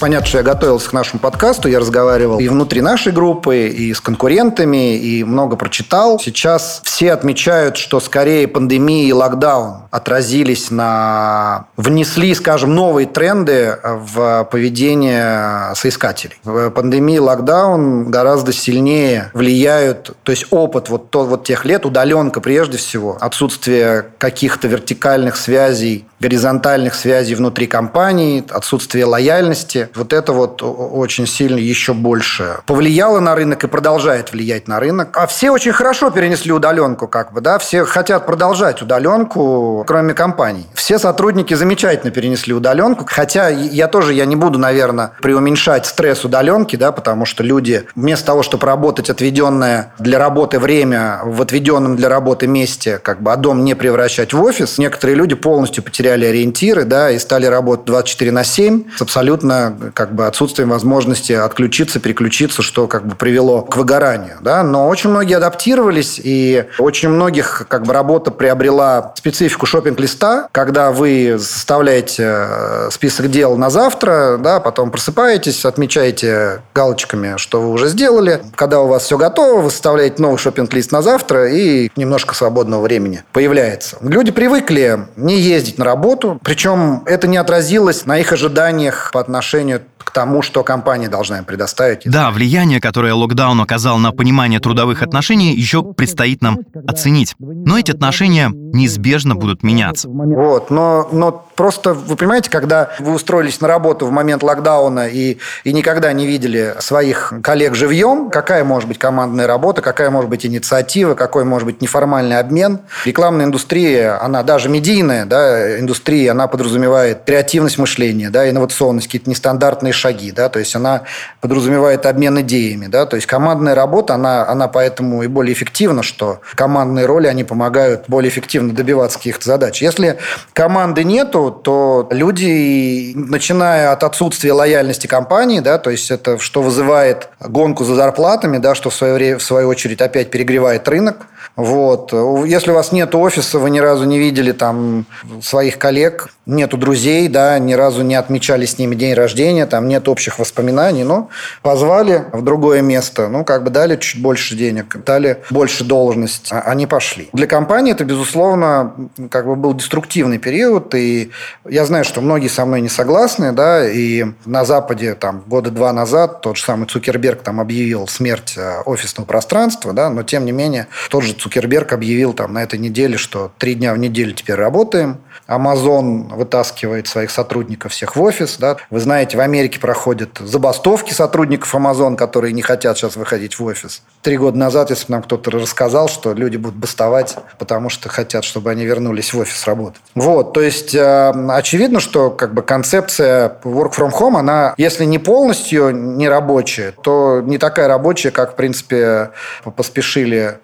Понятно, 0.00 0.26
что 0.26 0.38
я 0.38 0.44
готовился 0.44 0.90
к 0.90 0.92
нашему 0.92 1.18
подкасту, 1.18 1.68
я 1.68 1.80
разговаривал 1.80 2.38
и 2.38 2.48
внутри 2.48 2.80
нашей 2.80 3.12
группы, 3.12 3.66
и 3.66 3.92
с 3.92 4.00
конкурентами, 4.00 4.96
и 4.96 5.24
много 5.24 5.56
прочитал. 5.56 6.20
Сейчас 6.20 6.80
все 6.84 7.12
отмечают, 7.12 7.76
что 7.76 7.98
скорее 7.98 8.46
пандемия 8.46 9.08
и 9.08 9.12
локдаун 9.12 9.88
отразились 9.90 10.70
на... 10.70 11.66
внесли, 11.76 12.34
скажем, 12.34 12.74
новые 12.74 13.06
тренды 13.06 13.76
в 13.82 14.48
поведение 14.50 15.74
соискателей. 15.74 16.36
В 16.44 16.70
пандемии 16.70 17.18
локдаун 17.18 18.10
гораздо 18.10 18.52
сильнее 18.52 19.30
влияют, 19.34 20.16
то 20.22 20.30
есть 20.30 20.46
опыт 20.50 20.88
вот, 20.88 21.10
то, 21.10 21.24
вот 21.24 21.44
тех 21.44 21.64
лет, 21.64 21.84
удаленка 21.84 22.40
прежде 22.40 22.78
всего, 22.78 23.18
отсутствие 23.20 24.06
каких-то 24.18 24.68
вертикальных 24.68 25.36
связей, 25.36 26.06
горизонтальных 26.20 26.94
связей 26.94 27.34
внутри 27.34 27.66
компании, 27.66 28.44
отсутствие 28.50 29.04
лояльности, 29.04 29.87
вот 29.96 30.12
это 30.12 30.32
вот 30.32 30.62
очень 30.62 31.26
сильно 31.26 31.58
еще 31.58 31.94
больше 31.94 32.58
повлияло 32.66 33.20
на 33.20 33.34
рынок 33.34 33.64
и 33.64 33.66
продолжает 33.66 34.32
влиять 34.32 34.68
на 34.68 34.80
рынок. 34.80 35.16
А 35.16 35.26
все 35.26 35.50
очень 35.50 35.72
хорошо 35.72 36.10
перенесли 36.10 36.52
удаленку, 36.52 37.08
как 37.08 37.32
бы, 37.32 37.40
да, 37.40 37.58
все 37.58 37.84
хотят 37.84 38.26
продолжать 38.26 38.82
удаленку, 38.82 39.84
кроме 39.86 40.14
компаний. 40.14 40.66
Все 40.74 40.98
сотрудники 40.98 41.54
замечательно 41.54 42.10
перенесли 42.10 42.54
удаленку, 42.54 43.04
хотя 43.08 43.48
я 43.48 43.88
тоже, 43.88 44.14
я 44.14 44.24
не 44.24 44.36
буду, 44.36 44.58
наверное, 44.58 45.12
преуменьшать 45.20 45.86
стресс 45.86 46.24
удаленки, 46.24 46.76
да, 46.76 46.92
потому 46.92 47.24
что 47.24 47.42
люди 47.42 47.84
вместо 47.94 48.26
того, 48.26 48.42
чтобы 48.42 48.66
работать 48.66 49.10
отведенное 49.10 49.92
для 49.98 50.18
работы 50.18 50.58
время 50.58 51.20
в 51.24 51.42
отведенном 51.42 51.96
для 51.96 52.08
работы 52.08 52.46
месте, 52.46 52.98
как 52.98 53.22
бы, 53.22 53.32
а 53.32 53.36
дом 53.36 53.64
не 53.64 53.74
превращать 53.74 54.32
в 54.32 54.42
офис, 54.42 54.78
некоторые 54.78 55.16
люди 55.16 55.34
полностью 55.34 55.82
потеряли 55.82 56.26
ориентиры, 56.26 56.84
да, 56.84 57.10
и 57.10 57.18
стали 57.18 57.46
работать 57.46 57.86
24 57.86 58.32
на 58.32 58.44
7 58.44 58.84
с 58.96 59.02
абсолютно 59.02 59.76
как 59.94 60.14
бы 60.14 60.26
отсутствием 60.26 60.70
возможности 60.70 61.32
отключиться, 61.32 62.00
переключиться, 62.00 62.62
что 62.62 62.86
как 62.86 63.06
бы 63.06 63.14
привело 63.14 63.62
к 63.62 63.76
выгоранию. 63.76 64.36
Да? 64.40 64.62
Но 64.62 64.88
очень 64.88 65.10
многие 65.10 65.36
адаптировались, 65.36 66.20
и 66.22 66.66
очень 66.78 67.08
многих 67.08 67.66
как 67.68 67.84
бы 67.84 67.92
работа 67.92 68.30
приобрела 68.30 69.12
специфику 69.16 69.66
шопинг-листа, 69.66 70.48
когда 70.52 70.90
вы 70.90 71.38
составляете 71.38 72.24
э, 72.26 72.88
список 72.90 73.30
дел 73.30 73.56
на 73.56 73.70
завтра, 73.70 74.38
да, 74.38 74.60
потом 74.60 74.90
просыпаетесь, 74.90 75.64
отмечаете 75.64 76.62
галочками, 76.74 77.34
что 77.36 77.60
вы 77.60 77.70
уже 77.70 77.88
сделали. 77.88 78.40
Когда 78.54 78.80
у 78.80 78.88
вас 78.88 79.04
все 79.04 79.18
готово, 79.18 79.60
вы 79.60 79.70
составляете 79.70 80.22
новый 80.22 80.38
шопинг-лист 80.38 80.92
на 80.92 81.02
завтра, 81.02 81.50
и 81.50 81.90
немножко 81.96 82.34
свободного 82.34 82.82
времени 82.82 83.22
появляется. 83.32 83.96
Люди 84.00 84.30
привыкли 84.30 85.06
не 85.16 85.40
ездить 85.40 85.78
на 85.78 85.84
работу, 85.84 86.40
причем 86.42 87.02
это 87.06 87.26
не 87.26 87.36
отразилось 87.36 88.06
на 88.06 88.18
их 88.18 88.32
ожиданиях 88.32 89.10
по 89.12 89.20
отношению 89.20 89.67
отношению 89.72 89.97
к 90.08 90.10
тому, 90.10 90.40
что 90.40 90.64
компания 90.64 91.10
должна 91.10 91.36
им 91.38 91.44
предоставить. 91.44 92.00
Да, 92.06 92.30
влияние, 92.30 92.80
которое 92.80 93.12
локдаун 93.12 93.60
оказал 93.60 93.98
на 93.98 94.10
понимание 94.10 94.58
трудовых 94.58 95.02
отношений, 95.02 95.54
еще 95.54 95.82
предстоит 95.82 96.40
нам 96.40 96.60
оценить. 96.86 97.34
Но 97.38 97.78
эти 97.78 97.90
отношения 97.90 98.50
неизбежно 98.50 99.34
будут 99.34 99.62
меняться. 99.62 100.08
Вот, 100.08 100.70
но, 100.70 101.06
но 101.12 101.46
просто, 101.54 101.92
вы 101.92 102.16
понимаете, 102.16 102.48
когда 102.48 102.88
вы 103.00 103.12
устроились 103.12 103.60
на 103.60 103.68
работу 103.68 104.06
в 104.06 104.10
момент 104.10 104.42
локдауна 104.42 105.08
и, 105.08 105.36
и 105.64 105.72
никогда 105.74 106.10
не 106.14 106.26
видели 106.26 106.74
своих 106.78 107.34
коллег 107.42 107.74
живьем, 107.74 108.30
какая 108.30 108.64
может 108.64 108.88
быть 108.88 108.98
командная 108.98 109.46
работа, 109.46 109.82
какая 109.82 110.08
может 110.08 110.30
быть 110.30 110.46
инициатива, 110.46 111.16
какой 111.16 111.44
может 111.44 111.66
быть 111.66 111.82
неформальный 111.82 112.38
обмен. 112.38 112.78
Рекламная 113.04 113.44
индустрия, 113.44 114.18
она 114.22 114.42
даже 114.42 114.70
медийная 114.70 115.26
да, 115.26 115.78
индустрия, 115.78 116.30
она 116.30 116.46
подразумевает 116.46 117.24
креативность 117.26 117.76
мышления, 117.76 118.30
да, 118.30 118.48
инновационность, 118.48 119.08
какие-то 119.08 119.28
нестандартные 119.28 119.92
шаги, 119.98 120.32
да, 120.32 120.48
то 120.48 120.58
есть 120.58 120.74
она 120.74 121.02
подразумевает 121.40 122.06
обмен 122.06 122.40
идеями, 122.40 122.86
да, 122.86 123.06
то 123.06 123.16
есть 123.16 123.26
командная 123.26 123.74
работа, 123.74 124.14
она, 124.14 124.48
она 124.48 124.68
поэтому 124.68 125.22
и 125.22 125.26
более 125.26 125.52
эффективна, 125.52 126.02
что 126.02 126.40
командные 126.54 127.06
роли, 127.06 127.26
они 127.26 127.44
помогают 127.44 128.04
более 128.08 128.30
эффективно 128.30 128.72
добиваться 128.72 129.18
каких-то 129.18 129.44
задач. 129.44 129.82
Если 129.82 130.18
команды 130.52 131.04
нету, 131.04 131.50
то 131.50 132.08
люди, 132.10 133.12
начиная 133.14 133.92
от 133.92 134.04
отсутствия 134.04 134.52
лояльности 134.52 135.06
компании, 135.06 135.60
да, 135.60 135.78
то 135.78 135.90
есть 135.90 136.10
это 136.10 136.38
что 136.38 136.62
вызывает 136.62 137.28
гонку 137.40 137.84
за 137.84 137.94
зарплатами, 137.94 138.58
да, 138.58 138.74
что 138.74 138.90
в 138.90 138.94
свою, 138.94 139.38
в 139.38 139.42
свою 139.42 139.68
очередь 139.68 140.00
опять 140.00 140.30
перегревает 140.30 140.88
рынок, 140.88 141.26
вот. 141.58 142.12
Если 142.46 142.70
у 142.70 142.74
вас 142.74 142.92
нет 142.92 143.12
офиса, 143.16 143.58
вы 143.58 143.70
ни 143.70 143.80
разу 143.80 144.04
не 144.04 144.16
видели 144.16 144.52
там 144.52 145.06
своих 145.42 145.76
коллег, 145.76 146.28
нету 146.46 146.76
друзей, 146.76 147.26
да, 147.26 147.58
ни 147.58 147.72
разу 147.72 148.02
не 148.02 148.14
отмечали 148.14 148.64
с 148.64 148.78
ними 148.78 148.94
день 148.94 149.12
рождения, 149.12 149.66
там 149.66 149.88
нет 149.88 150.08
общих 150.08 150.38
воспоминаний, 150.38 151.02
но 151.02 151.30
позвали 151.62 152.26
в 152.32 152.42
другое 152.42 152.80
место, 152.80 153.26
ну, 153.26 153.44
как 153.44 153.64
бы 153.64 153.70
дали 153.70 153.96
чуть 153.96 154.22
больше 154.22 154.54
денег, 154.54 154.96
дали 155.04 155.42
больше 155.50 155.82
должность, 155.82 156.48
а 156.52 156.60
они 156.60 156.86
пошли. 156.86 157.28
Для 157.32 157.48
компании 157.48 157.90
это, 157.90 158.04
безусловно, 158.04 158.94
как 159.28 159.46
бы 159.46 159.56
был 159.56 159.74
деструктивный 159.74 160.38
период, 160.38 160.94
и 160.94 161.32
я 161.68 161.84
знаю, 161.84 162.04
что 162.04 162.20
многие 162.20 162.48
со 162.48 162.64
мной 162.64 162.82
не 162.82 162.88
согласны, 162.88 163.50
да, 163.50 163.84
и 163.86 164.26
на 164.44 164.64
Западе 164.64 165.16
там 165.16 165.42
года 165.44 165.72
два 165.72 165.92
назад 165.92 166.40
тот 166.40 166.56
же 166.56 166.62
самый 166.62 166.86
Цукерберг 166.86 167.42
там 167.42 167.60
объявил 167.60 168.06
смерть 168.06 168.54
э, 168.56 168.82
офисного 168.86 169.26
пространства, 169.26 169.92
да, 169.92 170.08
но 170.08 170.22
тем 170.22 170.44
не 170.44 170.52
менее 170.52 170.86
тот 171.10 171.24
же 171.24 171.32
Цукерберг 171.32 171.47
объявил 171.92 172.32
там 172.32 172.52
на 172.52 172.62
этой 172.62 172.78
неделе, 172.78 173.16
что 173.16 173.52
три 173.58 173.74
дня 173.74 173.94
в 173.94 173.98
неделю 173.98 174.32
теперь 174.32 174.56
работаем. 174.56 175.18
Amazon 175.48 176.34
вытаскивает 176.34 177.08
своих 177.08 177.30
сотрудников 177.30 177.92
всех 177.92 178.16
в 178.16 178.22
офис. 178.22 178.56
Да. 178.58 178.76
Вы 178.90 179.00
знаете, 179.00 179.36
в 179.38 179.40
Америке 179.40 179.80
проходят 179.80 180.38
забастовки 180.38 181.12
сотрудников 181.12 181.74
Amazon, 181.74 182.16
которые 182.16 182.52
не 182.52 182.60
хотят 182.60 182.98
сейчас 182.98 183.16
выходить 183.16 183.58
в 183.58 183.64
офис. 183.64 184.02
Три 184.22 184.36
года 184.36 184.58
назад, 184.58 184.90
если 184.90 185.06
бы 185.06 185.12
нам 185.12 185.22
кто-то 185.22 185.50
рассказал, 185.50 186.08
что 186.08 186.34
люди 186.34 186.58
будут 186.58 186.76
бастовать, 186.76 187.36
потому 187.58 187.88
что 187.88 188.10
хотят, 188.10 188.44
чтобы 188.44 188.70
они 188.70 188.84
вернулись 188.84 189.32
в 189.32 189.38
офис 189.38 189.66
работать. 189.66 190.02
Вот, 190.14 190.52
то 190.52 190.60
есть 190.60 190.94
э, 190.94 191.32
очевидно, 191.48 192.00
что 192.00 192.30
как 192.30 192.52
бы 192.52 192.62
концепция 192.62 193.56
work 193.64 193.94
from 193.96 194.10
home, 194.10 194.38
она, 194.38 194.74
если 194.76 195.04
не 195.04 195.18
полностью 195.18 195.90
не 195.90 196.28
рабочая, 196.28 196.92
то 197.02 197.40
не 197.40 197.56
такая 197.56 197.88
рабочая, 197.88 198.30
как, 198.30 198.52
в 198.52 198.56
принципе, 198.56 199.30
поспешили 199.76 200.58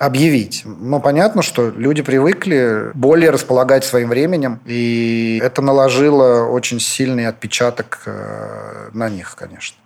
объявить. 0.00 0.62
Но 0.64 0.98
понятно, 0.98 1.42
что 1.42 1.68
люди 1.68 2.00
привыкли 2.00 2.90
более 2.94 3.28
располагать 3.28 3.84
своим 3.84 4.08
временем, 4.08 4.58
и 4.64 5.38
это 5.42 5.60
наложило 5.60 6.46
очень 6.46 6.80
сильный 6.80 7.26
отпечаток 7.26 8.02
э, 8.06 8.88
на 8.94 9.10
них, 9.10 9.36
конечно. 9.36 9.76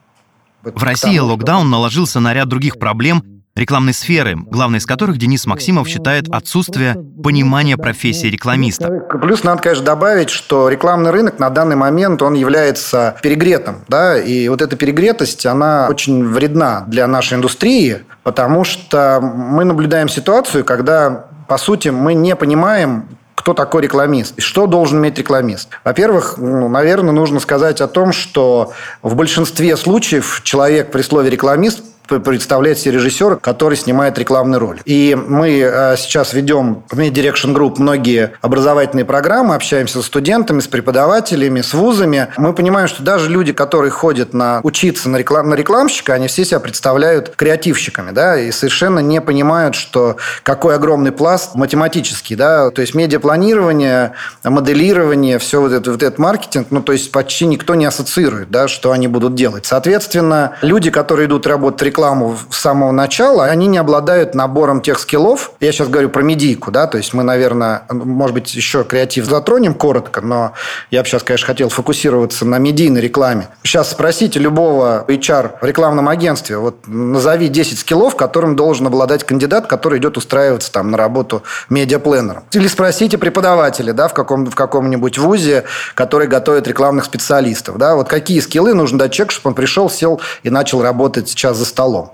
В 0.63 0.83
России 0.83 1.19
локдаун 1.19 1.69
наложился 1.69 2.21
на 2.21 2.33
ряд 2.33 2.49
других 2.49 2.79
проблем, 2.79 3.34
рекламной 3.57 3.95
сферы, 3.95 4.37
главной 4.37 4.79
из 4.79 4.87
которых 4.87 5.17
Денис 5.17 5.47
Максимов 5.47 5.89
считает 5.89 6.29
отсутствие 6.31 6.97
понимания 7.23 7.77
профессии 7.77 8.27
рекламиста. 8.27 8.89
Плюс 9.21 9.45
надо, 9.45 9.63
конечно, 9.63 9.85
добавить, 9.85 10.31
что 10.31 10.69
рекламный 10.69 11.11
рынок 11.11 11.39
на 11.39 11.51
данный 11.51 11.77
момент 11.77 12.23
он 12.23 12.35
является 12.35 13.17
перегретым, 13.23 13.85
да, 13.89 14.19
и 14.19 14.49
вот 14.49 14.61
эта 14.61 14.77
перегретость, 14.77 15.47
она 15.47 15.87
очень 15.89 16.27
вредна 16.27 16.85
для 16.89 17.07
нашей 17.07 17.35
индустрии, 17.35 18.05
потому 18.23 18.65
что 18.65 19.21
мы 19.21 19.65
наблюдаем 19.65 20.09
ситуацию, 20.09 20.65
когда 20.65 21.27
по 21.47 21.59
сути, 21.59 21.91
мы 21.91 22.15
не 22.15 22.35
понимаем, 22.37 23.07
кто 23.35 23.53
такой 23.53 23.83
рекламист 23.83 24.39
и 24.39 24.41
что 24.41 24.67
должен 24.67 25.01
иметь 25.01 25.19
рекламист. 25.19 25.69
Во-первых, 25.85 26.37
ну, 26.39 26.69
наверное, 26.69 27.13
нужно 27.13 27.41
сказать 27.41 27.83
о 27.83 27.89
том, 27.89 28.13
что 28.13 28.73
в 29.03 29.15
большинстве 29.15 29.77
случаев 29.77 30.41
человек 30.45 30.91
при 30.91 31.03
слове 31.03 31.29
рекламист 31.29 31.83
представляет 32.07 32.79
себе 32.79 32.95
режиссер, 32.95 33.37
который 33.37 33.77
снимает 33.77 34.19
рекламный 34.19 34.59
ролик. 34.59 34.83
И 34.85 35.15
мы 35.15 35.59
э, 35.59 35.97
сейчас 35.97 36.33
ведем 36.33 36.85
в 36.91 36.99
Media 36.99 37.13
Direction 37.13 37.55
Group 37.55 37.75
многие 37.79 38.33
образовательные 38.41 39.05
программы, 39.05 39.55
общаемся 39.55 40.03
с 40.03 40.07
студентами, 40.07 40.61
с 40.61 40.69
преподавателями, 40.69 41.61
с 41.61 41.75
вузами. 41.75 42.29
Мы 42.37 42.53
понимаем, 42.53 42.87
что 42.87 43.03
даже 43.03 43.31
люди, 43.31 43.53
которые 43.53 43.91
ходят 43.91 44.33
на 44.33 44.61
учиться 44.63 45.09
на, 45.09 45.17
реклам, 45.17 45.49
на 45.49 45.55
рекламщика, 45.55 46.15
они 46.15 46.29
все 46.29 46.45
себя 46.45 46.61
представляют 46.61 47.31
креативщиками, 47.35 48.13
да, 48.13 48.39
и 48.39 48.53
совершенно 48.53 49.01
не 49.01 49.21
понимают, 49.21 49.75
что 49.75 50.17
какой 50.43 50.77
огромный 50.77 51.11
пласт 51.11 51.55
математический, 51.55 52.37
да, 52.37 52.71
то 52.71 52.81
есть 52.81 52.95
медиапланирование, 52.95 54.13
моделирование, 54.45 55.39
все 55.39 55.61
вот 55.61 55.73
это, 55.73 55.91
вот 55.91 56.03
этот 56.03 56.19
маркетинг, 56.19 56.69
ну, 56.71 56.81
то 56.81 56.93
есть 56.93 57.11
почти 57.11 57.47
никто 57.47 57.75
не 57.75 57.87
ассоциирует, 57.87 58.51
да, 58.51 58.69
что 58.69 58.93
они 58.93 59.09
будут 59.09 59.35
делать. 59.35 59.67
Соответственно, 59.67 60.53
люди, 60.63 60.91
которые 60.91 61.27
идут 61.27 61.47
работать 61.47 61.81
рекламу 61.95 62.37
с 62.51 62.59
самого 62.59 62.91
начала, 62.91 63.45
они 63.45 63.69
не 63.69 63.79
обладают 63.79 64.35
набором 64.35 64.81
тех 64.81 64.99
скиллов. 64.99 65.53
Я 65.61 65.71
сейчас 65.71 65.87
говорю 65.87 66.11
про 66.11 66.23
медийку, 66.23 66.73
да, 66.73 66.89
то 66.89 66.99
есть 66.99 67.15
мы, 67.15 67.23
наверное, 67.23 67.85
может 67.89 68.35
быть, 68.35 68.53
еще 68.53 68.83
креатив 68.83 69.27
затронем 69.27 69.75
коротко, 69.75 70.21
но 70.21 70.55
я 70.91 71.03
бы 71.03 71.09
сейчас, 71.09 71.23
конечно, 71.23 71.47
хотел 71.47 71.69
фокусироваться 71.69 72.45
на 72.45 72.59
медийной 72.59 73.01
рекламе. 73.01 73.49
Сейчас 73.63 73.93
спросите 73.93 74.41
любого 74.41 75.05
HR 75.07 75.53
в 75.61 75.65
рекламном 75.65 76.09
агентстве, 76.09 76.59
вот 76.59 76.89
назови 76.89 77.47
10 77.47 77.79
скиллов, 77.79 78.17
которым 78.17 78.57
должен 78.57 78.89
обладать 78.89 79.23
кандидат, 79.23 79.69
который 79.69 80.01
идет 80.01 80.17
устраиваться 80.17 80.73
там 80.73 80.91
на 80.91 80.99
работу 80.99 81.45
медиапленером. 81.69 82.43
Или 82.53 82.67
спросите 82.67 83.19
преподавателя, 83.19 83.93
да, 83.93 84.09
в, 84.09 84.15
каком, 84.15 84.47
в 84.47 84.55
каком-нибудь 84.57 85.19
вузе, 85.19 85.63
который 85.95 86.27
готовит 86.27 86.67
рекламных 86.67 87.05
специалистов, 87.05 87.79
да, 87.79 87.95
вот 87.95 88.09
какие 88.09 88.41
скиллы 88.41 88.75
нужно 88.75 88.99
дать 88.99 89.13
человеку, 89.13 89.33
чтобы 89.33 89.51
он 89.51 89.55
пришел, 89.55 89.89
сел 89.89 90.21
и 90.43 90.51
начал 90.51 90.83
работать 90.83 91.29
сейчас 91.29 91.57
за 91.57 91.65
столом. 91.65 91.84
Shalom. 91.85 92.09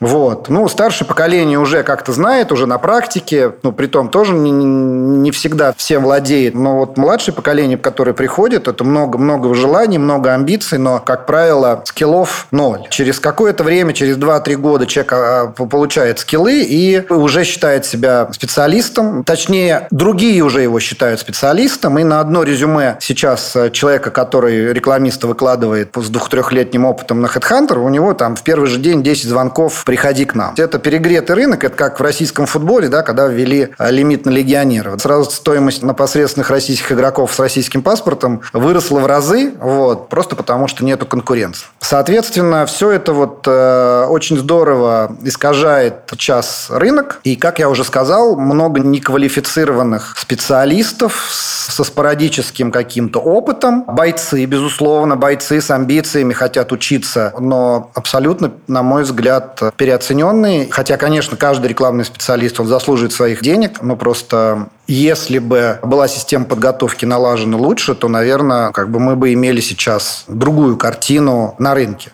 Вот. 0.00 0.48
Ну, 0.48 0.68
старшее 0.68 1.08
поколение 1.08 1.58
уже 1.58 1.82
как-то 1.82 2.12
знает, 2.12 2.52
уже 2.52 2.66
на 2.66 2.78
практике, 2.78 3.52
ну, 3.62 3.72
при 3.72 3.86
том 3.86 4.08
тоже 4.08 4.34
не, 4.34 4.50
не 4.50 5.30
всегда 5.30 5.72
всем 5.72 6.04
владеет. 6.04 6.54
Но 6.54 6.78
вот 6.78 6.96
младшее 6.96 7.34
поколение, 7.34 7.76
которое 7.78 8.12
приходит, 8.12 8.68
это 8.68 8.84
много-много 8.84 9.54
желаний, 9.54 9.98
много 9.98 10.34
амбиций, 10.34 10.78
но, 10.78 11.00
как 11.00 11.26
правило, 11.26 11.82
скиллов 11.84 12.46
ноль. 12.50 12.86
Через 12.90 13.18
какое-то 13.18 13.64
время, 13.64 13.92
через 13.92 14.16
2-3 14.16 14.54
года 14.56 14.86
человек 14.86 15.12
а, 15.12 15.46
получает 15.48 16.20
скиллы 16.20 16.62
и 16.62 17.04
уже 17.10 17.44
считает 17.44 17.84
себя 17.84 18.28
специалистом. 18.32 19.24
Точнее, 19.24 19.88
другие 19.90 20.42
уже 20.42 20.62
его 20.62 20.78
считают 20.80 21.20
специалистом. 21.20 21.98
И 21.98 22.04
на 22.04 22.20
одно 22.20 22.44
резюме 22.44 22.96
сейчас 23.00 23.56
человека, 23.72 24.10
который 24.10 24.72
рекламиста 24.72 25.26
выкладывает 25.26 25.90
с 25.96 26.08
двух-трехлетним 26.08 26.84
опытом 26.84 27.20
на 27.20 27.26
HeadHunter, 27.26 27.78
у 27.78 27.88
него 27.88 28.14
там 28.14 28.36
в 28.36 28.42
первый 28.42 28.68
же 28.68 28.78
день 28.78 29.02
10 29.02 29.28
звонков 29.28 29.47
звонков 29.48 29.84
«приходи 29.84 30.24
к 30.24 30.34
нам». 30.34 30.54
Это 30.58 30.78
перегретый 30.78 31.36
рынок, 31.36 31.64
это 31.64 31.74
как 31.74 32.00
в 32.00 32.02
российском 32.02 32.46
футболе, 32.46 32.88
да, 32.88 33.02
когда 33.02 33.26
ввели 33.26 33.70
э, 33.78 33.90
лимит 33.90 34.26
на 34.26 34.30
легионеров. 34.30 35.00
Сразу 35.00 35.30
стоимость 35.30 35.82
непосредственных 35.82 36.50
российских 36.50 36.92
игроков 36.92 37.32
с 37.32 37.38
российским 37.38 37.82
паспортом 37.82 38.42
выросла 38.52 39.00
в 39.00 39.06
разы, 39.06 39.52
вот, 39.58 40.08
просто 40.08 40.36
потому 40.36 40.68
что 40.68 40.84
нету 40.84 41.06
конкуренции. 41.06 41.66
Соответственно, 41.80 42.66
все 42.66 42.90
это 42.90 43.12
вот 43.12 43.44
э, 43.46 44.06
очень 44.08 44.38
здорово 44.38 45.16
искажает 45.22 46.12
час 46.18 46.66
рынок. 46.68 47.20
И, 47.24 47.36
как 47.36 47.58
я 47.58 47.68
уже 47.70 47.84
сказал, 47.84 48.36
много 48.36 48.80
неквалифицированных 48.80 50.14
специалистов 50.18 51.28
со 51.30 51.84
спорадическим 51.84 52.70
каким-то 52.70 53.20
опытом. 53.20 53.84
Бойцы, 53.86 54.44
безусловно, 54.44 55.16
бойцы 55.16 55.60
с 55.60 55.70
амбициями 55.70 56.32
хотят 56.32 56.72
учиться, 56.72 57.32
но 57.38 57.90
абсолютно, 57.94 58.52
на 58.66 58.82
мой 58.82 59.04
взгляд, 59.04 59.27
взгляд, 59.28 59.74
переоцененный. 59.76 60.68
Хотя, 60.70 60.96
конечно, 60.96 61.36
каждый 61.36 61.68
рекламный 61.68 62.04
специалист, 62.04 62.58
он 62.60 62.66
заслуживает 62.66 63.12
своих 63.12 63.42
денег, 63.42 63.82
но 63.82 63.96
просто 63.96 64.70
если 64.86 65.38
бы 65.38 65.78
была 65.82 66.08
система 66.08 66.46
подготовки 66.46 67.04
налажена 67.04 67.58
лучше, 67.58 67.94
то, 67.94 68.08
наверное, 68.08 68.72
как 68.72 68.90
бы 68.90 69.00
мы 69.00 69.16
бы 69.16 69.32
имели 69.34 69.60
сейчас 69.60 70.24
другую 70.28 70.76
картину 70.76 71.54
на 71.58 71.74
рынке. 71.74 72.10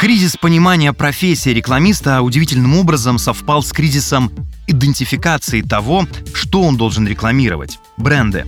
Кризис 0.00 0.36
понимания 0.36 0.92
профессии 0.92 1.50
рекламиста 1.50 2.20
удивительным 2.20 2.76
образом 2.78 3.18
совпал 3.18 3.62
с 3.62 3.72
кризисом 3.72 4.30
идентификации 4.66 5.62
того, 5.62 6.06
что 6.34 6.62
он 6.62 6.76
должен 6.76 7.06
рекламировать– 7.06 7.78
бренды. 7.96 8.44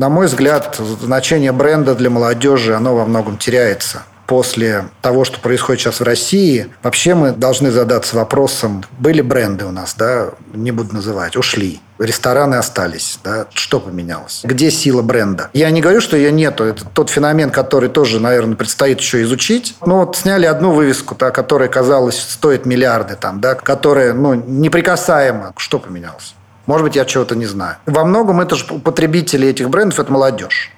На 0.00 0.08
мой 0.08 0.28
взгляд, 0.28 0.80
значение 1.02 1.52
бренда 1.52 1.94
для 1.94 2.08
молодежи, 2.08 2.74
оно 2.74 2.96
во 2.96 3.04
многом 3.04 3.36
теряется 3.36 4.02
после 4.26 4.86
того, 5.02 5.24
что 5.24 5.40
происходит 5.40 5.82
сейчас 5.82 6.00
в 6.00 6.04
России, 6.04 6.68
вообще 6.82 7.14
мы 7.14 7.32
должны 7.32 7.70
задаться 7.70 8.16
вопросом, 8.16 8.82
были 8.98 9.20
бренды 9.20 9.66
у 9.66 9.72
нас, 9.72 9.94
да, 9.98 10.30
не 10.54 10.70
буду 10.72 10.94
называть, 10.94 11.36
ушли. 11.36 11.82
Рестораны 11.98 12.54
остались, 12.54 13.18
да, 13.22 13.46
что 13.52 13.78
поменялось? 13.78 14.40
Где 14.42 14.70
сила 14.70 15.02
бренда? 15.02 15.50
Я 15.52 15.68
не 15.68 15.82
говорю, 15.82 16.00
что 16.00 16.16
ее 16.16 16.32
нету, 16.32 16.64
это 16.64 16.86
тот 16.86 17.10
феномен, 17.10 17.50
который 17.50 17.90
тоже, 17.90 18.20
наверное, 18.20 18.56
предстоит 18.56 19.00
еще 19.00 19.20
изучить. 19.24 19.76
Ну 19.84 19.96
вот 19.96 20.16
сняли 20.16 20.46
одну 20.46 20.70
вывеску, 20.70 21.14
да, 21.14 21.30
которая, 21.30 21.68
казалось, 21.68 22.18
стоит 22.18 22.64
миллиарды, 22.64 23.16
там, 23.16 23.42
да, 23.42 23.54
которая, 23.54 24.14
ну, 24.14 24.32
неприкасаема. 24.32 25.52
Что 25.58 25.78
поменялось? 25.78 26.34
Может 26.70 26.84
быть, 26.84 26.94
я 26.94 27.04
чего-то 27.04 27.34
не 27.34 27.46
знаю. 27.46 27.78
Во 27.84 28.04
многом 28.04 28.40
это 28.40 28.54
же 28.54 28.64
потребители 28.64 29.48
этих 29.48 29.68
брендов– 29.68 29.98
это 29.98 30.12
молодежь. 30.12 30.70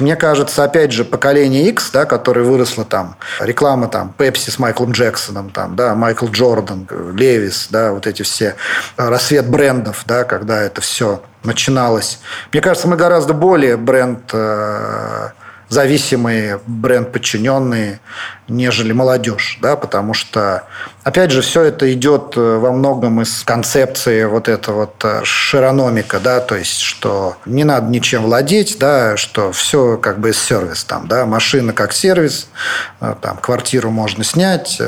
Мне 0.00 0.16
кажется, 0.16 0.64
опять 0.64 0.90
же, 0.90 1.04
поколение 1.04 1.68
X, 1.68 1.92
да, 1.92 2.04
которое 2.04 2.42
выросло 2.42 2.84
там, 2.84 3.14
реклама 3.38 3.86
там, 3.86 4.12
Пепси 4.18 4.50
с 4.50 4.58
Майклом 4.58 4.90
Джексоном, 4.90 5.50
там, 5.50 5.76
да, 5.76 5.94
Майкл 5.94 6.26
Джордан, 6.26 6.88
Левис, 7.14 7.68
да, 7.70 7.92
вот 7.92 8.08
эти 8.08 8.22
все, 8.22 8.56
э, 8.96 9.08
рассвет 9.08 9.48
брендов, 9.48 10.02
да, 10.04 10.24
когда 10.24 10.60
это 10.62 10.80
все 10.80 11.22
начиналось. 11.44 12.18
Мне 12.52 12.60
кажется, 12.60 12.88
мы 12.88 12.96
гораздо 12.96 13.32
более 13.32 13.76
бренд 13.76 14.30
э, 14.32 15.28
зависимые, 15.68 16.60
бренд 16.66 17.12
подчиненные, 17.12 18.00
нежели 18.48 18.90
молодежь, 18.90 19.58
да, 19.62 19.76
потому 19.76 20.12
что 20.12 20.64
Опять 21.02 21.30
же, 21.30 21.40
все 21.40 21.62
это 21.62 21.90
идет 21.94 22.34
э, 22.36 22.58
во 22.58 22.72
многом 22.72 23.22
из 23.22 23.42
концепции 23.42 24.24
вот 24.24 24.48
этого 24.48 24.80
вот 24.80 25.02
э, 25.02 25.20
шерономика, 25.24 26.20
да, 26.20 26.40
то 26.40 26.56
есть, 26.56 26.80
что 26.80 27.36
не 27.46 27.64
надо 27.64 27.90
ничем 27.90 28.24
владеть, 28.24 28.76
да, 28.78 29.16
что 29.16 29.50
все 29.52 29.96
как 29.96 30.20
бы 30.20 30.34
сервис 30.34 30.84
там, 30.84 31.08
да, 31.08 31.24
машина 31.24 31.72
как 31.72 31.94
сервис, 31.94 32.48
э, 33.00 33.14
там, 33.22 33.38
квартиру 33.38 33.90
можно 33.90 34.24
снять, 34.24 34.80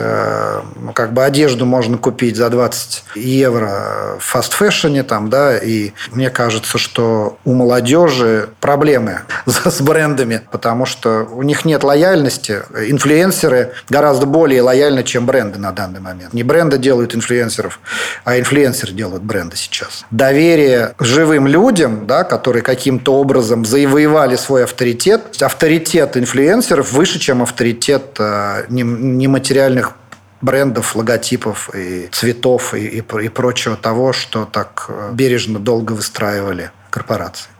как 0.94 1.12
бы 1.14 1.24
одежду 1.24 1.64
можно 1.64 1.96
купить 1.96 2.36
за 2.36 2.50
20 2.50 3.04
евро 3.14 4.16
в 4.18 4.22
фаст-фэшне 4.22 5.04
там, 5.04 5.30
да, 5.30 5.56
и 5.56 5.92
мне 6.10 6.28
кажется, 6.28 6.76
что 6.76 7.38
у 7.44 7.54
молодежи 7.54 8.50
проблемы 8.60 9.20
с 9.46 9.80
брендами, 9.80 10.42
потому 10.50 10.84
что 10.84 11.26
у 11.32 11.42
них 11.42 11.64
нет 11.64 11.84
лояльности, 11.84 12.62
инфлюенсеры 12.86 13.72
гораздо 13.88 14.26
более 14.26 14.60
лояльны, 14.60 15.04
чем 15.04 15.24
бренды 15.24 15.58
на 15.58 15.72
данный 15.72 16.01
момент. 16.02 16.32
Не 16.32 16.42
бренды 16.42 16.78
делают 16.78 17.14
инфлюенсеров, 17.14 17.80
а 18.24 18.38
инфлюенсеры 18.38 18.92
делают 18.92 19.22
бренды 19.22 19.56
сейчас. 19.56 20.04
Доверие 20.10 20.94
живым 20.98 21.46
людям, 21.46 22.06
да, 22.06 22.24
которые 22.24 22.62
каким-то 22.62 23.14
образом 23.14 23.64
завоевали 23.64 24.36
свой 24.36 24.64
авторитет. 24.64 25.40
Авторитет 25.40 26.16
инфлюенсеров 26.16 26.92
выше, 26.92 27.18
чем 27.18 27.42
авторитет 27.42 28.16
э, 28.18 28.64
нематериальных 28.68 29.92
брендов, 30.42 30.96
логотипов 30.96 31.70
и 31.74 32.08
цветов 32.10 32.74
и, 32.74 32.86
и, 32.86 32.98
и 32.98 33.28
прочего 33.28 33.76
того, 33.76 34.12
что 34.12 34.44
так 34.44 34.86
э, 34.88 35.10
бережно 35.14 35.58
долго 35.58 35.92
выстраивали 35.92 36.70
корпорации. 36.90 37.51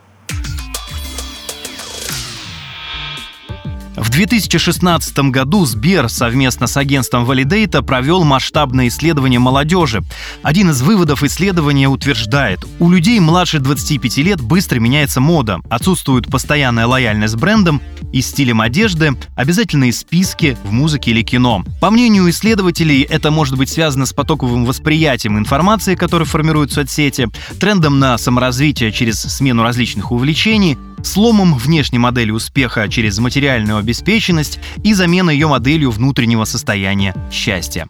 В 3.95 4.09
2016 4.09 5.19
году 5.29 5.65
Сбер 5.65 6.09
совместно 6.09 6.65
с 6.65 6.77
агентством 6.77 7.29
Validate 7.29 7.83
провел 7.83 8.23
масштабное 8.23 8.87
исследование 8.87 9.39
молодежи. 9.39 10.03
Один 10.41 10.71
из 10.71 10.81
выводов 10.81 11.21
исследования 11.21 11.87
утверждает, 11.87 12.65
у 12.79 12.89
людей 12.89 13.19
младше 13.19 13.59
25 13.59 14.17
лет 14.17 14.41
быстро 14.41 14.79
меняется 14.79 15.21
мода, 15.21 15.59
отсутствует 15.69 16.25
постоянная 16.27 16.87
лояльность 16.87 17.35
брендам 17.35 17.81
и 18.11 18.21
стилем 18.21 18.61
одежды, 18.61 19.15
обязательные 19.35 19.93
списки 19.93 20.57
в 20.63 20.71
музыке 20.71 21.11
или 21.11 21.21
кино. 21.21 21.63
По 21.79 21.91
мнению 21.91 22.27
исследователей, 22.31 23.03
это 23.03 23.29
может 23.29 23.57
быть 23.57 23.69
связано 23.69 24.07
с 24.07 24.13
потоковым 24.13 24.65
восприятием 24.65 25.37
информации, 25.37 25.93
которую 25.93 26.27
формируют 26.27 26.71
соцсети, 26.71 27.29
трендом 27.59 27.99
на 27.99 28.17
саморазвитие 28.17 28.91
через 28.91 29.19
смену 29.21 29.61
различных 29.61 30.11
увлечений, 30.11 30.77
сломом 31.05 31.55
внешней 31.55 31.99
модели 31.99 32.31
успеха 32.31 32.87
через 32.87 33.19
материальную 33.19 33.77
обеспеченность 33.83 34.59
и 34.83 34.93
замена 34.93 35.29
ее 35.29 35.47
моделью 35.47 35.91
внутреннего 35.91 36.45
состояния 36.45 37.13
счастья. 37.31 37.87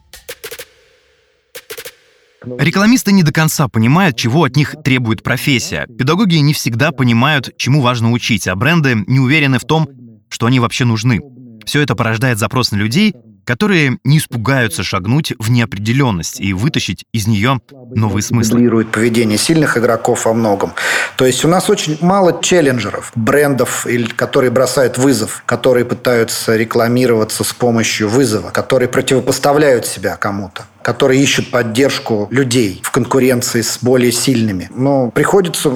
Рекламисты 2.59 3.13
не 3.13 3.23
до 3.23 3.31
конца 3.31 3.69
понимают, 3.69 4.17
чего 4.17 4.43
от 4.43 4.57
них 4.57 4.75
требует 4.83 5.23
профессия. 5.23 5.87
Педагоги 5.97 6.35
не 6.35 6.53
всегда 6.53 6.91
понимают, 6.91 7.51
чему 7.57 7.81
важно 7.81 8.11
учить, 8.11 8.49
а 8.49 8.55
бренды 8.55 9.05
не 9.07 9.19
уверены 9.19 9.59
в 9.59 9.65
том, 9.65 9.87
что 10.27 10.47
они 10.47 10.59
вообще 10.59 10.83
нужны. 10.83 11.21
Все 11.65 11.79
это 11.79 11.95
порождает 11.95 12.39
запрос 12.39 12.71
на 12.71 12.75
людей, 12.75 13.13
которые 13.45 13.97
не 14.03 14.17
испугаются 14.17 14.83
шагнуть 14.83 15.33
в 15.39 15.51
неопределенность 15.51 16.39
и 16.39 16.53
вытащить 16.53 17.05
из 17.13 17.27
нее 17.27 17.59
новые 17.93 18.23
смыслы. 18.23 18.53
Дублирует 18.53 18.91
поведение 18.91 19.37
сильных 19.37 19.77
игроков 19.77 20.25
во 20.25 20.33
многом. 20.33 20.73
То 21.17 21.25
есть 21.25 21.43
у 21.45 21.47
нас 21.47 21.69
очень 21.69 21.97
мало 22.01 22.39
челленджеров, 22.41 23.11
брендов, 23.15 23.85
которые 24.15 24.51
бросают 24.51 24.97
вызов, 24.97 25.43
которые 25.45 25.85
пытаются 25.85 26.55
рекламироваться 26.55 27.43
с 27.43 27.53
помощью 27.53 28.09
вызова, 28.09 28.51
которые 28.51 28.89
противопоставляют 28.89 29.85
себя 29.85 30.15
кому-то 30.17 30.65
которые 30.83 31.23
ищут 31.23 31.49
поддержку 31.49 32.27
людей 32.29 32.81
в 32.83 32.91
конкуренции 32.91 33.61
с 33.61 33.79
более 33.81 34.11
сильными. 34.11 34.69
Но 34.75 35.11
приходится 35.11 35.69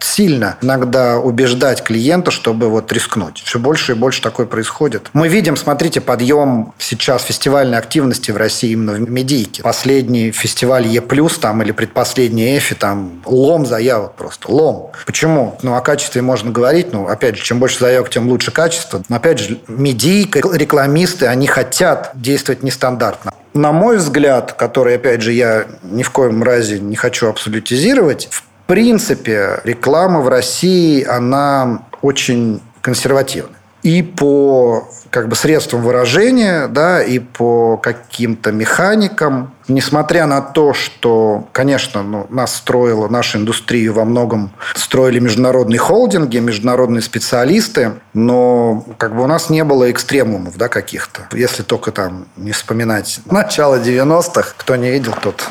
сильно 0.00 0.56
иногда 0.62 1.18
убеждать 1.18 1.82
клиента, 1.82 2.30
чтобы 2.30 2.68
вот 2.68 2.92
рискнуть. 2.92 3.42
Все 3.44 3.58
больше 3.58 3.92
и 3.92 3.94
больше 3.94 4.22
такое 4.22 4.46
происходит. 4.46 5.10
Мы 5.12 5.28
видим, 5.28 5.56
смотрите, 5.56 6.00
подъем 6.00 6.72
сейчас 6.78 7.22
фестивальной 7.22 7.78
активности 7.78 8.30
в 8.30 8.36
России 8.36 8.70
именно 8.70 8.92
в 8.92 9.10
медийке. 9.10 9.62
Последний 9.62 10.30
фестиваль 10.30 10.86
Е+, 10.86 11.00
там, 11.40 11.62
или 11.62 11.72
предпоследний 11.72 12.58
Эфи, 12.58 12.74
там, 12.74 13.22
лом 13.24 13.66
заявок 13.66 14.14
просто, 14.14 14.50
лом. 14.50 14.92
Почему? 15.06 15.58
Ну, 15.62 15.74
о 15.74 15.80
качестве 15.80 16.22
можно 16.22 16.50
говорить, 16.50 16.92
ну, 16.92 17.06
опять 17.06 17.36
же, 17.36 17.42
чем 17.42 17.58
больше 17.58 17.78
заявок, 17.80 18.10
тем 18.10 18.28
лучше 18.28 18.50
качество. 18.50 19.02
Но, 19.08 19.16
опять 19.16 19.38
же, 19.38 19.58
медийка, 19.68 20.40
рекламисты, 20.52 21.26
они 21.26 21.46
хотят 21.46 22.10
действовать 22.14 22.62
нестандартно 22.62 23.32
на 23.54 23.72
мой 23.72 23.96
взгляд, 23.96 24.52
который, 24.52 24.94
опять 24.94 25.20
же, 25.20 25.32
я 25.32 25.66
ни 25.82 26.02
в 26.02 26.10
коем 26.10 26.42
разе 26.42 26.78
не 26.78 26.96
хочу 26.96 27.28
абсолютизировать, 27.28 28.28
в 28.30 28.44
принципе, 28.68 29.60
реклама 29.64 30.20
в 30.20 30.28
России, 30.28 31.02
она 31.02 31.82
очень 32.02 32.60
консервативная. 32.82 33.56
И 33.82 34.02
по 34.02 34.88
как 35.10 35.28
бы 35.28 35.36
средствам 35.36 35.82
выражения, 35.82 36.68
да, 36.68 37.02
и 37.02 37.18
по 37.18 37.78
каким-то 37.78 38.52
механикам. 38.52 39.54
Несмотря 39.66 40.26
на 40.26 40.42
то, 40.42 40.74
что, 40.74 41.48
конечно, 41.52 42.02
ну, 42.02 42.26
нас 42.28 42.56
строила, 42.56 43.08
нашу 43.08 43.38
индустрию 43.38 43.94
во 43.94 44.04
многом 44.04 44.50
строили 44.74 45.18
международные 45.18 45.78
холдинги, 45.78 46.38
международные 46.38 47.00
специалисты, 47.00 47.92
но 48.12 48.84
как 48.98 49.16
бы 49.16 49.22
у 49.22 49.26
нас 49.26 49.48
не 49.48 49.64
было 49.64 49.90
экстремумов 49.90 50.58
да, 50.58 50.68
каких-то. 50.68 51.22
Если 51.32 51.62
только 51.62 51.90
там 51.90 52.26
не 52.36 52.52
вспоминать 52.52 53.20
начало 53.30 53.80
90-х, 53.80 54.54
кто 54.58 54.76
не 54.76 54.90
видел, 54.90 55.14
тот 55.22 55.42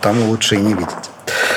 тому 0.00 0.26
лучше 0.26 0.54
и 0.54 0.58
не 0.58 0.74
видеть. 0.74 1.09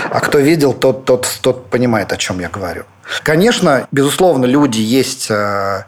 А 0.09 0.19
кто 0.19 0.39
видел, 0.39 0.73
тот, 0.73 1.05
тот, 1.05 1.27
тот 1.41 1.69
понимает, 1.69 2.11
о 2.13 2.17
чем 2.17 2.39
я 2.39 2.49
говорю. 2.49 2.83
Конечно, 3.23 3.87
безусловно, 3.91 4.45
люди 4.45 4.79
есть 4.79 5.27
э, 5.29 5.83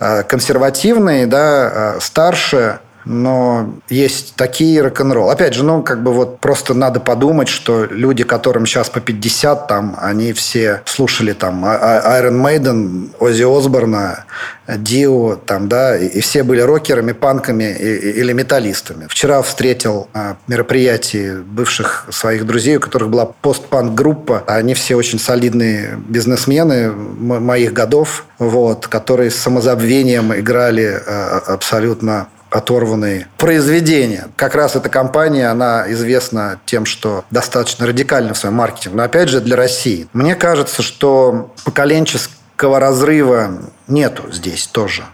э, 0.00 0.22
консервативные, 0.24 1.26
да, 1.26 1.94
э, 1.96 2.00
старше, 2.00 2.80
но 3.06 3.72
есть 3.88 4.34
такие 4.34 4.82
рок-н-ролл. 4.82 5.30
Опять 5.30 5.54
же, 5.54 5.64
ну, 5.64 5.82
как 5.82 6.02
бы 6.02 6.12
вот 6.12 6.40
просто 6.40 6.74
надо 6.74 6.98
подумать, 6.98 7.48
что 7.48 7.84
люди, 7.84 8.24
которым 8.24 8.66
сейчас 8.66 8.90
по 8.90 9.00
50, 9.00 9.68
там, 9.68 9.96
они 10.00 10.32
все 10.32 10.82
слушали 10.84 11.32
там 11.32 11.64
а, 11.64 11.76
а, 11.76 12.20
Iron 12.20 12.42
Maiden, 12.42 13.10
Оззи 13.20 13.44
Осборна, 13.44 14.24
Дио, 14.66 15.36
там, 15.36 15.68
да, 15.68 15.96
и 15.96 16.20
все 16.20 16.42
были 16.42 16.60
рокерами, 16.60 17.12
панками 17.12 17.72
или 17.72 18.32
металлистами. 18.32 19.06
Вчера 19.08 19.40
встретил 19.42 20.08
на 20.12 20.36
мероприятии 20.48 21.36
бывших 21.36 22.06
своих 22.10 22.44
друзей, 22.44 22.78
у 22.78 22.80
которых 22.80 23.08
была 23.08 23.26
постпанк-группа. 23.26 24.42
Они 24.48 24.74
все 24.74 24.96
очень 24.96 25.20
солидные 25.20 25.96
бизнесмены 26.08 26.90
моих 26.90 27.72
годов, 27.72 28.24
вот, 28.40 28.88
которые 28.88 29.30
с 29.30 29.36
самозабвением 29.36 30.34
играли 30.34 31.00
абсолютно 31.46 32.26
оторванные 32.50 33.28
произведения. 33.38 34.28
Как 34.36 34.54
раз 34.54 34.76
эта 34.76 34.88
компания, 34.88 35.48
она 35.48 35.90
известна 35.92 36.60
тем, 36.66 36.86
что 36.86 37.24
достаточно 37.30 37.86
радикально 37.86 38.34
в 38.34 38.38
своем 38.38 38.54
маркетинге. 38.54 38.96
Но 38.96 39.02
опять 39.02 39.28
же, 39.28 39.40
для 39.40 39.56
России. 39.56 40.08
Мне 40.12 40.34
кажется, 40.34 40.82
что 40.82 41.52
поколенческого 41.64 42.80
разрыва 42.80 43.62
нету 43.88 44.32
здесь 44.32 44.66
тоже 44.66 45.04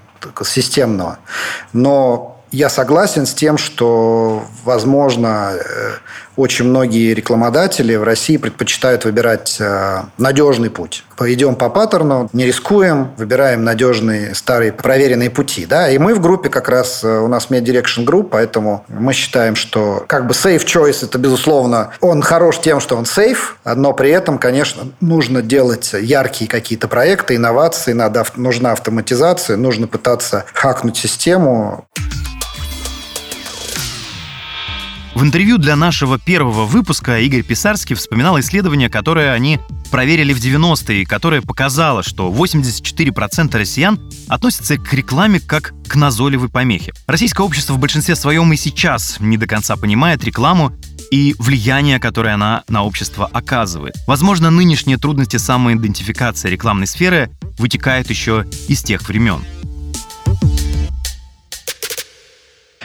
системного. 0.45 1.19
Но 1.73 2.32
я 2.53 2.69
согласен 2.69 3.25
с 3.27 3.33
тем, 3.33 3.57
что, 3.57 4.45
возможно, 4.65 5.53
э, 5.55 5.93
очень 6.37 6.67
многие 6.67 7.15
рекламодатели 7.15 7.97
в 7.97 8.03
России 8.05 8.37
предпочитают 8.37 9.07
выбирать 9.07 9.57
э, 9.59 10.03
надежный 10.19 10.69
путь. 10.69 11.05
Пойдем 11.17 11.57
по 11.57 11.71
паттерну, 11.71 12.29
не 12.35 12.45
рискуем, 12.45 13.13
выбираем 13.17 13.65
надежные, 13.65 14.35
старые, 14.35 14.73
проверенные 14.73 15.31
пути. 15.31 15.65
Да? 15.65 15.89
И 15.89 15.97
мы 15.97 16.15
в 16.15 16.21
группе 16.21 16.51
как 16.51 16.69
раз, 16.69 17.03
э, 17.03 17.19
у 17.19 17.27
нас 17.27 17.49
Med 17.49 17.63
Direction 17.65 18.05
Group, 18.05 18.29
поэтому 18.31 18.85
мы 18.89 19.15
считаем, 19.15 19.57
что 19.57 20.05
как 20.07 20.27
бы 20.27 20.35
safe 20.35 20.65
choice, 20.65 21.05
это, 21.05 21.19
безусловно, 21.19 21.93
он 22.01 22.21
хорош 22.21 22.61
тем, 22.61 22.81
что 22.81 22.97
он 22.97 23.05
safe, 23.05 23.57
но 23.65 23.95
при 23.95 24.11
этом, 24.11 24.39
конечно, 24.39 24.89
нужно 25.01 25.41
делать 25.41 25.95
яркие 25.95 26.51
какие-то 26.51 26.87
проекты, 26.87 27.37
инновации, 27.37 27.95
надо, 27.95 28.27
нужна 28.37 28.73
автоматизация, 28.73 29.57
нужно 29.57 29.87
пытаться 29.87 30.45
хакнуть 30.53 30.99
систему. 30.99 31.87
В 35.15 35.23
интервью 35.23 35.59
для 35.59 35.77
нашего 35.77 36.19
первого 36.19 36.65
выпуска 36.65 37.21
Игорь 37.21 37.43
Писарский 37.43 37.95
вспоминал 37.95 38.41
исследование, 38.41 38.89
которое 38.89 39.33
они 39.33 39.61
проверили 39.91 40.33
в 40.33 40.39
90-е, 40.39 41.05
которое 41.05 41.43
показало, 41.43 42.03
что 42.03 42.33
84% 42.33 43.59
россиян 43.59 44.01
относятся 44.29 44.79
к 44.79 44.93
рекламе 44.95 45.39
как 45.39 45.75
к 45.87 45.97
назойливой 45.97 46.49
помехе. 46.49 46.95
Российское 47.07 47.43
общество 47.43 47.75
в 47.75 47.79
большинстве 47.79 48.17
своем 48.17 48.51
и 48.55 48.57
сейчас 48.57 49.19
не 49.21 49.37
до 49.37 49.47
конца 49.47 49.77
понимает 49.77 50.25
рекламу 50.25 50.73
и 51.11 51.35
влияние, 51.39 52.01
которое 52.01 52.35
она 52.35 52.65
на 52.69 52.83
общество 52.83 53.29
оказывает. 53.31 53.95
Возможно, 54.07 54.51
нынешние 54.51 54.97
трудности 54.97 55.37
самоидентификации 55.37 56.49
рекламной 56.49 56.87
сферы 56.87 57.31
вытекают 57.59 58.09
еще 58.09 58.47
из 58.67 58.83
тех 58.83 59.07
времен. 59.07 59.45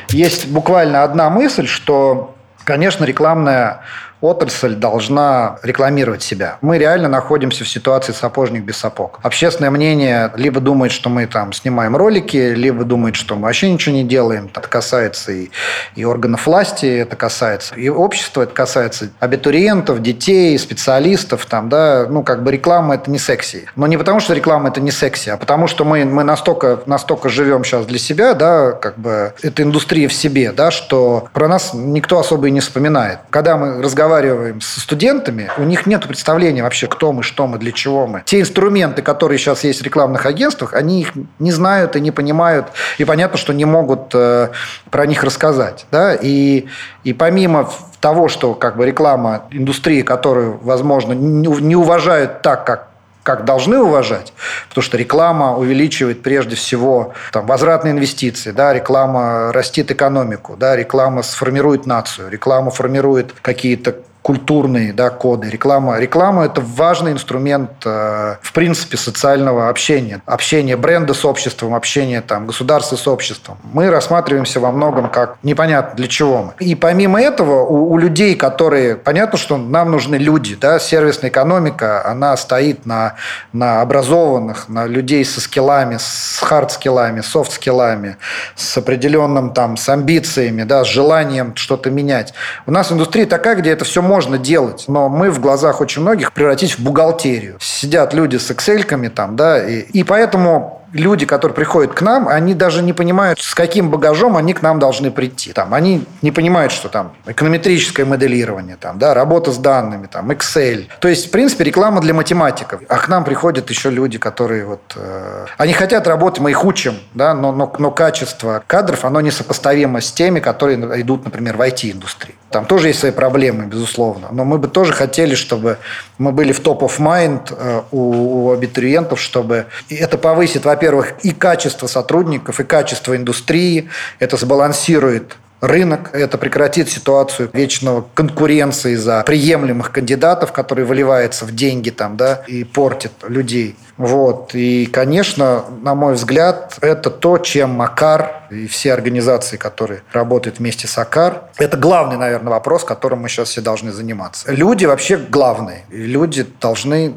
Есть 0.10 0.48
буквально 0.48 1.04
одна 1.04 1.30
мысль, 1.30 1.68
что, 1.68 2.36
конечно, 2.64 3.04
рекламная 3.04 3.82
отрасль 4.22 4.76
должна 4.76 5.60
рекламировать 5.64 6.24
себя. 6.24 6.58
Мы 6.62 6.78
реально 6.78 7.08
находимся 7.08 7.64
в 7.64 7.70
ситуации 7.70 8.14
сапожник 8.14 8.64
без 8.64 8.78
сапог. 8.78 9.20
Общественное 9.24 9.72
мнение 9.72 10.32
либо 10.36 10.60
думает, 10.60 10.92
что 10.92 11.10
мы 11.10 11.28
там 11.28 11.54
снимаем 11.54 11.96
ролики, 11.96 12.38
либо 12.38 12.84
думает, 12.84 13.16
что 13.16 13.36
мы 13.36 13.44
вообще 13.44 13.72
ничего 13.72 13.96
не 13.96 14.04
делаем. 14.04 14.50
Это 14.54 14.68
касается 14.68 15.32
и, 15.32 15.50
и 15.96 16.04
органов 16.04 16.48
власти, 16.48 16.86
это 16.86 17.16
касается 17.16 17.76
и 17.76 17.90
общества, 17.90 18.44
это 18.44 18.54
касается 18.54 19.10
абитуриентов, 19.20 20.02
детей, 20.02 20.58
специалистов. 20.58 21.46
Там, 21.46 21.70
да, 21.70 22.08
ну, 22.10 22.24
как 22.24 22.44
бы 22.44 22.52
реклама– 22.52 22.96
это 22.96 23.12
не 23.12 23.20
секси. 23.20 23.66
Но 23.76 23.88
не 23.88 23.98
потому, 23.98 24.20
что 24.20 24.34
реклама– 24.34 24.70
это 24.70 24.82
не 24.82 24.92
секси, 24.92 25.30
а 25.30 25.38
потому, 25.38 25.68
что 25.68 25.86
мы, 25.86 26.06
мы 26.06 26.24
настолько, 26.24 26.80
настолько 26.86 27.30
живем 27.30 27.64
сейчас 27.64 27.86
для 27.86 28.00
себя, 28.00 28.34
да, 28.34 28.72
как 28.72 28.98
бы 28.98 29.34
это 29.42 29.64
индустрия 29.64 30.08
в 30.08 30.14
себе, 30.14 30.52
да, 30.52 30.72
что 30.72 31.28
про 31.34 31.48
нас 31.48 31.72
никто 31.74 32.20
особо 32.20 32.48
и 32.48 32.52
не 32.52 32.60
вспоминает. 32.60 33.20
Когда 33.30 33.58
мы 33.58 33.82
разговариваем 33.82 34.07
разговариваем 34.08 34.62
с 34.62 34.82
студентами, 34.82 35.52
у 35.58 35.64
них 35.64 35.86
нет 35.86 36.08
представления 36.08 36.64
вообще, 36.64 36.88
кто 36.88 37.12
мы, 37.12 37.24
что 37.24 37.46
мы, 37.46 37.58
для 37.58 37.72
чего 37.74 38.08
мы. 38.08 38.24
Те 38.26 38.40
инструменты, 38.40 39.02
которые 39.02 39.38
сейчас 39.38 39.64
есть 39.66 39.82
в 39.82 39.84
рекламных 39.84 40.26
агентствах, 40.26 40.74
они 40.74 41.02
их 41.02 41.12
не 41.40 41.52
знают 41.52 41.96
и 41.96 42.00
не 42.00 42.12
понимают. 42.12 42.68
И 42.98 43.06
понятно, 43.06 43.38
что 43.38 43.54
не 43.54 43.66
могут 43.66 44.12
э, 44.14 44.50
про 44.90 45.06
них 45.06 45.24
рассказать. 45.24 45.86
Да? 45.92 46.16
И, 46.16 46.68
и 47.04 47.14
помимо 47.14 47.70
того, 48.00 48.30
что 48.30 48.54
как 48.54 48.78
бы 48.78 48.86
реклама 48.86 49.44
индустрии, 49.52 50.02
которую, 50.04 50.58
возможно, 50.62 51.14
не 51.14 51.76
уважают 51.76 52.42
так, 52.42 52.66
как 52.66 52.88
как 53.28 53.44
должны 53.44 53.78
уважать, 53.78 54.32
потому 54.70 54.82
что 54.82 54.96
реклама 54.96 55.58
увеличивает 55.58 56.24
прежде 56.24 56.56
всего 56.56 57.14
там, 57.34 57.46
возвратные 57.46 57.92
инвестиции, 57.92 58.52
да, 58.52 58.74
реклама 58.74 59.52
растит 59.52 59.92
экономику, 59.92 60.56
да, 60.58 60.78
реклама 60.78 61.24
сформирует 61.24 61.86
нацию, 61.86 62.30
реклама 62.30 62.72
формирует 62.72 63.34
какие-то 63.42 63.98
культурные 64.28 64.92
да, 64.92 65.10
коды. 65.10 65.50
Реклама. 65.50 66.00
Реклама– 66.00 66.44
это 66.48 66.60
важный 66.60 67.14
инструмент, 67.14 67.72
э, 67.86 68.36
в 68.42 68.52
принципе, 68.52 68.98
социального 68.98 69.70
общения. 69.70 70.22
Общение 70.26 70.76
бренда 70.76 71.14
с 71.14 71.24
обществом, 71.24 71.74
общение 71.74 72.20
там, 72.20 72.46
государства 72.46 72.98
с 72.98 73.08
обществом. 73.08 73.58
Мы 73.72 73.90
рассматриваемся 73.90 74.60
во 74.60 74.74
многом 74.74 75.10
как 75.10 75.38
непонятно 75.44 75.96
для 75.96 76.10
чего 76.10 76.44
мы. 76.44 76.54
И 76.60 76.76
помимо 76.76 77.22
этого, 77.22 77.64
у, 77.64 77.94
у 77.94 77.98
людей, 77.98 78.36
которые... 78.36 78.98
Понятно, 78.98 79.38
что 79.38 79.56
нам 79.56 79.92
нужны 79.92 80.16
люди. 80.16 80.56
Да? 80.56 80.78
Сервисная 80.78 81.30
экономика, 81.30 82.06
она 82.06 82.36
стоит 82.36 82.86
на, 82.86 83.16
на 83.54 83.80
образованных, 83.80 84.68
на 84.68 84.88
людей 84.88 85.24
со 85.24 85.40
скиллами, 85.40 85.96
с 86.02 86.44
хард-скиллами, 86.44 87.22
софт-скиллами, 87.22 88.18
с 88.56 88.78
определенным 88.78 89.54
там, 89.54 89.78
с 89.78 89.88
амбициями, 89.88 90.64
да, 90.64 90.84
с 90.84 90.88
желанием 90.90 91.56
что-то 91.56 91.90
менять. 91.90 92.34
У 92.66 92.72
нас 92.72 92.92
индустрия 92.92 93.26
такая, 93.26 93.56
где 93.56 93.70
это 93.70 93.86
все 93.86 94.02
можно 94.02 94.17
можно 94.18 94.40
делать, 94.40 94.86
но 94.88 95.10
мы 95.10 95.30
в 95.30 95.40
глазах 95.40 95.80
очень 95.80 96.02
многих 96.02 96.34
превратить 96.34 96.80
в 96.80 96.80
бухгалтерию. 96.80 97.58
Сидят 97.62 98.16
люди 98.16 98.38
с 98.38 98.50
Excel 98.50 99.10
там, 99.10 99.36
да, 99.36 99.64
и, 99.64 99.82
и 99.82 100.04
поэтому 100.04 100.82
люди, 100.94 101.26
которые 101.26 101.56
приходят 101.56 101.94
к 101.94 102.02
нам, 102.02 102.28
они 102.28 102.54
даже 102.54 102.82
не 102.82 102.94
понимают, 102.94 103.40
с 103.40 103.54
каким 103.54 103.90
багажом 103.90 104.38
они 104.38 104.54
к 104.54 104.62
нам 104.62 104.80
должны 104.80 105.12
прийти. 105.12 105.54
Там, 105.54 105.74
они 105.74 106.06
не 106.22 106.32
понимают, 106.32 106.72
что 106.72 106.90
там 106.90 107.14
эконометрическое 107.26 108.06
моделирование, 108.06 108.78
там, 108.78 109.00
да, 109.00 109.14
работа 109.14 109.52
с 109.52 109.58
данными, 109.58 110.08
там, 110.08 110.32
Excel. 110.32 110.88
То 111.00 111.08
есть, 111.08 111.28
в 111.28 111.32
принципе, 111.32 111.64
реклама 111.64 112.02
для 112.02 112.14
математиков. 112.14 112.82
А 112.88 112.98
к 112.98 113.08
нам 113.08 113.24
приходят 113.24 113.70
еще 113.70 113.90
люди, 113.90 114.18
которые 114.18 114.66
вот... 114.66 114.82
Э, 114.96 115.46
они 115.58 115.74
хотят 115.74 116.08
работать, 116.08 116.40
мы 116.40 116.52
их 116.52 116.64
учим, 116.64 116.96
да, 117.14 117.34
но, 117.34 117.52
но, 117.52 117.74
но 117.78 117.92
качество 117.92 118.64
кадров, 118.66 119.06
оно 119.06 119.22
несопоставимо 119.22 120.02
с 120.02 120.12
теми, 120.12 120.40
которые 120.40 120.78
идут, 121.02 121.26
например, 121.26 121.58
в 121.58 121.62
IT-индустрии. 121.62 122.36
Там 122.50 122.66
тоже 122.66 122.88
есть 122.88 123.00
свои 123.00 123.12
проблемы, 123.12 123.66
безусловно. 123.66 124.30
Но 124.32 124.46
мы 124.46 124.58
бы 124.58 124.70
тоже 124.70 124.94
хотели, 124.94 125.36
чтобы 125.36 125.78
мы 126.18 126.32
были 126.32 126.54
в 126.54 126.62
топ 126.62 126.84
of 126.84 126.98
mind 126.98 127.54
э, 127.58 127.82
у, 127.92 128.46
у 128.48 128.52
абитуриентов, 128.52 129.20
чтобы 129.20 129.66
это 129.90 130.18
повысит, 130.18 130.66
во-первых, 130.78 131.16
и 131.24 131.32
качество 131.32 131.88
сотрудников, 131.88 132.60
и 132.60 132.64
качество 132.64 133.16
индустрии. 133.16 133.90
Это 134.20 134.38
сбалансирует 134.38 135.36
рынок. 135.60 136.12
Это 136.14 136.38
прекратит 136.38 136.88
ситуацию 136.88 137.50
вечного 137.52 138.06
конкуренции 138.14 138.94
за 138.94 139.24
приемлемых 139.24 139.92
кандидатов, 139.92 140.52
которые 140.52 140.86
выливаются 140.86 141.46
в 141.46 141.56
деньги 141.56 141.90
там, 141.90 142.16
да, 142.16 142.44
и 142.46 142.64
портит 142.64 143.12
людей. 143.28 143.76
Вот. 143.98 144.52
И, 144.54 144.86
конечно, 144.86 145.66
на 145.82 145.96
мой 145.96 146.14
взгляд, 146.14 146.78
это 146.82 147.10
то, 147.10 147.40
чем 147.40 147.72
Макар 147.72 148.44
и 148.52 148.68
все 148.68 148.94
организации, 148.94 149.58
которые 149.58 150.04
работают 150.14 150.60
вместе 150.60 150.88
с 150.88 150.96
АКАР, 151.00 151.42
это 151.58 151.76
главный, 151.76 152.18
наверное, 152.18 152.52
вопрос, 152.52 152.84
которым 152.84 153.22
мы 153.22 153.30
сейчас 153.30 153.50
все 153.50 153.62
должны 153.62 153.92
заниматься. 153.92 154.52
Люди 154.52 154.86
вообще 154.86 155.18
главные. 155.18 155.86
Люди 155.90 156.46
должны 156.62 157.16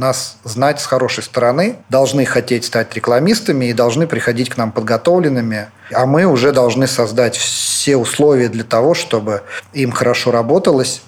нас 0.00 0.36
знать 0.42 0.80
с 0.80 0.86
хорошей 0.86 1.22
стороны, 1.22 1.76
должны 1.88 2.24
хотеть 2.24 2.64
стать 2.64 2.94
рекламистами 2.96 3.66
и 3.66 3.72
должны 3.72 4.08
приходить 4.08 4.50
к 4.50 4.56
нам 4.56 4.72
подготовленными, 4.72 5.68
а 5.92 6.06
мы 6.06 6.24
уже 6.24 6.50
должны 6.52 6.88
создать 6.88 7.36
все 7.36 7.96
условия 7.96 8.48
для 8.48 8.64
того, 8.64 8.94
чтобы 8.94 9.42
им 9.72 9.92
хорошо 9.92 10.32
работалось, 10.32 11.02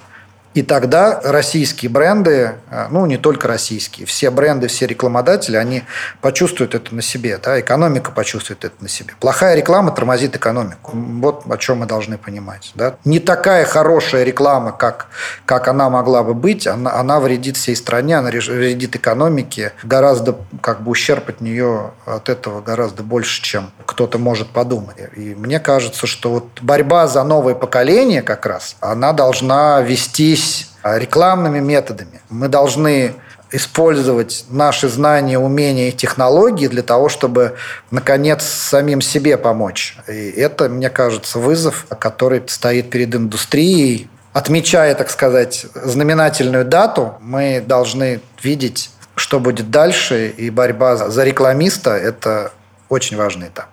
и 0.55 0.63
тогда 0.63 1.21
российские 1.25 1.91
бренды, 1.91 2.57
э, 2.71 2.87
ну 2.91 3.07
не 3.07 3.17
только 3.17 3.49
российские, 3.49 4.07
все 4.07 4.31
бренды, 4.31 4.69
все 4.69 4.87
рекламодатели, 4.87 5.57
они 5.57 5.85
почувствуют 6.21 6.75
это 6.75 6.95
на 6.95 7.01
себе, 7.01 7.39
да, 7.43 7.59
экономика 7.59 8.11
почувствует 8.11 8.65
это 8.65 8.75
на 8.81 8.89
себе. 8.89 9.15
Плохая 9.19 9.57
реклама 9.57 9.93
тормозит 9.93 10.37
экономику. 10.37 10.93
Вот 10.95 11.45
о 11.51 11.57
чем 11.57 11.79
мы 11.79 11.87
должны 11.87 12.19
понимать. 12.19 12.73
Да. 12.75 12.97
Не 13.05 13.19
такая 13.19 13.65
хорошая 13.65 14.25
реклама, 14.25 14.73
как, 14.73 15.07
как 15.47 15.69
она 15.69 15.89
могла 15.89 16.23
бы 16.23 16.35
быть, 16.35 16.67
она, 16.67 16.93
она 16.95 17.19
вредит 17.21 17.57
всей 17.57 17.77
стране, 17.77 18.19
она 18.19 18.31
вредит 18.31 18.95
экономике. 18.97 19.73
Гораздо 19.83 20.37
как 20.61 20.83
бы 20.83 20.91
ущерб 20.91 21.31
от 21.31 21.41
нее 21.41 21.93
от 22.05 22.29
этого 22.29 22.61
гораздо 22.61 23.03
больше, 23.03 23.43
чем 23.43 23.71
кто-то 23.87 24.19
может 24.19 24.51
подумать. 24.51 24.97
И 25.17 25.35
мне 25.35 25.61
кажется, 25.61 26.07
что 26.07 26.31
вот 26.31 26.61
борьба 26.61 27.07
за 27.07 27.23
новое 27.25 27.55
поколение 27.55 28.23
как 28.23 28.45
раз, 28.45 28.77
она 28.81 29.13
должна 29.13 29.81
вестись 29.81 30.42
обойтись 30.43 30.69
рекламными 30.83 31.61
методами. 31.61 32.21
Мы 32.29 32.49
должны 32.49 33.15
использовать 33.51 34.47
наши 34.49 34.89
знания, 34.89 35.39
умения 35.39 35.89
и 35.89 35.93
технологии 35.93 36.69
для 36.69 36.83
того, 36.83 37.09
чтобы, 37.09 37.55
наконец, 37.91 38.45
самим 38.45 39.01
себе 39.03 39.37
помочь. 39.37 39.97
И 40.09 40.31
это, 40.31 40.69
мне 40.71 40.89
кажется, 40.89 41.39
вызов, 41.39 41.87
который 41.99 42.43
стоит 42.47 42.89
перед 42.91 43.15
индустрией. 43.15 44.09
Отмечая, 44.33 44.95
так 44.95 45.11
сказать, 45.11 45.67
знаменательную 45.75 46.65
дату, 46.65 47.15
мы 47.21 47.63
должны 47.67 48.21
видеть, 48.43 48.91
что 49.17 49.39
будет 49.39 49.71
дальше, 49.71 50.29
и 50.29 50.49
борьба 50.49 50.97
за 50.97 51.23
рекламиста– 51.23 51.91
это 51.91 52.53
очень 52.89 53.19
важный 53.19 53.49
этап. 53.49 53.67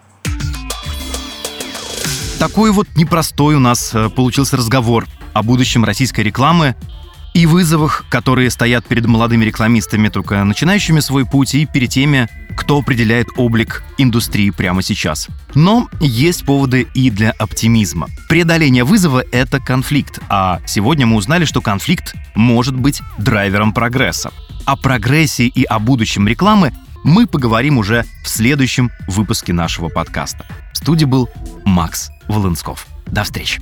Такой 2.38 2.72
вот 2.72 2.88
непростой 2.96 3.56
у 3.56 3.60
нас 3.60 3.92
э, 3.94 4.10
получился 4.10 4.58
разговор 4.58 5.06
о 5.34 5.44
будущем 5.44 5.84
российской 5.84 6.22
рекламы 6.22 6.76
и 7.34 7.46
вызовах, 7.46 8.06
которые 8.10 8.50
стоят 8.50 8.86
перед 8.86 9.06
молодыми 9.06 9.46
рекламистами, 9.46 10.10
только 10.10 10.44
начинающими 10.44 11.00
свой 11.00 11.26
путь, 11.26 11.56
и 11.56 11.66
перед 11.66 11.90
теми, 11.90 12.28
кто 12.56 12.80
определяет 12.80 13.28
облик 13.38 13.84
индустрии 13.98 14.50
прямо 14.50 14.82
сейчас. 14.82 15.28
Но 15.56 15.88
есть 16.00 16.46
поводы 16.46 16.88
и 16.94 17.10
для 17.10 17.32
оптимизма. 17.32 18.08
Преодоление 18.28 18.84
вызова— 18.84 19.24
это 19.32 19.60
конфликт, 19.60 20.20
а 20.30 20.60
сегодня 20.66 21.06
мы 21.06 21.18
узнали, 21.18 21.46
что 21.46 21.62
конфликт 21.62 22.16
может 22.36 22.76
быть 22.76 23.02
драйвером 23.18 23.74
прогресса. 23.74 24.32
О 24.66 24.76
прогрессе 24.76 25.46
и 25.46 25.64
о 25.64 25.80
будущем 25.80 26.28
рекламы 26.28 26.74
мы 27.04 27.28
поговорим 27.28 27.78
уже 27.78 28.06
в 28.24 28.30
следующем 28.30 28.92
выпуске 29.08 29.54
нашего 29.54 29.90
подкаста. 29.90 30.46
В 30.74 30.78
студии 30.78 31.06
был 31.06 31.30
Макс 31.66 32.10
Волынсков. 32.28 32.86
До 33.08 33.24
встречи. 33.24 33.62